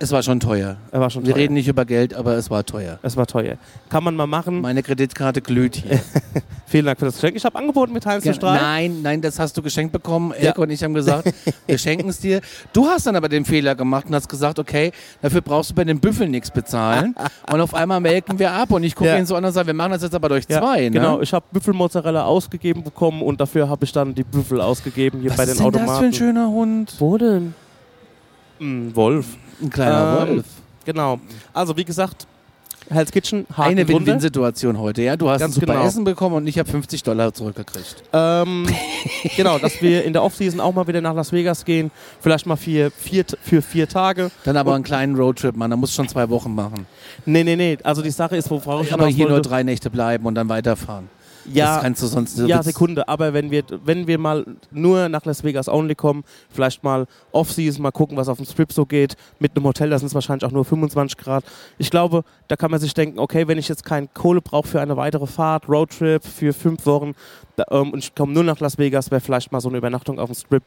es 0.00 0.12
war 0.12 0.22
schon 0.22 0.40
teuer. 0.40 0.76
er 0.92 1.00
war 1.00 1.10
schon 1.10 1.24
Wir 1.26 1.32
teuer. 1.34 1.42
reden 1.42 1.54
nicht 1.54 1.68
über 1.68 1.84
Geld, 1.84 2.14
aber 2.14 2.34
es 2.34 2.50
war 2.50 2.64
teuer. 2.64 2.98
Es 3.02 3.16
war 3.16 3.26
teuer. 3.26 3.56
Kann 3.88 4.04
man 4.04 4.14
mal 4.16 4.26
machen. 4.26 4.60
Meine 4.60 4.82
Kreditkarte 4.82 5.40
glüht 5.42 5.76
hier. 5.76 6.00
Vielen 6.66 6.84
Dank 6.84 6.98
für 6.98 7.06
das 7.06 7.14
Geschenk. 7.14 7.34
Ich 7.34 7.44
habe 7.44 7.58
angeboten 7.58 7.92
mit 7.94 8.04
Heinz 8.04 8.24
zu 8.24 8.34
Strahl. 8.34 8.60
nein, 8.60 8.98
nein, 9.02 9.20
das 9.22 9.38
hast 9.38 9.56
du 9.56 9.62
geschenkt 9.62 9.90
bekommen. 9.92 10.32
Ja. 10.38 10.48
Elke 10.48 10.60
und 10.60 10.70
ich 10.70 10.84
haben 10.84 10.92
gesagt, 10.94 11.32
wir 11.66 11.78
schenken 11.78 12.10
es 12.10 12.20
dir. 12.20 12.40
Du 12.72 12.86
hast 12.86 13.06
dann 13.06 13.16
aber 13.16 13.28
den 13.28 13.44
Fehler 13.44 13.74
gemacht 13.74 14.06
und 14.06 14.14
hast 14.14 14.28
gesagt, 14.28 14.58
okay, 14.58 14.92
dafür 15.22 15.40
brauchst 15.40 15.70
du 15.70 15.74
bei 15.74 15.84
den 15.84 15.98
Büffeln 15.98 16.30
nichts 16.30 16.50
bezahlen. 16.50 17.14
und 17.52 17.60
auf 17.60 17.72
einmal 17.74 18.00
melken 18.00 18.38
wir 18.38 18.52
ab 18.52 18.70
und 18.70 18.82
ich 18.84 18.94
gucke 18.94 19.08
Ja. 19.10 19.16
ihn 19.18 19.24
so 19.26 19.34
an 19.34 19.44
und 19.44 19.52
sage, 19.52 19.66
wir 19.68 19.74
machen 19.74 19.92
das 19.92 20.02
jetzt 20.02 20.14
aber 20.14 20.28
durch 20.28 20.44
Ja, 20.48 20.60
zwei. 20.60 20.82
Ne? 20.82 20.90
Genau, 20.90 21.20
ich 21.22 21.32
habe 21.32 21.46
Büffelmozzarella 21.52 22.24
ausgegeben 22.24 22.84
bekommen 22.84 23.22
und 23.22 23.40
dafür 23.40 23.68
habe 23.68 23.84
ich 23.86 23.92
dann 23.92 24.14
die 24.14 24.24
Büffel 24.24 24.60
ausgegeben 24.60 25.20
hier 25.22 25.30
Was 25.30 25.36
bei 25.38 25.44
ist 25.44 25.58
den 25.58 25.64
denn 25.64 25.72
das 25.72 25.80
für 25.82 25.86
ein 25.86 25.90
Automaten. 25.94 26.12
schöner 26.12 26.48
Hund? 26.48 26.94
Wo 26.98 27.16
denn? 27.16 27.54
Ein 28.60 28.94
Wolf. 28.94 29.26
Ein 29.62 29.70
kleiner 29.70 30.18
Ähm, 30.22 30.28
Wolf. 30.36 30.46
Genau. 30.84 31.20
Also 31.52 31.76
wie 31.76 31.84
gesagt, 31.84 32.26
Hell's 32.90 33.10
Kitchen, 33.10 33.46
Haken 33.54 33.72
Eine. 33.72 33.86
Win-Win-Situation 33.86 34.78
heute. 34.78 35.02
Ja, 35.02 35.14
du 35.14 35.28
hast 35.28 35.40
Ganz 35.40 35.56
ein 35.56 35.60
super 35.60 35.74
genau. 35.74 35.84
Essen 35.86 36.04
bekommen 36.04 36.36
und 36.36 36.46
ich 36.46 36.58
habe 36.58 36.70
50 36.70 37.02
Dollar 37.02 37.34
zurückgekriegt. 37.34 38.02
Ähm, 38.14 38.66
genau, 39.36 39.58
dass 39.58 39.82
wir 39.82 40.04
in 40.04 40.14
der 40.14 40.22
Offseason 40.22 40.58
auch 40.58 40.72
mal 40.72 40.86
wieder 40.86 41.02
nach 41.02 41.14
Las 41.14 41.30
Vegas 41.30 41.66
gehen. 41.66 41.90
Vielleicht 42.20 42.46
mal 42.46 42.56
vier, 42.56 42.90
vier, 42.90 43.26
für 43.42 43.60
vier 43.60 43.88
Tage. 43.90 44.30
Dann 44.44 44.56
aber 44.56 44.70
Und- 44.70 44.76
einen 44.76 44.84
kleinen 44.84 45.16
Roadtrip, 45.16 45.54
Mann. 45.54 45.70
Da 45.70 45.76
musst 45.76 45.92
du 45.92 45.96
schon 45.96 46.08
zwei 46.08 46.30
Wochen 46.30 46.54
machen. 46.54 46.86
Nee, 47.26 47.44
nee, 47.44 47.56
nee. 47.56 47.76
Also 47.82 48.00
die 48.00 48.10
Sache 48.10 48.36
ist, 48.38 48.50
worauf 48.50 48.86
ich 48.86 48.92
aber 48.94 49.06
hier 49.08 49.26
nur 49.26 49.34
wollte- 49.34 49.50
drei 49.50 49.62
Nächte 49.64 49.90
bleiben 49.90 50.24
und 50.24 50.34
dann 50.34 50.48
weiterfahren. 50.48 51.10
Das 51.48 51.56
Ja, 51.56 51.78
kannst 51.80 52.02
du 52.02 52.06
sonst 52.06 52.38
ja, 52.38 52.62
Sekunde. 52.62 53.08
Aber 53.08 53.32
wenn 53.32 53.50
wir, 53.50 53.64
wenn 53.84 54.06
wir 54.06 54.18
mal 54.18 54.44
nur 54.70 55.08
nach 55.08 55.24
Las 55.24 55.44
Vegas 55.44 55.68
only 55.68 55.94
kommen, 55.94 56.24
vielleicht 56.50 56.84
mal 56.84 57.06
Off-Season, 57.32 57.82
mal 57.82 57.90
gucken, 57.90 58.16
was 58.16 58.28
auf 58.28 58.38
dem 58.38 58.46
Strip 58.46 58.72
so 58.72 58.86
geht. 58.86 59.16
Mit 59.38 59.56
einem 59.56 59.64
Hotel, 59.64 59.90
da 59.90 59.98
sind 59.98 60.08
es 60.08 60.14
wahrscheinlich 60.14 60.44
auch 60.44 60.52
nur 60.52 60.64
25 60.64 61.16
Grad. 61.16 61.44
Ich 61.78 61.90
glaube, 61.90 62.24
da 62.48 62.56
kann 62.56 62.70
man 62.70 62.80
sich 62.80 62.94
denken, 62.94 63.18
okay, 63.18 63.48
wenn 63.48 63.58
ich 63.58 63.68
jetzt 63.68 63.84
keine 63.84 64.08
Kohle 64.08 64.40
brauche 64.40 64.68
für 64.68 64.80
eine 64.80 64.96
weitere 64.96 65.26
Fahrt, 65.26 65.68
Roadtrip 65.68 66.24
für 66.24 66.52
fünf 66.52 66.86
Wochen 66.86 67.14
da, 67.56 67.64
ähm, 67.70 67.92
und 67.92 67.98
ich 67.98 68.14
komme 68.14 68.32
nur 68.32 68.44
nach 68.44 68.60
Las 68.60 68.78
Vegas, 68.78 69.10
wäre 69.10 69.20
vielleicht 69.20 69.50
mal 69.50 69.60
so 69.60 69.68
eine 69.68 69.78
Übernachtung 69.78 70.18
auf 70.18 70.30
dem 70.30 70.34
Strip 70.34 70.62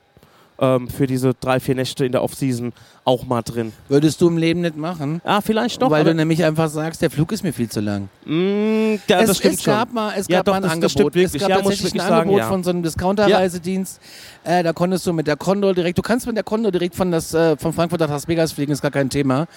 ähm, 0.61 0.87
für 0.87 1.07
diese 1.07 1.33
drei, 1.33 1.59
vier 1.59 1.75
Nächte 1.75 2.05
in 2.05 2.11
der 2.13 2.23
Off-Season 2.23 2.71
auch 3.03 3.25
mal 3.25 3.41
drin. 3.41 3.73
Würdest 3.89 4.21
du 4.21 4.27
im 4.27 4.37
Leben 4.37 4.61
nicht 4.61 4.77
machen? 4.77 5.21
Ah, 5.25 5.41
vielleicht 5.41 5.81
doch. 5.81 5.89
Weil 5.89 6.03
du 6.03 6.13
nämlich 6.13 6.43
einfach 6.43 6.69
sagst, 6.69 7.01
der 7.01 7.09
Flug 7.09 7.31
ist 7.31 7.43
mir 7.43 7.51
viel 7.51 7.67
zu 7.67 7.79
lang. 7.79 8.09
Mm, 8.25 8.93
ja, 9.07 9.21
es, 9.21 9.27
das 9.29 9.37
stimmt 9.39 9.55
es 9.55 9.63
schon. 9.63 9.73
gab 9.73 9.91
mal, 9.91 10.13
es 10.15 10.27
Ja, 10.27 10.37
gab 10.37 10.45
doch, 10.45 10.51
mal 10.53 10.57
ein 10.57 10.61
das- 10.61 10.71
das 10.71 10.91
Angebot. 10.93 11.15
wirklich. 11.15 11.25
Es 11.33 11.39
gab 11.41 11.49
Ja, 11.49 11.55
tatsächlich 11.57 11.93
ein 11.93 11.99
sagen, 11.99 12.13
Angebot 12.13 12.37
ja. 12.39 12.47
von 12.47 12.63
so 12.63 12.69
einem 12.69 12.83
Discounter-Reisedienst. 12.83 13.99
Äh, 14.43 14.61
da 14.63 14.71
konntest 14.73 15.07
du 15.07 15.13
mit 15.13 15.25
der 15.25 15.35
Condor 15.35 15.73
direkt, 15.73 15.97
du 15.97 16.03
kannst 16.03 16.27
mit 16.27 16.35
der 16.35 16.43
Condor 16.43 16.71
direkt 16.71 16.93
von, 16.95 17.11
das, 17.11 17.33
äh, 17.33 17.57
von 17.57 17.73
Frankfurt 17.73 17.99
nach 18.01 18.09
Las 18.09 18.27
Vegas 18.27 18.51
fliegen, 18.51 18.71
ist 18.71 18.81
gar 18.83 18.91
kein 18.91 19.09
Thema. 19.09 19.47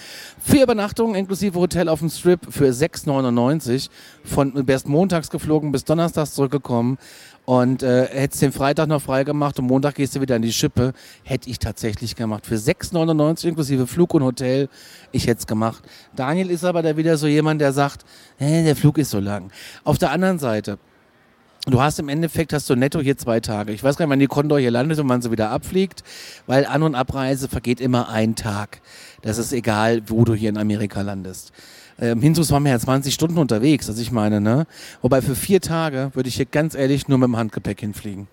Vier 0.43 0.63
Übernachtungen 0.63 1.15
inklusive 1.15 1.59
Hotel 1.59 1.91
auf 1.91 1.99
dem 2.01 2.09
Strip 2.09 2.41
für 2.51 2.73
6,99. 2.73 3.91
Von, 4.25 4.67
wärst 4.67 4.89
montags 4.89 5.31
geflogen, 5.31 5.71
bis 5.71 5.85
donnerstags 5.85 6.35
zurückgekommen. 6.35 6.99
Und 7.45 7.83
äh, 7.83 8.07
hättest 8.07 8.41
den 8.41 8.53
Freitag 8.53 8.89
noch 8.89 9.03
frei 9.03 9.25
gemacht 9.25 9.59
und 9.59 9.67
Montag 9.67 9.97
gehst 9.97 10.17
du 10.17 10.23
wieder 10.23 10.37
in 10.37 10.43
die 10.43 10.53
Schippe. 10.53 10.95
Hätte 11.25 11.51
ich 11.51 11.59
tatsächlich 11.59 12.17
gemacht. 12.17 12.47
Für 12.47 12.55
6,99 12.55 13.49
inklusive 13.49 13.87
Flug 13.87 14.15
und 14.15 14.23
Hotel. 14.23 14.71
Ich 15.13 15.27
hätte 15.27 15.41
es 15.41 15.47
gemacht. 15.47 15.85
Daniel 16.17 16.51
ist 16.51 16.65
aber 16.65 16.83
da 16.83 16.97
wieder 16.97 17.19
so 17.19 17.27
jemand, 17.27 17.61
der 17.61 17.75
sagt, 17.75 18.07
äh, 18.39 18.65
der 18.65 18.77
Flug 18.77 18.97
ist 18.97 19.11
so 19.11 19.21
lang. 19.21 19.51
Auf 19.85 19.99
der 19.99 20.11
anderen 20.11 20.39
Seite, 20.39 20.79
Du 21.67 21.81
hast 21.81 21.99
im 21.99 22.11
Endeffekt, 22.11 22.53
hast 22.53 22.69
du 22.69 22.75
netto 22.75 23.01
hier 23.01 23.17
zwei 23.17 23.41
Tage. 23.41 23.73
Ich 23.73 23.83
weiß 23.83 23.97
gar 23.97 24.05
nicht, 24.05 24.11
wann 24.11 24.19
die 24.19 24.27
Condor 24.27 24.59
hier 24.59 24.71
landet 24.71 24.99
und 24.99 25.09
wann 25.09 25.23
sie 25.23 25.31
wieder 25.31 25.51
abfliegt, 25.51 26.03
weil 26.47 26.67
An- 26.67 26.83
und 26.83 26.95
Abreise 26.95 27.49
vergeht 27.49 27.81
immer 27.81 28.11
ein 28.11 28.37
Tag. 28.37 28.83
Das 29.23 29.39
ist 29.39 29.51
egal, 29.51 30.03
wo 30.09 30.27
du 30.27 30.35
hier 30.35 30.51
in 30.51 30.59
Amerika 30.59 31.01
landest. 31.01 31.53
Ähm, 32.01 32.21
Hinzus 32.21 32.51
waren 32.51 32.65
wir 32.65 32.73
ja 32.73 32.79
20 32.79 33.15
Stunden 33.15 33.39
unterwegs, 33.39 33.89
also 33.89 34.01
ich 34.03 34.11
meine, 34.11 34.41
ne? 34.41 34.67
Wobei 35.03 35.23
für 35.23 35.35
vier 35.35 35.61
Tage 35.61 36.11
würde 36.15 36.29
ich 36.29 36.37
hier 36.37 36.47
ganz 36.47 36.75
ehrlich 36.75 37.09
nur 37.09 37.19
mit 37.19 37.29
dem 37.29 37.37
Handgepäck 37.37 37.81
hinfliegen. 37.81 38.27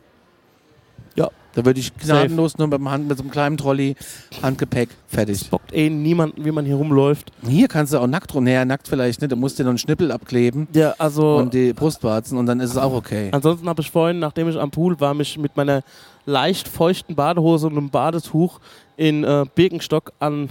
Ja. 1.15 1.29
Da 1.53 1.65
würde 1.65 1.81
ich 1.81 1.93
gnadenlos 1.97 2.57
nur 2.57 2.67
mit, 2.67 2.79
dem 2.79 2.89
Hand, 2.89 3.09
mit 3.09 3.17
so 3.17 3.23
einem 3.23 3.31
kleinen 3.31 3.57
Trolley, 3.57 3.95
Handgepäck, 4.41 4.87
fertig. 5.07 5.49
bockt 5.49 5.73
eh 5.73 5.89
niemanden, 5.89 6.45
wie 6.45 6.51
man 6.51 6.65
hier 6.65 6.75
rumläuft. 6.75 7.31
Hier 7.45 7.67
kannst 7.67 7.91
du 7.91 7.99
auch 7.99 8.07
nackt 8.07 8.33
rum, 8.33 8.45
naja, 8.45 8.63
nackt 8.63 8.87
vielleicht 8.87 9.19
nicht, 9.19 9.33
du 9.33 9.35
musst 9.35 9.59
dir 9.59 9.63
noch 9.63 9.71
einen 9.71 9.77
Schnippel 9.77 10.13
abkleben 10.13 10.69
Ja, 10.73 10.95
also. 10.97 11.35
und 11.35 11.53
die 11.53 11.73
Brustwarzen 11.73 12.37
und 12.37 12.45
dann 12.45 12.61
ist 12.61 12.69
es 12.71 12.77
auch 12.77 12.93
okay. 12.93 13.29
Ansonsten 13.33 13.67
habe 13.67 13.81
ich 13.81 13.91
vorhin, 13.91 14.19
nachdem 14.19 14.47
ich 14.47 14.57
am 14.57 14.71
Pool 14.71 14.97
war, 15.01 15.13
mich 15.13 15.37
mit 15.37 15.57
meiner 15.57 15.81
leicht 16.25 16.69
feuchten 16.69 17.15
Badehose 17.15 17.67
und 17.67 17.77
einem 17.77 17.89
Badetuch 17.89 18.59
in 18.95 19.25
äh, 19.25 19.45
Birkenstock 19.53 20.13
an, 20.19 20.49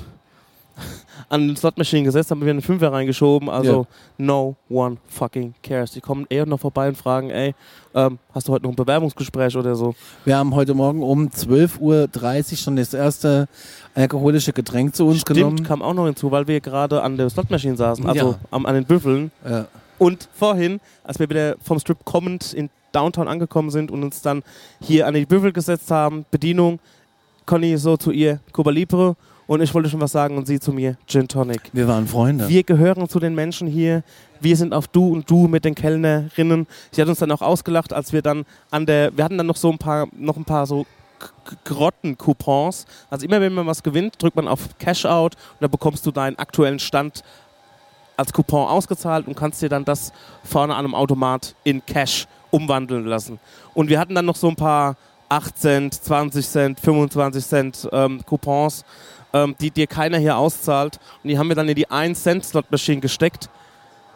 an 1.28 1.46
den 1.48 1.56
Slotmaschinen 1.56 2.04
gesetzt, 2.04 2.30
haben 2.30 2.40
wir 2.42 2.50
einen 2.50 2.62
Fünfer 2.62 2.92
reingeschoben. 2.92 3.48
Also, 3.48 3.86
no 4.18 4.56
one 4.68 4.96
fucking 5.08 5.54
cares. 5.62 5.92
Die 5.92 6.00
kommen 6.00 6.26
eher 6.28 6.46
noch 6.46 6.60
vorbei 6.60 6.88
und 6.88 6.96
fragen, 6.96 7.30
ey, 7.30 7.54
ähm, 7.94 8.18
hast 8.34 8.48
du 8.48 8.52
heute 8.52 8.64
noch 8.64 8.70
ein 8.72 8.76
Bewerbungsgespräch 8.76 9.56
oder 9.56 9.74
so? 9.74 9.94
Wir 10.24 10.36
haben 10.36 10.54
heute 10.54 10.74
Morgen 10.74 11.02
um 11.02 11.28
12.30 11.28 11.80
Uhr 12.52 12.58
schon 12.58 12.76
das 12.76 12.94
erste 12.94 13.48
alkoholische 13.94 14.52
Getränk 14.52 14.94
zu 14.94 15.06
uns 15.06 15.20
Stimmt, 15.20 15.38
genommen. 15.38 15.62
kam 15.64 15.82
auch 15.82 15.94
noch 15.94 16.06
hinzu, 16.06 16.30
weil 16.30 16.46
wir 16.46 16.60
gerade 16.60 17.02
an 17.02 17.16
der 17.16 17.28
Slotmaschine 17.30 17.76
saßen, 17.76 18.06
also 18.06 18.30
Ja. 18.30 18.38
am, 18.50 18.66
an 18.66 18.74
den 18.74 18.84
Büffeln. 18.84 19.30
Ja. 19.48 19.66
Und 19.98 20.28
vorhin, 20.32 20.80
als 21.04 21.18
wir 21.18 21.28
wieder 21.28 21.56
vom 21.62 21.78
Strip 21.78 21.98
kommend 22.04 22.52
in 22.54 22.70
Downtown 22.92 23.28
angekommen 23.28 23.70
sind 23.70 23.90
und 23.90 24.02
uns 24.02 24.22
dann 24.22 24.42
hier 24.80 25.06
an 25.06 25.14
die 25.14 25.26
Büffel 25.26 25.52
gesetzt 25.52 25.90
haben, 25.90 26.24
Bedienung, 26.30 26.80
Conny 27.46 27.76
so 27.76 27.96
zu 27.96 28.10
ihr 28.10 28.40
Cuba 28.52 28.70
Libre 28.70 29.16
und 29.50 29.60
ich 29.60 29.74
wollte 29.74 29.90
schon 29.90 30.00
was 30.00 30.12
sagen 30.12 30.38
und 30.38 30.46
sie 30.46 30.60
zu 30.60 30.72
mir 30.72 30.96
Gin 31.08 31.26
Tonic. 31.26 31.70
Wir 31.72 31.88
waren 31.88 32.06
Freunde. 32.06 32.48
Wir 32.48 32.62
gehören 32.62 33.08
zu 33.08 33.18
den 33.18 33.34
Menschen 33.34 33.66
hier. 33.66 34.04
Wir 34.38 34.56
sind 34.56 34.72
auf 34.72 34.86
Du 34.86 35.12
und 35.12 35.28
Du 35.28 35.48
mit 35.48 35.64
den 35.64 35.74
Kellnerinnen. 35.74 36.68
Sie 36.92 37.02
hat 37.02 37.08
uns 37.08 37.18
dann 37.18 37.32
auch 37.32 37.42
ausgelacht, 37.42 37.92
als 37.92 38.12
wir 38.12 38.22
dann 38.22 38.44
an 38.70 38.86
der, 38.86 39.10
wir 39.16 39.24
hatten 39.24 39.36
dann 39.36 39.48
noch 39.48 39.56
so 39.56 39.68
ein 39.68 39.78
paar, 39.78 40.06
noch 40.12 40.36
ein 40.36 40.44
paar 40.44 40.66
so 40.66 40.86
Grotten-Coupons. 41.64 42.86
Also 43.10 43.26
immer 43.26 43.40
wenn 43.40 43.52
man 43.52 43.66
was 43.66 43.82
gewinnt, 43.82 44.22
drückt 44.22 44.36
man 44.36 44.46
auf 44.46 44.78
Cash 44.78 45.04
Out 45.04 45.34
und 45.34 45.62
dann 45.62 45.70
bekommst 45.72 46.06
du 46.06 46.12
deinen 46.12 46.38
aktuellen 46.38 46.78
Stand 46.78 47.24
als 48.16 48.32
Coupon 48.32 48.68
ausgezahlt 48.68 49.26
und 49.26 49.36
kannst 49.36 49.60
dir 49.62 49.68
dann 49.68 49.84
das 49.84 50.12
vorne 50.44 50.76
an 50.76 50.84
einem 50.84 50.94
Automat 50.94 51.56
in 51.64 51.84
Cash 51.84 52.28
umwandeln 52.52 53.04
lassen. 53.04 53.40
Und 53.74 53.88
wir 53.88 53.98
hatten 53.98 54.14
dann 54.14 54.26
noch 54.26 54.36
so 54.36 54.46
ein 54.46 54.54
paar 54.54 54.94
8 55.28 55.58
Cent, 55.58 55.94
20 55.94 56.48
Cent, 56.48 56.80
25 56.80 57.44
Cent 57.44 57.88
ähm, 57.92 58.20
Coupons, 58.26 58.84
ähm, 59.32 59.54
die 59.60 59.70
dir 59.70 59.86
keiner 59.86 60.18
hier 60.18 60.36
auszahlt. 60.36 60.98
Und 61.22 61.28
die 61.28 61.38
haben 61.38 61.48
wir 61.48 61.56
dann 61.56 61.68
in 61.68 61.74
die 61.74 61.90
1 61.90 62.22
Cent 62.22 62.44
Slot 62.44 62.70
Machine 62.70 63.00
gesteckt. 63.00 63.48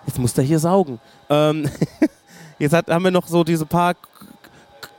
Jetzt 0.07 0.19
muss 0.19 0.35
der 0.35 0.45
hier 0.45 0.59
saugen. 0.59 1.01
Ähm, 1.31 1.69
jetzt 2.59 2.73
hat, 2.73 2.89
haben 2.89 3.05
wir 3.05 3.11
noch 3.11 3.27
so 3.27 3.43
diese 3.45 3.67
paar 3.67 3.95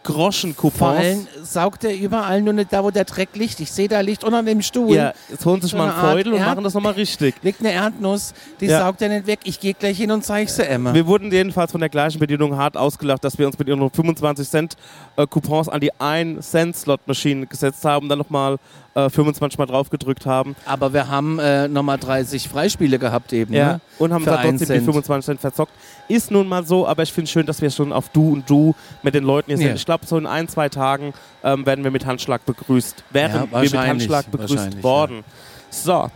Groschen-Coupons. 0.05 0.78
Vor 0.78 0.89
allem 0.89 1.28
saugt 1.43 1.84
er 1.84 1.95
überall 1.95 2.39
nur 2.41 2.53
nicht 2.53 2.72
da, 2.72 2.84
wo 2.84 2.91
der 2.91 3.05
Dreck 3.05 3.30
liegt. 3.34 3.59
Ich 3.59 3.72
sehe 3.72 3.88
da 3.88 4.01
Licht 4.01 4.24
unter 4.24 4.43
dem 4.43 4.61
Stuhl. 4.61 4.95
Ja, 4.95 5.13
jetzt 5.30 5.43
holen 5.45 5.61
sich 5.61 5.72
So 5.72 5.78
mal 5.78 5.86
eine 5.89 5.95
einen 5.95 6.11
Feudel 6.11 6.34
und 6.34 6.39
machen 6.41 6.63
das 6.63 6.76
nochmal 6.76 6.93
richtig. 6.93 7.34
Liegt 7.41 7.59
eine 7.61 7.72
Erdnuss, 7.72 8.34
die 8.61 8.68
Ja. 8.68 8.80
saugt 8.80 9.01
er 9.01 9.09
nicht 9.09 9.26
weg. 9.26 9.39
Ich 9.45 9.59
gehe 9.59 9.74
gleich 9.74 9.97
hin 9.97 10.11
und 10.11 10.24
zeige 10.24 10.49
sie 10.49 10.63
Emma. 10.63 10.93
Wir 10.93 11.07
wurden 11.07 11.32
jedenfalls 11.32 11.72
von 11.72 11.82
der 11.82 11.89
gleichen 11.89 12.20
Bedienung 12.20 12.55
hart 12.55 12.78
ausgelacht, 12.78 13.24
dass 13.24 13.38
wir 13.39 13.47
uns 13.47 13.57
mit 13.57 13.68
ihren 13.68 13.89
25 13.89 14.47
Cent 14.47 14.78
äh, 15.18 15.26
Coupons 15.26 15.70
an 15.70 15.82
die 15.82 15.91
1 15.99 16.51
Cent 16.51 16.76
Slot 16.76 17.01
Maschine 17.07 17.47
gesetzt 17.47 17.84
haben, 17.84 18.07
dann 18.07 18.20
nochmal 18.20 18.57
äh, 18.95 19.09
25 19.09 19.59
Mal 19.59 19.65
drauf 19.65 19.89
gedrückt 19.89 20.25
haben. 20.25 20.55
Aber 20.65 20.93
wir 20.93 21.07
haben 21.09 21.37
äh, 21.39 21.67
nochmal 21.67 21.97
30 21.99 22.47
Freispiele 22.49 22.97
gehabt 22.97 23.31
eben. 23.33 23.53
Ne? 23.53 23.79
Und 23.99 24.13
haben 24.13 24.25
da 24.25 24.37
trotzdem 24.37 24.57
die 24.57 24.65
Cent. 24.65 24.85
25 24.85 25.25
Cent 25.25 25.41
verzockt. 25.41 25.73
Ist 26.07 26.31
nun 26.31 26.47
mal 26.47 26.65
so, 26.65 26.87
aber 26.87 27.03
ich 27.03 27.11
finde 27.13 27.25
es 27.25 27.31
schön, 27.31 27.45
dass 27.45 27.61
wir 27.61 27.69
schon 27.69 27.91
auf 27.93 28.09
Du 28.09 28.33
und 28.33 28.49
Du 28.49 28.73
mit 29.03 29.13
den 29.13 29.23
Leuten 29.23 29.51
hier 29.51 29.59
Ja. 29.59 29.67
sind. 29.67 29.75
Ich 29.77 29.85
glaube, 29.85 30.05
so 30.05 30.17
in 30.17 30.25
ein, 30.25 30.47
zwei 30.47 30.69
Tagen 30.69 31.13
ähm, 31.43 31.65
werden 31.65 31.83
wir 31.83 31.91
mit 31.91 32.05
Handschlag 32.05 32.45
begrüßt. 32.45 33.03
Wären 33.11 33.31
Ja, 33.51 33.51
wir 33.51 33.59
mit 33.69 33.73
Handschlag 33.77 34.31
begrüßt 34.31 34.81
worden. 34.81 35.23
So. 35.69 36.09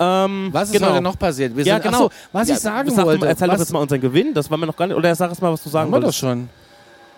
Ähm, 0.00 0.48
Was 0.52 0.70
ist 0.70 0.74
genau. 0.74 0.92
heute 0.92 1.02
noch 1.02 1.18
passiert? 1.18 1.54
Wir 1.54 1.64
Ja, 1.64 1.74
sind, 1.74 1.84
genau. 1.84 2.06
Achso, 2.06 2.10
was 2.32 2.48
Ja, 2.48 2.54
ich 2.54 2.60
sagen 2.60 2.90
sag, 2.90 3.04
wollte. 3.04 3.26
Erzähl 3.26 3.46
was, 3.48 3.54
doch 3.56 3.60
jetzt 3.60 3.72
mal 3.72 3.78
unseren 3.80 4.00
Gewinn. 4.00 4.34
Das 4.34 4.50
war 4.50 4.56
mir 4.58 4.66
noch 4.66 4.74
gar 4.76 4.86
nicht. 4.86 4.96
Oder 4.96 5.14
sag 5.14 5.30
es 5.30 5.40
mal, 5.40 5.52
was 5.52 5.62
du 5.62 5.68
sagen 5.68 5.84
haben 5.86 5.90
wir 5.92 5.98
doch 6.00 6.06
wolltest. 6.06 6.18
schon. 6.18 6.48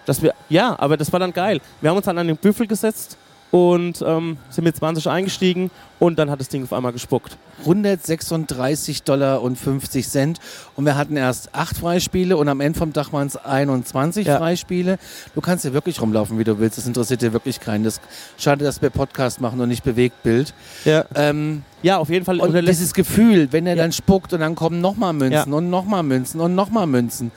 Dass 0.07 0.21
wir, 0.21 0.35
ja, 0.51 0.75
aber 0.79 0.97
das 0.99 1.11
war 1.13 1.21
dann 1.21 1.33
geil. 1.33 1.61
Wir 1.81 1.89
haben 1.89 1.97
uns 1.97 2.05
dann 2.05 2.19
an 2.19 2.27
den 2.27 2.37
Büffel 2.37 2.67
gesetzt 2.67 3.17
und 3.55 4.03
ähm, 4.05 4.37
sind 4.51 4.65
mit 4.65 4.75
20 4.75 5.09
eingestiegen 5.09 5.71
und 6.01 6.19
dann 6.19 6.29
hat 6.29 6.41
das 6.41 6.49
Ding 6.49 6.65
auf 6.65 6.73
einmal 6.73 6.93
gespuckt. 6.93 7.37
136 7.61 9.05
Dollar 9.05 9.43
und 9.43 9.57
50 9.57 10.09
Cent. 10.09 10.41
Und 10.75 10.87
wir 10.87 10.97
hatten 10.97 11.17
erst 11.17 11.55
acht 11.55 11.77
Freispiele 11.77 12.37
und 12.37 12.49
am 12.49 12.61
Ende 12.61 12.77
vom 12.77 12.93
Tag 12.93 13.13
waren 13.13 13.29
es 13.29 13.37
21 13.37 14.27
Ja. 14.27 14.39
Freispiele. 14.39 14.99
Du 15.37 15.41
kannst 15.41 15.65
ja 15.65 15.73
wirklich 15.73 16.01
rumlaufen, 16.03 16.37
wie 16.37 16.43
du 16.43 16.59
willst. 16.59 16.79
Das 16.79 16.87
interessiert 16.89 17.23
dir 17.23 17.33
wirklich 17.33 17.61
keinen. 17.61 17.85
Das 17.85 18.01
schade, 18.39 18.65
dass 18.65 18.83
wir 18.83 18.91
Podcast 18.91 19.41
machen 19.41 19.61
und 19.61 19.69
nicht 19.69 19.85
Bewegtbild. 19.85 20.53
Ja, 20.85 21.05
Ähm, 21.15 21.63
ja 21.83 21.99
auf 21.99 22.09
jeden 22.11 22.25
Fall. 22.25 22.41
und 22.41 22.53
dieses 22.67 22.93
Gefühl, 22.93 23.53
wenn 23.53 23.69
er 23.69 23.77
Ja. 23.77 23.83
dann 23.85 23.93
spuckt 23.93 24.33
und 24.33 24.41
dann 24.41 24.57
kommen 24.57 24.81
nochmal 24.81 25.13
Münzen 25.13 25.53
und 25.53 25.71
nochmal 25.71 26.03
Münzen 26.03 26.41
und 26.41 26.57
nochmal 26.57 26.89
Münzen. 26.89 27.31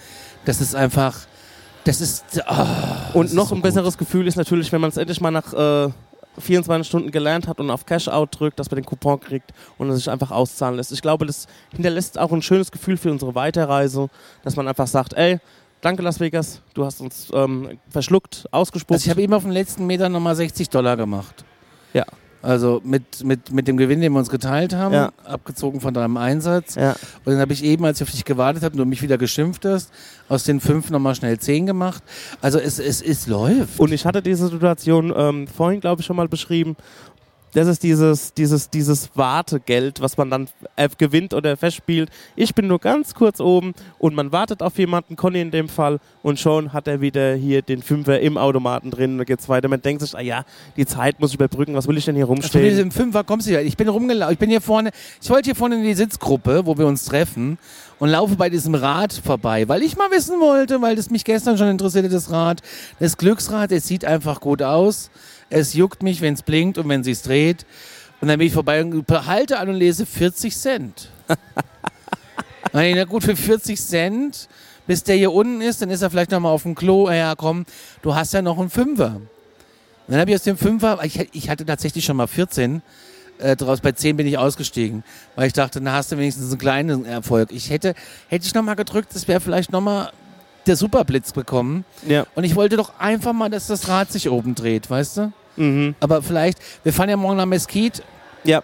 Das 0.45 0.61
ist 0.61 0.73
einfach. 0.73 1.15
Das 1.83 2.01
ist. 2.01 2.41
ah, 2.47 3.11
Und 3.13 3.25
das 3.25 3.31
ist 3.31 3.35
noch 3.37 3.47
so 3.49 3.53
ein 3.55 3.59
gut. 3.59 3.63
besseres 3.63 3.97
Gefühl 3.99 4.27
ist 4.27 4.35
natürlich, 4.35 4.71
wenn 4.71 4.81
man 4.81 4.89
es 4.89 4.97
endlich 4.97 5.21
mal 5.21 5.31
nach 5.31 5.53
äh, 5.53 5.89
24 6.37 6.87
Stunden 6.87 7.11
gelernt 7.11 7.47
hat 7.47 7.59
und 7.59 7.69
auf 7.69 7.85
Cash-Out 7.85 8.39
drückt, 8.39 8.59
dass 8.59 8.69
man 8.71 8.77
den 8.77 8.85
Coupon 8.85 9.19
kriegt 9.19 9.51
und 9.77 9.89
es 9.89 9.97
sich 9.97 10.09
einfach 10.09 10.31
auszahlen 10.31 10.75
lässt. 10.75 10.91
Ich 10.91 11.01
glaube, 11.01 11.25
das 11.25 11.47
hinterlässt 11.71 12.17
auch 12.19 12.31
ein 12.31 12.41
schönes 12.41 12.71
Gefühl 12.71 12.97
für 12.97 13.11
unsere 13.11 13.35
Weiterreise, 13.35 14.09
dass 14.43 14.55
man 14.55 14.67
einfach 14.67 14.87
sagt, 14.87 15.13
ey, 15.13 15.39
danke 15.81 16.01
Las 16.03 16.19
Vegas, 16.19 16.61
du 16.73 16.85
hast 16.85 17.01
uns 17.01 17.29
ähm, 17.33 17.79
verschluckt, 17.89 18.47
ausgespuckt. 18.51 18.95
Also 18.95 19.05
ich 19.05 19.09
habe 19.09 19.21
eben 19.21 19.33
auf 19.33 19.43
den 19.43 19.51
letzten 19.51 19.85
Meter 19.85 20.09
nochmal 20.09 20.35
60 20.35 20.69
Dollar 20.69 20.97
gemacht. 20.97 21.45
Ja. 21.93 22.05
Also 22.41 22.81
mit, 22.83 23.23
mit, 23.23 23.51
mit 23.51 23.67
dem 23.67 23.77
Gewinn, 23.77 23.99
den 24.01 24.13
wir 24.13 24.19
uns 24.19 24.29
geteilt 24.29 24.73
haben, 24.75 24.93
Ja. 24.93 25.11
abgezogen 25.25 25.81
von 25.81 25.93
deinem 25.93 26.17
Einsatz. 26.17 26.75
ja. 26.75 26.91
Und 27.25 27.33
dann 27.33 27.39
habe 27.39 27.51
ich 27.53 27.63
eben, 27.63 27.83
als 27.85 27.99
ich 27.99 28.07
auf 28.07 28.11
dich 28.11 28.25
gewartet 28.25 28.63
habe, 28.63 28.77
du 28.77 28.85
mich 28.85 29.01
wieder 29.01 29.17
geschimpft 29.17 29.65
hast, 29.65 29.91
aus 30.29 30.43
den 30.43 30.59
fünf 30.59 30.89
nochmal 30.89 31.15
schnell 31.15 31.39
zehn 31.39 31.65
gemacht. 31.65 32.03
Also 32.41 32.59
es, 32.59 32.79
es, 32.79 33.01
es 33.01 33.27
läuft. 33.27 33.79
Und 33.79 33.91
ich 33.91 34.05
hatte 34.05 34.21
diese 34.21 34.47
Situation 34.47 35.13
ähm, 35.15 35.47
vorhin, 35.47 35.79
glaube 35.81 36.01
ich, 36.01 36.05
schon 36.05 36.15
mal 36.15 36.27
beschrieben. 36.27 36.75
Das 37.57 37.67
ist 37.67 37.81
dieses, 37.81 38.35
dieses, 38.35 38.69
dieses 38.69 39.09
Wartegeld, 39.15 39.99
was 39.99 40.15
man 40.15 40.29
dann 40.29 40.47
äh, 40.75 40.87
gewinnt 40.95 41.33
oder 41.33 41.57
festspielt. 41.57 42.11
Ich 42.35 42.53
bin 42.53 42.67
nur 42.67 42.77
ganz 42.77 43.15
kurz 43.15 43.39
oben 43.39 43.73
und 43.97 44.13
man 44.13 44.31
wartet 44.31 44.61
auf 44.61 44.77
jemanden, 44.77 45.15
Conny 45.15 45.41
in 45.41 45.49
dem 45.49 45.67
Fall, 45.67 45.97
und 46.21 46.39
schon 46.39 46.71
hat 46.71 46.87
er 46.87 47.01
wieder 47.01 47.33
hier 47.33 47.63
den 47.63 47.81
Fünfer 47.81 48.19
im 48.19 48.37
Automaten 48.37 48.91
drin 48.91 49.13
und 49.13 49.17
dann 49.17 49.25
geht's 49.25 49.49
weiter. 49.49 49.69
Man 49.69 49.81
denkt 49.81 50.03
sich, 50.03 50.15
ah 50.15 50.21
ja, 50.21 50.45
die 50.75 50.85
Zeit 50.85 51.19
muss 51.19 51.31
ich 51.31 51.35
überbrücken, 51.37 51.73
was 51.73 51.87
will 51.87 51.97
ich 51.97 52.05
denn 52.05 52.13
hier 52.13 52.25
Ach, 52.25 52.27
du, 52.27 52.33
rumstehen? 52.33 52.77
im 52.77 52.91
Fünfer 52.91 53.23
kommst 53.23 53.47
du 53.47 53.53
ja. 53.53 53.61
Ich 53.61 53.75
bin 53.75 53.89
rumgelaufen. 53.89 54.33
Ich 54.33 54.39
bin 54.39 54.51
hier 54.51 54.61
vorne. 54.61 54.91
Ich 55.19 55.27
wollte 55.31 55.45
hier 55.45 55.55
vorne 55.55 55.77
in 55.77 55.83
die 55.83 55.95
Sitzgruppe, 55.95 56.63
wo 56.67 56.77
wir 56.77 56.85
uns 56.85 57.05
treffen 57.05 57.57
und 57.97 58.09
laufe 58.09 58.35
bei 58.35 58.51
diesem 58.51 58.75
Rad 58.75 59.13
vorbei, 59.13 59.67
weil 59.67 59.81
ich 59.81 59.97
mal 59.97 60.11
wissen 60.11 60.39
wollte, 60.39 60.79
weil 60.83 60.95
das 60.95 61.09
mich 61.09 61.25
gestern 61.25 61.57
schon 61.57 61.69
interessierte, 61.69 62.09
das 62.09 62.29
Rad. 62.29 62.61
Das 62.99 63.17
Glücksrad, 63.17 63.71
es 63.71 63.87
sieht 63.87 64.05
einfach 64.05 64.41
gut 64.41 64.61
aus. 64.61 65.09
Es 65.49 65.73
juckt 65.73 66.03
mich, 66.03 66.21
wenn 66.21 66.33
es 66.33 66.41
blinkt 66.41 66.77
und 66.77 66.89
wenn 66.89 67.03
sie 67.03 67.11
es 67.11 67.21
dreht. 67.21 67.65
Und 68.19 68.27
dann 68.27 68.37
bin 68.37 68.47
ich 68.47 68.53
vorbei 68.53 68.83
und 68.83 69.07
halte 69.09 69.59
an 69.59 69.69
und 69.69 69.75
lese 69.75 70.05
40 70.05 70.55
Cent. 70.55 71.09
Na 72.73 73.03
gut, 73.05 73.23
für 73.23 73.35
40 73.35 73.79
Cent, 73.79 74.49
bis 74.87 75.03
der 75.03 75.15
hier 75.15 75.31
unten 75.31 75.61
ist, 75.61 75.81
dann 75.81 75.89
ist 75.89 76.01
er 76.01 76.09
vielleicht 76.09 76.31
nochmal 76.31 76.51
auf 76.51 76.63
dem 76.63 76.75
Klo. 76.75 77.09
Ja, 77.09 77.35
komm, 77.35 77.65
du 78.01 78.15
hast 78.15 78.33
ja 78.33 78.41
noch 78.41 78.59
einen 78.59 78.69
Fünfer. 78.69 79.15
Und 79.15 80.13
dann 80.13 80.19
habe 80.19 80.31
ich 80.31 80.35
aus 80.35 80.43
dem 80.43 80.57
Fünfer, 80.57 80.99
ich, 81.03 81.29
ich 81.33 81.49
hatte 81.49 81.65
tatsächlich 81.65 82.05
schon 82.05 82.17
mal 82.17 82.27
14 82.27 82.81
äh, 83.39 83.55
draus, 83.55 83.81
bei 83.81 83.91
10 83.91 84.17
bin 84.17 84.25
ich 84.25 84.37
ausgestiegen, 84.37 85.03
weil 85.35 85.47
ich 85.47 85.53
dachte, 85.53 85.81
na 85.81 85.93
hast 85.93 86.11
du 86.11 86.17
wenigstens 86.17 86.49
einen 86.49 86.57
kleinen 86.57 87.05
Erfolg. 87.05 87.51
Ich 87.51 87.69
hätte, 87.69 87.93
hätte 88.29 88.45
ich 88.45 88.53
nochmal 88.53 88.75
gedrückt, 88.75 89.09
das 89.13 89.27
wäre 89.27 89.39
vielleicht 89.41 89.71
nochmal 89.71 90.11
der 90.67 90.75
Superblitz 90.75 91.31
bekommen. 91.31 91.85
ja. 92.07 92.25
Und 92.35 92.43
ich 92.43 92.55
wollte 92.55 92.77
doch 92.77 92.99
einfach 92.99 93.33
mal, 93.33 93.49
dass 93.49 93.67
das 93.67 93.87
Rad 93.87 94.11
sich 94.11 94.29
oben 94.29 94.55
dreht, 94.55 94.89
weißt 94.89 95.17
du? 95.17 95.31
Mhm. 95.55 95.95
Aber 95.99 96.21
vielleicht, 96.21 96.59
wir 96.83 96.93
fahren 96.93 97.09
ja 97.09 97.17
morgen 97.17 97.37
nach 97.37 97.45
Mesquite. 97.45 98.03
ja. 98.43 98.61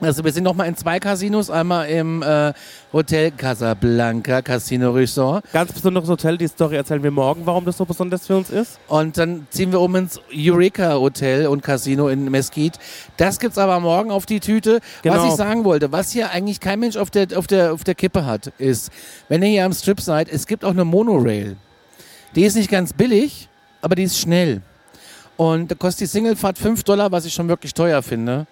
Also 0.00 0.22
wir 0.24 0.32
sind 0.32 0.44
noch 0.44 0.54
mal 0.54 0.64
in 0.64 0.76
zwei 0.76 1.00
Casinos, 1.00 1.48
einmal 1.50 1.88
im 1.88 2.22
äh, 2.22 2.52
Hotel 2.92 3.30
Casablanca 3.30 4.42
Casino 4.42 4.90
Resort 4.90 5.44
Ganz 5.52 5.72
besonderes 5.72 6.08
Hotel, 6.08 6.36
die 6.36 6.48
Story 6.48 6.76
erzählen 6.76 7.02
wir 7.02 7.10
morgen, 7.10 7.46
warum 7.46 7.64
das 7.64 7.78
so 7.78 7.86
besonders 7.86 8.26
für 8.26 8.36
uns 8.36 8.50
ist. 8.50 8.78
und 8.88 9.16
dann 9.16 9.46
ziehen 9.50 9.72
wir 9.72 9.80
um 9.80 9.94
ins 9.96 10.20
Eureka 10.34 10.94
Hotel 10.94 11.46
und 11.46 11.62
Casino 11.62 12.08
in 12.08 12.30
Mesquite. 12.30 12.78
Das 13.16 13.38
gibt's 13.38 13.56
aber 13.56 13.80
morgen 13.80 14.10
auf 14.10 14.26
die 14.26 14.40
Tüte. 14.40 14.80
Was 15.02 15.14
Genau. 15.14 15.28
ich 15.28 15.34
sagen 15.34 15.64
wollte, 15.64 15.90
was 15.92 16.10
hier 16.10 16.30
eigentlich 16.30 16.60
kein 16.60 16.78
Mensch 16.80 16.96
auf 16.96 17.10
der, 17.10 17.28
auf 17.36 17.46
der, 17.46 17.72
auf 17.72 17.82
der 17.82 17.94
Kippe 17.94 18.26
hat, 18.26 18.52
ist, 18.58 18.90
wenn 19.28 19.42
ihr 19.42 19.48
hier 19.48 19.64
am 19.64 19.72
Strip 19.72 20.00
seid, 20.00 20.28
es 20.28 20.46
gibt 20.46 20.64
auch 20.64 20.70
eine 20.70 20.84
Monorail. 20.84 21.56
Die 22.34 22.44
ist 22.44 22.54
nicht 22.54 22.70
ganz 22.70 22.92
billig, 22.92 23.48
aber 23.80 23.94
die 23.94 24.02
ist 24.02 24.18
schnell. 24.18 24.60
Und 25.38 25.70
da 25.70 25.74
kostet 25.74 26.02
die 26.02 26.06
Singlefahrt 26.06 26.58
5 26.58 26.82
Dollar, 26.84 27.12
was 27.12 27.24
ich 27.24 27.32
schon 27.32 27.48
wirklich 27.48 27.72
teuer 27.72 28.02
finde. 28.02 28.46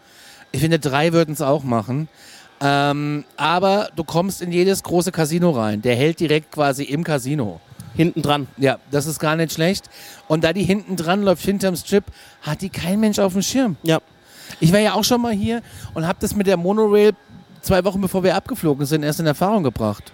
Ich 0.55 0.61
finde, 0.61 0.79
drei 0.79 1.13
würden 1.13 1.33
es 1.33 1.43
auch 1.43 1.65
machen. 1.65 2.07
Ähm, 2.61 3.25
aber 3.37 3.89
du 3.97 4.05
kommst 4.05 4.41
in 4.41 4.53
jedes 4.53 4.85
große 4.85 5.11
Casino 5.11 5.51
rein. 5.51 5.83
Der 5.83 5.97
hält 5.97 6.21
direkt 6.21 6.53
quasi 6.53 6.85
im 6.85 7.03
Casino. 7.03 7.61
Hinten 7.97 8.23
dran. 8.23 8.47
Ja, 8.57 8.79
das 8.93 9.07
ist 9.07 9.19
gar 9.19 9.35
nicht 9.35 9.53
schlecht. 9.53 9.91
Und 10.29 10.45
da 10.45 10.53
die 10.53 10.63
hinten 10.63 10.95
dran 10.95 11.25
läuft, 11.25 11.45
hinterm 11.45 11.75
Strip, 11.75 12.05
hat 12.43 12.61
die 12.61 12.69
kein 12.69 13.01
Mensch 13.01 13.19
auf 13.19 13.33
dem 13.33 13.43
Schirm. 13.43 13.77
Ja. 13.83 13.99
Ich 14.61 14.73
war 14.73 14.79
ja 14.79 14.95
auch 14.95 15.03
schon 15.03 15.21
mal 15.21 15.33
hier 15.33 15.61
und 15.93 16.07
habe 16.07 16.19
das 16.21 16.37
mit 16.37 16.47
der 16.47 16.57
Monorail 16.57 17.15
zwei 17.61 17.85
Wochen 17.85 18.01
bevor 18.01 18.23
wir 18.23 18.37
abgeflogen 18.37 18.87
sind, 18.87 19.03
erst 19.03 19.19
in 19.19 19.27
Erfahrung 19.27 19.65
gebracht. 19.65 20.13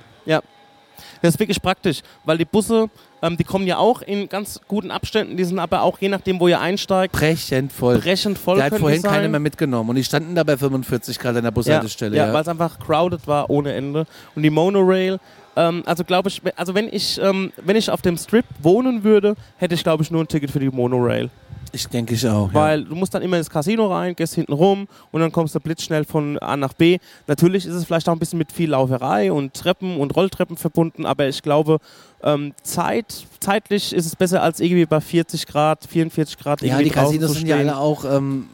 Ja. 1.22 1.28
Das 1.28 1.34
ist 1.34 1.40
wirklich 1.40 1.60
praktisch, 1.60 2.00
weil 2.24 2.38
die 2.38 2.44
Busse, 2.44 2.88
ähm, 3.22 3.36
die 3.36 3.44
kommen 3.44 3.66
ja 3.66 3.76
auch 3.76 4.02
in 4.02 4.28
ganz 4.28 4.60
guten 4.66 4.90
Abständen, 4.90 5.36
die 5.36 5.44
sind 5.44 5.58
aber 5.58 5.82
auch 5.82 5.98
je 6.00 6.08
nachdem, 6.08 6.40
wo 6.40 6.48
ihr 6.48 6.60
einsteigt, 6.60 7.12
Brechend 7.12 7.72
voll. 7.72 7.98
brechend 7.98 8.38
voll. 8.38 8.56
Der 8.56 8.66
hat 8.66 8.78
vorhin 8.78 9.02
sein. 9.02 9.10
keine 9.12 9.28
mehr 9.28 9.40
mitgenommen 9.40 9.90
und 9.90 9.96
die 9.96 10.04
standen 10.04 10.34
da 10.34 10.44
bei 10.44 10.56
45 10.56 11.18
Grad 11.18 11.36
an 11.36 11.42
der 11.42 11.44
ja, 11.44 11.50
Bushaltestelle. 11.50 12.16
ja, 12.16 12.26
Ja, 12.28 12.32
weil 12.32 12.42
es 12.42 12.48
einfach 12.48 12.78
crowded 12.78 13.26
war 13.26 13.50
ohne 13.50 13.72
Ende. 13.74 14.06
Und 14.34 14.42
die 14.42 14.50
Monorail, 14.50 15.18
ähm, 15.56 15.82
also 15.84 16.04
glaube 16.04 16.28
ich, 16.28 16.40
also 16.56 16.74
wenn 16.74 16.88
ich, 16.90 17.20
ähm, 17.22 17.52
wenn 17.62 17.76
ich 17.76 17.90
auf 17.90 18.02
dem 18.02 18.16
Strip 18.16 18.46
wohnen 18.62 19.04
würde, 19.04 19.34
hätte 19.58 19.74
ich 19.74 19.82
glaube 19.82 20.02
ich 20.02 20.10
nur 20.10 20.22
ein 20.22 20.28
Ticket 20.28 20.50
für 20.50 20.60
die 20.60 20.70
Monorail. 20.70 21.28
Ich 21.72 21.86
denke 21.88 22.14
ich 22.14 22.26
auch. 22.26 22.48
ja. 22.48 22.54
Weil 22.54 22.84
du 22.84 22.94
musst 22.94 23.14
dann 23.14 23.22
immer 23.22 23.38
ins 23.38 23.48
Casino 23.48 23.86
rein, 23.92 24.14
gehst 24.16 24.34
hinten 24.34 24.52
rum 24.52 24.88
und 25.12 25.20
dann 25.20 25.30
kommst 25.32 25.54
du 25.54 25.60
blitzschnell 25.60 26.04
von 26.04 26.38
A 26.38 26.56
nach 26.56 26.72
B. 26.72 26.98
Natürlich 27.26 27.66
ist 27.66 27.74
es 27.74 27.84
vielleicht 27.84 28.08
auch 28.08 28.12
ein 28.12 28.18
bisschen 28.18 28.38
mit 28.38 28.52
viel 28.52 28.70
Lauferei 28.70 29.32
und 29.32 29.54
Treppen 29.54 29.96
und 29.98 30.14
Rolltreppen 30.16 30.56
verbunden, 30.56 31.06
aber 31.06 31.28
ich 31.28 31.42
glaube, 31.42 31.78
ähm, 32.22 32.52
Zeit, 32.62 33.26
zeitlich 33.40 33.92
ist 33.92 34.06
es 34.06 34.16
besser 34.16 34.42
als 34.42 34.60
irgendwie 34.60 34.86
bei 34.86 35.00
40 35.00 35.46
Grad, 35.46 35.86
44 35.88 36.38
Grad 36.38 36.62
Ja, 36.62 36.78
die 36.78 36.90
Casinos 36.90 37.34
sind 37.34 37.46
ja 37.46 37.56
alle 37.56 37.76
auch, 37.78 38.04
ähm, 38.04 38.46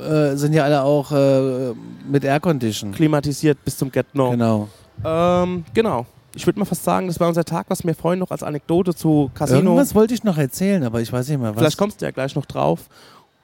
äh, 0.00 0.36
sind 0.36 0.52
ja 0.52 0.64
alle 0.64 0.82
auch 0.82 1.12
äh, 1.12 1.72
mit 2.08 2.24
Aircondition. 2.24 2.92
klimatisiert 2.92 3.64
bis 3.64 3.76
zum 3.76 3.90
Get 3.90 4.06
No. 4.14 4.30
Genau. 4.30 4.68
Ähm, 5.04 5.64
genau. 5.74 6.06
Ich 6.36 6.46
würde 6.46 6.58
mal 6.58 6.64
fast 6.64 6.84
sagen, 6.84 7.06
das 7.06 7.20
war 7.20 7.28
unser 7.28 7.44
Tag, 7.44 7.66
was 7.68 7.84
mir 7.84 7.94
vorhin 7.94 8.18
noch 8.18 8.30
als 8.30 8.42
Anekdote 8.42 8.94
zu 8.94 9.30
Casino. 9.34 9.60
Irgendwas 9.60 9.94
wollte 9.94 10.14
ich 10.14 10.24
noch 10.24 10.36
erzählen, 10.36 10.82
aber 10.82 11.00
ich 11.00 11.12
weiß 11.12 11.28
nicht 11.28 11.40
mehr 11.40 11.50
was. 11.50 11.60
Vielleicht 11.60 11.78
kommst 11.78 12.00
du 12.00 12.04
ja 12.04 12.10
gleich 12.10 12.34
noch 12.34 12.46
drauf. 12.46 12.88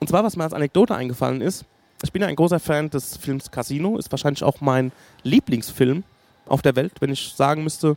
Und 0.00 0.08
zwar, 0.08 0.24
was 0.24 0.36
mir 0.36 0.44
als 0.44 0.52
Anekdote 0.52 0.94
eingefallen 0.94 1.40
ist, 1.40 1.64
ich 2.02 2.12
bin 2.12 2.22
ja 2.22 2.28
ein 2.28 2.36
großer 2.36 2.58
Fan 2.58 2.90
des 2.90 3.16
Films 3.16 3.50
Casino, 3.50 3.98
ist 3.98 4.10
wahrscheinlich 4.10 4.42
auch 4.42 4.60
mein 4.60 4.90
Lieblingsfilm 5.22 6.02
auf 6.46 6.62
der 6.62 6.74
Welt. 6.74 6.92
Wenn 7.00 7.12
ich 7.12 7.34
sagen 7.36 7.62
müsste, 7.62 7.96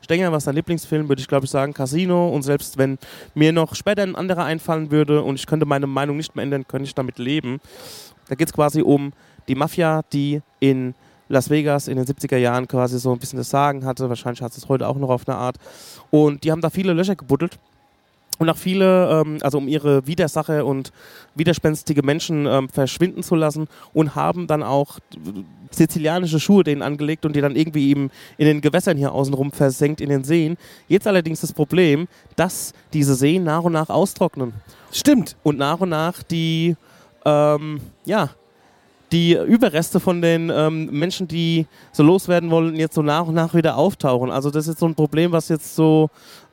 Stenger, 0.00 0.32
was 0.32 0.42
ist 0.42 0.46
dein 0.46 0.54
Lieblingsfilm, 0.56 1.08
würde 1.08 1.20
ich 1.20 1.28
glaube 1.28 1.44
ich 1.44 1.50
sagen 1.50 1.72
Casino. 1.72 2.28
Und 2.28 2.42
selbst 2.42 2.78
wenn 2.78 2.98
mir 3.34 3.52
noch 3.52 3.74
später 3.74 4.02
ein 4.02 4.16
anderer 4.16 4.44
einfallen 4.44 4.90
würde 4.90 5.22
und 5.22 5.36
ich 5.36 5.46
könnte 5.46 5.66
meine 5.66 5.86
Meinung 5.86 6.16
nicht 6.16 6.34
mehr 6.34 6.42
ändern, 6.42 6.66
könnte 6.66 6.86
ich 6.86 6.94
damit 6.94 7.18
leben. 7.18 7.60
Da 8.28 8.34
geht 8.34 8.48
es 8.48 8.52
quasi 8.52 8.82
um 8.82 9.12
die 9.48 9.54
Mafia, 9.54 10.02
die 10.12 10.40
in 10.60 10.94
Las 11.28 11.50
Vegas 11.50 11.88
in 11.88 11.96
den 11.96 12.04
70er 12.04 12.36
Jahren 12.36 12.68
quasi 12.68 12.98
so 12.98 13.12
ein 13.12 13.18
bisschen 13.18 13.38
das 13.38 13.50
Sagen 13.50 13.84
hatte. 13.84 14.08
Wahrscheinlich 14.08 14.42
hat 14.42 14.56
es 14.56 14.68
heute 14.68 14.88
auch 14.88 14.96
noch 14.96 15.10
auf 15.10 15.26
eine 15.26 15.36
Art. 15.36 15.56
Und 16.10 16.44
die 16.44 16.52
haben 16.52 16.60
da 16.60 16.70
viele 16.70 16.92
Löcher 16.92 17.16
gebuddelt. 17.16 17.58
und 18.38 18.50
auch 18.50 18.56
viele, 18.56 19.10
ähm, 19.10 19.38
also 19.42 19.58
um 19.58 19.68
ihre 19.68 20.06
Widersacher 20.08 20.66
und 20.66 20.92
widerspenstige 21.36 22.02
Menschen 22.02 22.46
ähm, 22.46 22.68
verschwinden 22.68 23.22
zu 23.22 23.36
lassen 23.36 23.68
und 23.92 24.16
haben 24.16 24.48
dann 24.48 24.64
auch 24.64 24.98
sizilianische 25.70 26.40
Schuhe 26.40 26.64
denen 26.64 26.82
angelegt 26.82 27.24
und 27.24 27.36
die 27.36 27.40
dann 27.40 27.56
irgendwie 27.56 27.90
eben 27.90 28.10
in 28.36 28.46
den 28.46 28.60
Gewässern 28.60 28.96
hier 28.96 29.12
außenrum 29.12 29.52
versenkt 29.52 30.00
in 30.00 30.08
den 30.08 30.24
Seen. 30.24 30.56
Jetzt 30.88 31.06
allerdings 31.06 31.40
das 31.42 31.52
Problem, 31.52 32.08
dass 32.36 32.72
diese 32.92 33.14
Seen 33.14 33.44
nach 33.44 33.62
und 33.62 33.72
nach 33.72 33.88
austrocknen 33.88 34.52
Stimmt. 34.92 35.36
und 35.42 35.58
nach 35.58 35.80
und 35.80 35.90
nach 35.90 36.22
die, 36.22 36.76
ähm, 37.24 37.80
ja, 38.04 38.30
die 39.12 39.34
Überreste 39.36 40.00
von 40.00 40.20
den 40.22 40.50
ähm, 40.50 40.86
Menschen, 40.90 41.28
die 41.28 41.66
so 41.92 42.02
loswerden 42.02 42.50
wollen, 42.50 42.74
jetzt 42.76 42.94
so 42.94 43.02
nach 43.02 43.26
und 43.26 43.34
nach 43.34 43.54
wieder 43.54 43.76
auftauchen. 43.76 44.30
Also 44.30 44.50
das 44.50 44.66
ist 44.66 44.78
so 44.78 44.86
ein 44.86 44.94
Problem, 44.94 45.32
was 45.32 45.48
jetzt 45.48 45.74
so, 45.76 46.10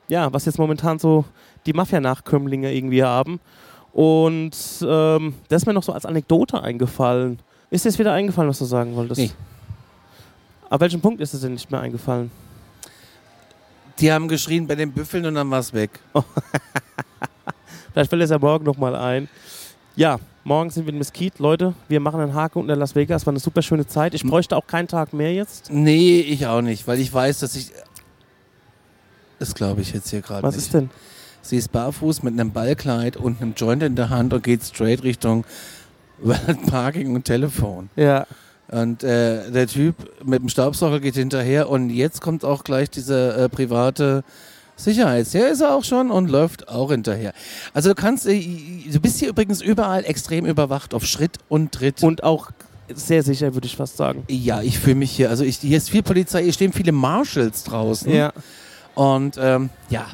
ja, 0.08 0.32
was 0.32 0.44
jetzt 0.44 0.58
momentan 0.58 0.98
so 0.98 1.24
die 1.66 1.72
Mafia-Nachkömmlinge 1.72 2.72
irgendwie 2.72 3.02
haben. 3.02 3.40
Und 3.92 4.56
ähm, 4.86 5.34
das 5.48 5.62
ist 5.62 5.66
mir 5.66 5.74
noch 5.74 5.82
so 5.82 5.92
als 5.92 6.06
Anekdote 6.06 6.62
eingefallen. 6.62 7.38
Ist 7.70 7.84
dir 7.84 7.90
jetzt 7.90 7.98
wieder 7.98 8.12
eingefallen, 8.12 8.48
was 8.48 8.58
du 8.58 8.64
sagen 8.64 8.94
wolltest? 8.96 9.20
Nee. 9.20 9.30
Ab 10.70 10.80
welchem 10.80 11.00
Punkt 11.00 11.20
ist 11.20 11.34
es 11.34 11.42
denn 11.42 11.52
nicht 11.52 11.70
mehr 11.70 11.80
eingefallen? 11.80 12.30
Die 13.98 14.10
haben 14.10 14.28
geschrien 14.28 14.66
bei 14.66 14.74
den 14.74 14.92
Büffeln 14.92 15.26
und 15.26 15.34
dann 15.34 15.50
war 15.50 15.60
es 15.60 15.72
weg. 15.72 15.90
Vielleicht 17.92 18.08
fällt 18.08 18.22
es 18.22 18.30
ja 18.30 18.38
morgen 18.38 18.64
nochmal 18.64 18.96
ein. 18.96 19.28
Ja, 19.96 20.18
morgen 20.44 20.70
sind 20.70 20.86
wir 20.86 20.92
in 20.92 20.98
Mesquite. 20.98 21.42
Leute, 21.42 21.74
wir 21.88 22.00
machen 22.00 22.20
einen 22.20 22.34
Haken 22.34 22.60
unter 22.60 22.76
Las 22.76 22.94
Vegas. 22.94 23.26
War 23.26 23.32
eine 23.32 23.40
super 23.40 23.62
schöne 23.62 23.86
Zeit. 23.86 24.14
Ich 24.14 24.24
bräuchte 24.24 24.56
auch 24.56 24.66
keinen 24.66 24.88
Tag 24.88 25.12
mehr 25.12 25.32
jetzt. 25.32 25.70
Nee, 25.72 26.20
ich 26.20 26.46
auch 26.46 26.62
nicht, 26.62 26.86
weil 26.86 27.00
ich 27.00 27.12
weiß, 27.12 27.40
dass 27.40 27.54
ich. 27.56 27.72
Das 29.38 29.54
glaube 29.54 29.80
ich 29.80 29.92
jetzt 29.92 30.10
hier 30.10 30.20
gerade 30.20 30.42
Was 30.42 30.54
nicht. 30.56 30.66
ist 30.66 30.74
denn? 30.74 30.90
Sie 31.42 31.56
ist 31.56 31.72
barfuß 31.72 32.22
mit 32.22 32.34
einem 32.34 32.52
Ballkleid 32.52 33.16
und 33.16 33.42
einem 33.42 33.54
Joint 33.56 33.82
in 33.82 33.96
der 33.96 34.10
Hand 34.10 34.32
und 34.32 34.44
geht 34.44 34.62
straight 34.62 35.02
Richtung 35.02 35.44
Parking 36.68 37.14
und 37.16 37.24
Telefon. 37.24 37.90
Ja. 37.96 38.26
Und 38.68 39.02
äh, 39.02 39.50
der 39.50 39.66
Typ 39.66 39.96
mit 40.24 40.40
dem 40.40 40.48
Staubsauger 40.48 41.00
geht 41.00 41.14
hinterher 41.16 41.68
und 41.68 41.90
jetzt 41.90 42.20
kommt 42.20 42.44
auch 42.44 42.62
gleich 42.64 42.88
diese 42.88 43.34
äh, 43.34 43.48
private 43.48 44.22
Sicherheits. 44.76 45.32
Der 45.32 45.50
ist 45.50 45.60
er 45.60 45.74
auch 45.74 45.84
schon 45.84 46.10
und 46.10 46.30
läuft 46.30 46.68
auch 46.68 46.90
hinterher. 46.90 47.32
Also 47.74 47.90
du 47.90 47.94
kannst, 47.94 48.26
äh, 48.26 48.40
du 48.90 49.00
bist 49.00 49.18
hier 49.18 49.28
übrigens 49.28 49.60
überall 49.60 50.04
extrem 50.04 50.46
überwacht 50.46 50.94
auf 50.94 51.04
Schritt 51.04 51.38
und 51.48 51.72
Tritt. 51.72 52.02
Und 52.02 52.24
auch 52.24 52.50
sehr 52.94 53.22
sicher, 53.22 53.54
würde 53.54 53.66
ich 53.66 53.76
fast 53.76 53.96
sagen. 53.96 54.24
ja, 54.28 54.60
ich 54.62 54.78
fühle 54.78 54.96
mich 54.96 55.12
hier, 55.12 55.30
also 55.30 55.44
ich, 55.44 55.58
hier 55.58 55.76
ist 55.76 55.90
viel 55.90 56.02
Polizei, 56.02 56.42
hier 56.42 56.52
stehen 56.52 56.72
viele 56.72 56.92
Marshals 56.92 57.64
draußen. 57.64 58.12
Ja. 58.12 58.32
Und 58.94 59.38
ähm, 59.40 59.70
ja, 59.88 60.06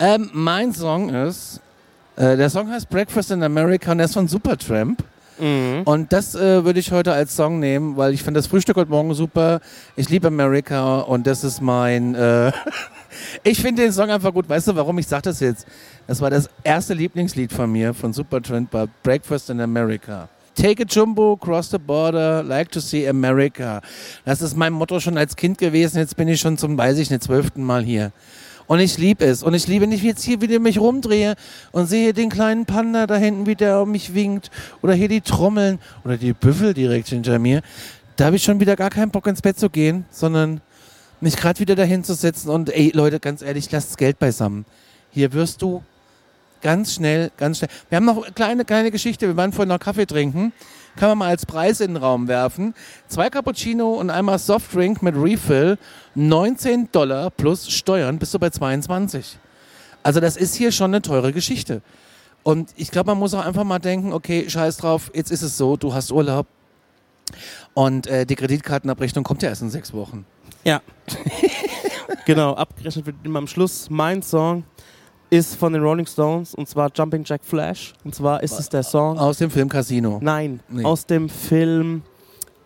ähm, 0.00 0.30
mein 0.32 0.72
Song 0.72 1.10
ist, 1.10 1.60
äh, 2.16 2.36
der 2.36 2.50
Song 2.50 2.70
heißt 2.70 2.88
Breakfast 2.88 3.30
in 3.30 3.42
America 3.42 3.92
und 3.92 3.98
der 3.98 4.06
ist 4.06 4.14
von 4.14 4.28
Supertramp. 4.28 5.04
Mhm. 5.38 5.82
Und 5.84 6.12
das 6.12 6.34
äh, 6.34 6.64
würde 6.64 6.80
ich 6.80 6.90
heute 6.92 7.12
als 7.12 7.36
Song 7.36 7.60
nehmen, 7.60 7.96
weil 7.96 8.14
ich 8.14 8.22
fand 8.22 8.36
das 8.36 8.46
Frühstück 8.46 8.76
heute 8.76 8.90
Morgen 8.90 9.12
super. 9.14 9.60
Ich 9.94 10.08
liebe 10.08 10.28
America 10.28 11.00
und 11.00 11.26
das 11.26 11.44
ist 11.44 11.60
mein. 11.60 12.14
Äh 12.14 12.52
ich 13.42 13.60
finde 13.60 13.82
den 13.82 13.92
Song 13.92 14.10
einfach 14.10 14.32
gut. 14.32 14.48
Weißt 14.48 14.68
du, 14.68 14.76
warum 14.76 14.98
ich 14.98 15.06
sage 15.06 15.22
das 15.22 15.40
jetzt? 15.40 15.66
Das 16.06 16.20
war 16.20 16.30
das 16.30 16.48
erste 16.62 16.94
Lieblingslied 16.94 17.52
von 17.52 17.70
mir, 17.70 17.94
von 17.94 18.12
Supertramp, 18.12 18.72
war 18.72 18.88
Breakfast 19.02 19.50
in 19.50 19.60
America. 19.60 20.28
Take 20.54 20.84
a 20.84 20.86
Jumbo, 20.86 21.36
cross 21.36 21.70
the 21.70 21.78
border, 21.78 22.42
like 22.42 22.70
to 22.70 22.80
see 22.80 23.06
America. 23.06 23.82
Das 24.24 24.40
ist 24.40 24.56
mein 24.56 24.72
Motto 24.72 25.00
schon 25.00 25.18
als 25.18 25.36
Kind 25.36 25.58
gewesen. 25.58 25.98
Jetzt 25.98 26.16
bin 26.16 26.28
ich 26.28 26.40
schon 26.40 26.56
zum, 26.56 26.78
weiß 26.78 26.96
ich 26.98 27.10
nicht, 27.10 27.22
zwölften 27.22 27.62
Mal 27.62 27.84
hier. 27.84 28.12
Und 28.66 28.80
ich 28.80 28.98
liebe 28.98 29.24
es. 29.24 29.42
Und 29.42 29.54
ich 29.54 29.66
liebe 29.66 29.86
nicht, 29.86 30.02
wie 30.02 30.08
jetzt 30.08 30.24
hier 30.24 30.40
wieder 30.40 30.58
mich 30.58 30.78
rumdrehe 30.78 31.34
und 31.72 31.86
sehe 31.86 32.12
den 32.12 32.30
kleinen 32.30 32.66
Panda 32.66 33.06
da 33.06 33.16
hinten, 33.16 33.46
wie 33.46 33.54
der 33.54 33.82
um 33.82 33.90
mich 33.90 34.14
winkt. 34.14 34.50
Oder 34.82 34.94
hier 34.94 35.08
die 35.08 35.20
Trommeln 35.20 35.78
oder 36.04 36.16
die 36.16 36.32
Büffel 36.32 36.74
direkt 36.74 37.08
hinter 37.08 37.38
mir. 37.38 37.60
Da 38.16 38.24
habe 38.26 38.36
ich 38.36 38.42
schon 38.42 38.58
wieder 38.58 38.76
gar 38.76 38.90
keinen 38.90 39.10
Bock 39.10 39.26
ins 39.26 39.42
Bett 39.42 39.58
zu 39.58 39.68
gehen, 39.68 40.06
sondern 40.10 40.62
mich 41.20 41.36
gerade 41.36 41.60
wieder 41.60 41.74
dahin 41.74 42.04
zu 42.04 42.14
setzen 42.14 42.50
und 42.50 42.70
ey 42.70 42.90
Leute, 42.94 43.20
ganz 43.20 43.42
ehrlich, 43.42 43.70
lasst 43.70 43.90
das 43.90 43.96
Geld 43.96 44.18
beisammen. 44.18 44.64
Hier 45.10 45.32
wirst 45.32 45.62
du 45.62 45.82
ganz 46.62 46.94
schnell, 46.94 47.30
ganz 47.36 47.58
schnell. 47.58 47.70
Wir 47.88 47.96
haben 47.96 48.04
noch 48.04 48.22
eine 48.22 48.32
kleine, 48.32 48.64
kleine 48.64 48.90
Geschichte. 48.90 49.26
Wir 49.26 49.36
waren 49.36 49.52
vorhin 49.52 49.68
noch 49.68 49.78
Kaffee 49.78 50.06
trinken. 50.06 50.52
Kann 50.96 51.10
man 51.10 51.18
mal 51.18 51.28
als 51.28 51.46
Preis 51.46 51.80
in 51.80 51.94
den 51.94 51.96
Raum 52.02 52.26
werfen. 52.28 52.74
Zwei 53.08 53.30
Cappuccino 53.30 53.94
und 53.94 54.10
einmal 54.10 54.38
Softdrink 54.38 55.02
mit 55.02 55.14
Refill. 55.14 55.78
19 56.14 56.90
Dollar 56.90 57.30
plus 57.30 57.70
Steuern 57.70 58.18
bist 58.18 58.32
du 58.34 58.38
bei 58.38 58.50
22. 58.50 59.38
Also 60.02 60.20
das 60.20 60.36
ist 60.36 60.54
hier 60.54 60.72
schon 60.72 60.90
eine 60.90 61.02
teure 61.02 61.32
Geschichte. 61.32 61.82
Und 62.42 62.70
ich 62.76 62.90
glaube, 62.90 63.10
man 63.10 63.18
muss 63.18 63.34
auch 63.34 63.44
einfach 63.44 63.64
mal 63.64 63.78
denken, 63.78 64.12
okay, 64.12 64.48
scheiß 64.48 64.76
drauf, 64.76 65.10
jetzt 65.14 65.32
ist 65.32 65.42
es 65.42 65.56
so, 65.56 65.76
du 65.76 65.92
hast 65.92 66.12
Urlaub. 66.12 66.46
Und 67.74 68.06
äh, 68.06 68.24
die 68.24 68.36
Kreditkartenabrechnung 68.36 69.24
kommt 69.24 69.42
ja 69.42 69.48
erst 69.48 69.62
in 69.62 69.70
sechs 69.70 69.92
Wochen. 69.92 70.24
Ja. 70.66 70.82
genau, 72.26 72.54
abgerechnet 72.54 73.06
wird 73.06 73.16
immer 73.22 73.38
am 73.38 73.46
Schluss. 73.46 73.88
Mein 73.88 74.20
Song 74.20 74.64
ist 75.30 75.54
von 75.54 75.72
den 75.72 75.80
Rolling 75.80 76.06
Stones 76.06 76.56
und 76.56 76.68
zwar 76.68 76.90
Jumping 76.92 77.22
Jack 77.24 77.44
Flash. 77.44 77.94
Und 78.04 78.16
zwar 78.16 78.42
ist 78.42 78.58
es 78.58 78.68
der 78.68 78.82
Song. 78.82 79.16
Aus 79.16 79.38
dem 79.38 79.48
Film 79.48 79.68
Casino. 79.68 80.18
Nein, 80.20 80.58
Nee. 80.68 80.84
aus 80.84 81.06
dem 81.06 81.28
Film 81.28 82.02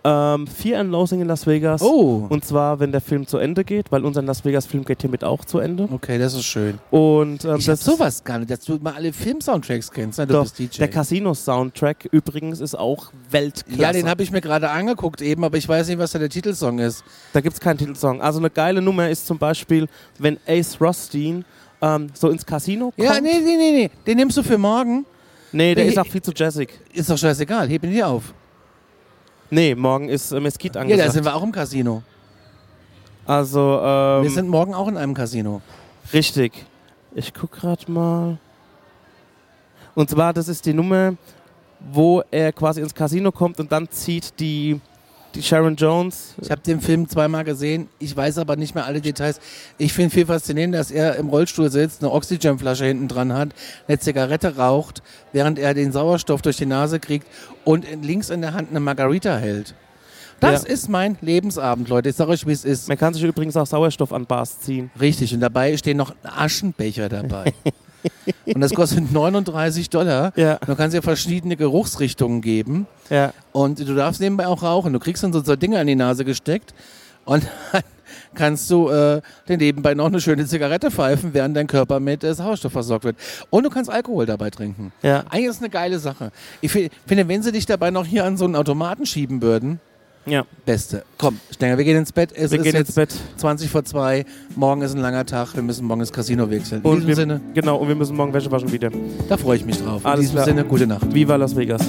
ähm, 0.05 0.47
and 0.75 0.91
Loathing 0.91 1.21
in 1.21 1.27
Las 1.29 1.47
Vegas. 1.47 1.83
Oh. 1.83 2.27
Und 2.29 2.45
zwar, 2.45 2.81
wenn 2.81 2.93
der 2.93 3.01
Film 3.01 3.27
zu 3.27 3.39
Ende 3.39 3.65
geht, 3.65 3.93
weil 3.93 4.05
unser 4.05 4.23
Las 4.23 4.45
Vegas-Film 4.45 4.85
geht 4.85 5.03
hiermit 5.03 5.25
auch 5.25 5.45
zu 5.45 5.59
Ende. 5.59 5.89
Okay, 5.93 6.19
das 6.19 6.35
ist 6.35 6.45
schön. 6.45 6.79
Und 6.91 7.45
ähm, 7.45 7.57
Ich 7.57 7.67
das 7.67 7.85
sowas 7.85 8.25
gar 8.25 8.39
nicht, 8.39 8.51
dass 8.51 8.61
du 8.61 8.79
mal 8.81 8.95
alle 8.95 9.13
Film-Soundtracks 9.13 9.91
kennst. 9.91 10.19
Ne? 10.19 10.27
Du 10.27 10.35
Doch, 10.35 10.43
bist 10.43 10.59
DJ. 10.59 10.79
der 10.79 10.89
Casino-Soundtrack 10.89 12.09
übrigens 12.13 12.61
ist 12.61 12.75
auch 12.79 13.11
Weltklasse. 13.31 13.81
ja, 13.81 13.93
den 13.93 14.09
habe 14.09 14.23
ich 14.23 14.31
mir 14.31 14.41
gerade 14.41 14.71
angeguckt 14.71 15.21
eben, 15.23 15.45
aber 15.45 15.57
ich 15.59 15.69
weiß 15.69 15.89
nicht, 15.89 15.99
was 15.99 16.13
da 16.13 16.19
der 16.19 16.31
Titelsong 16.31 16.79
ist. 16.79 17.05
Da 17.33 17.41
gibt 17.41 17.55
es 17.55 17.61
keinen 17.61 17.79
Titelsong. 17.79 18.21
Also 18.23 18.39
eine 18.39 18.51
geile 18.51 18.81
Nummer 18.83 19.09
ist 19.09 19.27
zum 19.27 19.39
Beispiel, 19.39 19.87
wenn 20.19 20.39
Ace 20.47 20.81
Rothstein 20.81 21.45
ähm, 21.83 22.09
so 22.15 22.29
ins 22.31 22.45
Casino 22.45 22.93
kommt. 22.97 22.99
Ja, 23.07 23.21
nee, 23.21 23.39
nee, 23.45 23.57
nee, 23.57 23.73
nee. 23.73 23.91
Den 24.07 24.17
nimmst 24.19 24.37
du 24.37 24.43
für 24.43 24.59
morgen. 24.59 25.05
Nee, 25.53 25.75
der 25.75 25.85
Nee. 25.85 25.91
ist 25.91 25.99
auch 25.99 26.07
viel 26.07 26.23
zu 26.23 26.33
jazzig. 26.35 26.71
Ist 26.93 27.11
doch 27.11 27.19
scheißegal. 27.19 27.69
Heb 27.69 27.83
ihn 27.85 27.91
dir 27.91 28.07
auf. 28.07 28.33
Nee, 29.51 29.75
morgen 29.75 30.09
ist 30.09 30.33
äh, 30.33 30.41
Mesquite 30.41 30.79
Ja, 30.79 30.83
angesagt. 30.83 31.09
da 31.09 31.13
sind 31.13 31.25
wir 31.25 31.35
auch 31.35 31.43
im 31.43 31.53
Casino. 31.53 32.03
also, 33.27 33.81
ähm, 33.83 34.23
wir 34.23 34.31
sind 34.31 34.49
morgen 34.49 34.75
auch 34.75 34.89
in 34.89 34.97
einem 34.97 35.15
Casino. 35.15 35.61
richtig. 36.13 36.53
Ich 37.15 37.35
guck 37.35 37.51
gerade 37.53 37.91
mal. 37.91 38.39
Und 39.97 40.09
zwar, 40.09 40.33
das 40.33 40.47
ist 40.49 40.65
die 40.65 40.73
Nummer, 40.73 41.15
wo 41.93 42.23
er 42.31 42.53
quasi 42.53 42.81
ins 42.81 42.95
Casino 42.95 43.33
kommt 43.33 43.59
und 43.59 43.73
dann 43.73 43.89
zieht 43.91 44.39
die, 44.39 44.81
die 45.35 45.43
Sharon 45.43 45.77
Jones. 45.77 46.35
Ich 46.41 46.51
habe 46.51 46.61
den 46.61 46.81
Film 46.81 47.09
zweimal 47.09 47.45
gesehen. 47.45 47.89
Ich 47.99 48.17
weiß 48.17 48.39
aber 48.39 48.57
nicht 48.57 48.75
mehr 48.75 48.85
alle 48.87 49.01
Details. 49.01 49.41
Ich 49.79 49.93
finde 49.93 50.11
viel 50.11 50.27
faszinierend, 50.27 50.75
dass 50.75 50.91
er 50.91 51.17
im 51.17 51.29
Rollstuhl 51.29 51.71
sitzt, 51.71 52.03
eine 52.03 52.13
Oxygenflasche 52.13 52.85
hinten 52.85 53.09
dran 53.09 53.33
hat, 53.33 53.51
eine 53.89 53.99
Zigarette 53.99 54.57
raucht, 54.57 55.03
während 55.33 55.59
er 55.59 55.75
den 55.75 55.93
Sauerstoff 55.93 56.43
durch 56.43 56.57
die 56.57 56.67
Nase 56.67 57.01
kriegt 57.01 57.27
und 57.65 57.85
in- 57.85 58.03
links 58.03 58.31
in 58.31 58.41
der 58.41 58.55
Hand 58.55 58.71
eine 58.71 58.81
Margarita 58.81 59.37
hält. 59.37 59.75
Das 60.41 60.63
Ja. 60.63 60.69
ist 60.69 60.89
mein 60.89 61.17
Lebensabend, 61.21 61.89
Leute. 61.89 62.09
Ich 62.09 62.17
sage 62.17 62.31
euch, 62.31 62.47
wie 62.47 62.53
es 62.53 62.65
ist. 62.65 62.89
Man 62.89 62.97
kann 62.99 63.13
sich 63.15 63.23
übrigens 63.23 63.57
auch 63.57 63.67
Sauerstoff 63.67 64.13
an 64.13 64.27
Bars 64.27 64.61
ziehen. 64.61 64.91
Richtig. 65.01 65.35
Und 65.35 65.41
dabei 65.41 65.77
stehen 65.77 65.97
noch 65.99 66.15
Aschenbecher 66.23 67.09
dabei. 67.09 67.53
und 68.47 68.61
das 68.61 68.73
kostet 68.75 69.13
39 69.13 69.91
Dollar. 69.91 70.33
Ja. 70.37 70.57
Du 70.67 70.75
kannst 70.75 70.95
ja 70.95 71.03
verschiedene 71.03 71.57
Geruchsrichtungen 71.57 72.41
geben. 72.41 72.87
Ja. 73.11 73.33
Und 73.53 73.79
du 73.81 73.95
darfst 73.95 74.21
nebenbei 74.21 74.47
auch 74.47 74.63
rauchen. 74.63 74.93
Du 74.93 74.99
kriegst 74.99 75.23
dann 75.23 75.33
so, 75.33 75.43
so 75.43 75.57
Dinge 75.57 75.79
an 75.79 75.87
die 75.87 75.95
Nase 75.97 76.25
gesteckt 76.25 76.73
und 77.27 77.47
dann 77.73 77.83
kannst 78.35 78.71
du 78.71 78.89
äh, 78.89 79.21
dir 79.49 79.57
nebenbei 79.59 79.93
noch 79.95 80.07
eine 80.07 80.21
schöne 80.21 80.47
Zigarette 80.47 80.91
pfeifen, 80.91 81.35
während 81.35 81.57
dein 81.57 81.67
Körper 81.67 82.01
mit 82.01 82.25
äh, 82.25 82.33
Sauerstoff 82.35 82.73
versorgt 82.73 83.05
wird. 83.05 83.17
Und 83.51 83.65
du 83.65 83.71
kannst 83.71 83.91
Alkohol 83.91 84.25
dabei 84.25 84.49
trinken. 84.51 84.93
Ja. 85.03 85.25
Eigentlich 85.29 85.47
ist 85.51 85.61
eine 85.61 85.69
geile 85.71 85.99
Sache. 85.99 86.33
Ich 86.63 86.73
fi- 86.73 86.89
finde, 87.07 87.29
wenn 87.29 87.43
sie 87.43 87.53
dich 87.53 87.67
dabei 87.67 87.91
noch 87.91 88.07
hier 88.07 88.25
an 88.25 88.37
so 88.39 88.47
einen 88.47 88.57
Automaten 88.57 89.05
schieben 89.05 89.43
würden, 89.43 89.81
Ja. 90.27 90.45
beste. 90.67 91.03
Komm, 91.19 91.39
Stenger, 91.51 91.79
wir 91.79 91.85
gehen 91.85 91.97
ins 91.97 92.13
Bett. 92.13 92.31
Es 92.33 92.51
Wir 92.51 92.59
ist 92.59 92.65
gehen 92.65 92.75
jetzt 92.77 92.89
ins 92.89 92.95
Bett. 92.95 93.15
20 93.39 93.71
vor 93.71 93.85
2. 93.85 94.25
Morgen 94.55 94.83
ist 94.83 94.95
ein 94.95 95.01
langer 95.01 95.25
Tag. 95.27 95.55
Wir 95.55 95.63
müssen 95.63 95.87
morgen 95.87 96.01
ins 96.03 96.13
Casino 96.13 96.49
wechseln. 96.51 96.83
In 96.83 96.91
Und 96.91 96.97
diesem 96.97 97.09
wir, 97.09 97.17
Sinne, 97.17 97.41
genau, 97.55 97.77
und 97.79 97.89
wir 97.89 97.95
müssen 97.95 98.17
morgen 98.17 98.33
Wäsche 98.33 98.51
waschen 98.51 98.71
wieder. 98.71 98.91
da 99.29 99.37
freue 99.37 99.57
ich 99.57 99.65
mich 99.65 99.79
drauf. 99.83 100.05
Alles 100.05 100.17
In 100.17 100.21
diesem 100.23 100.35
klar. 100.35 100.45
Sinne, 100.45 100.65
gute 100.65 100.87
Nacht. 100.87 101.13
Viva 101.15 101.37
Las 101.37 101.57
Vegas. 101.57 101.83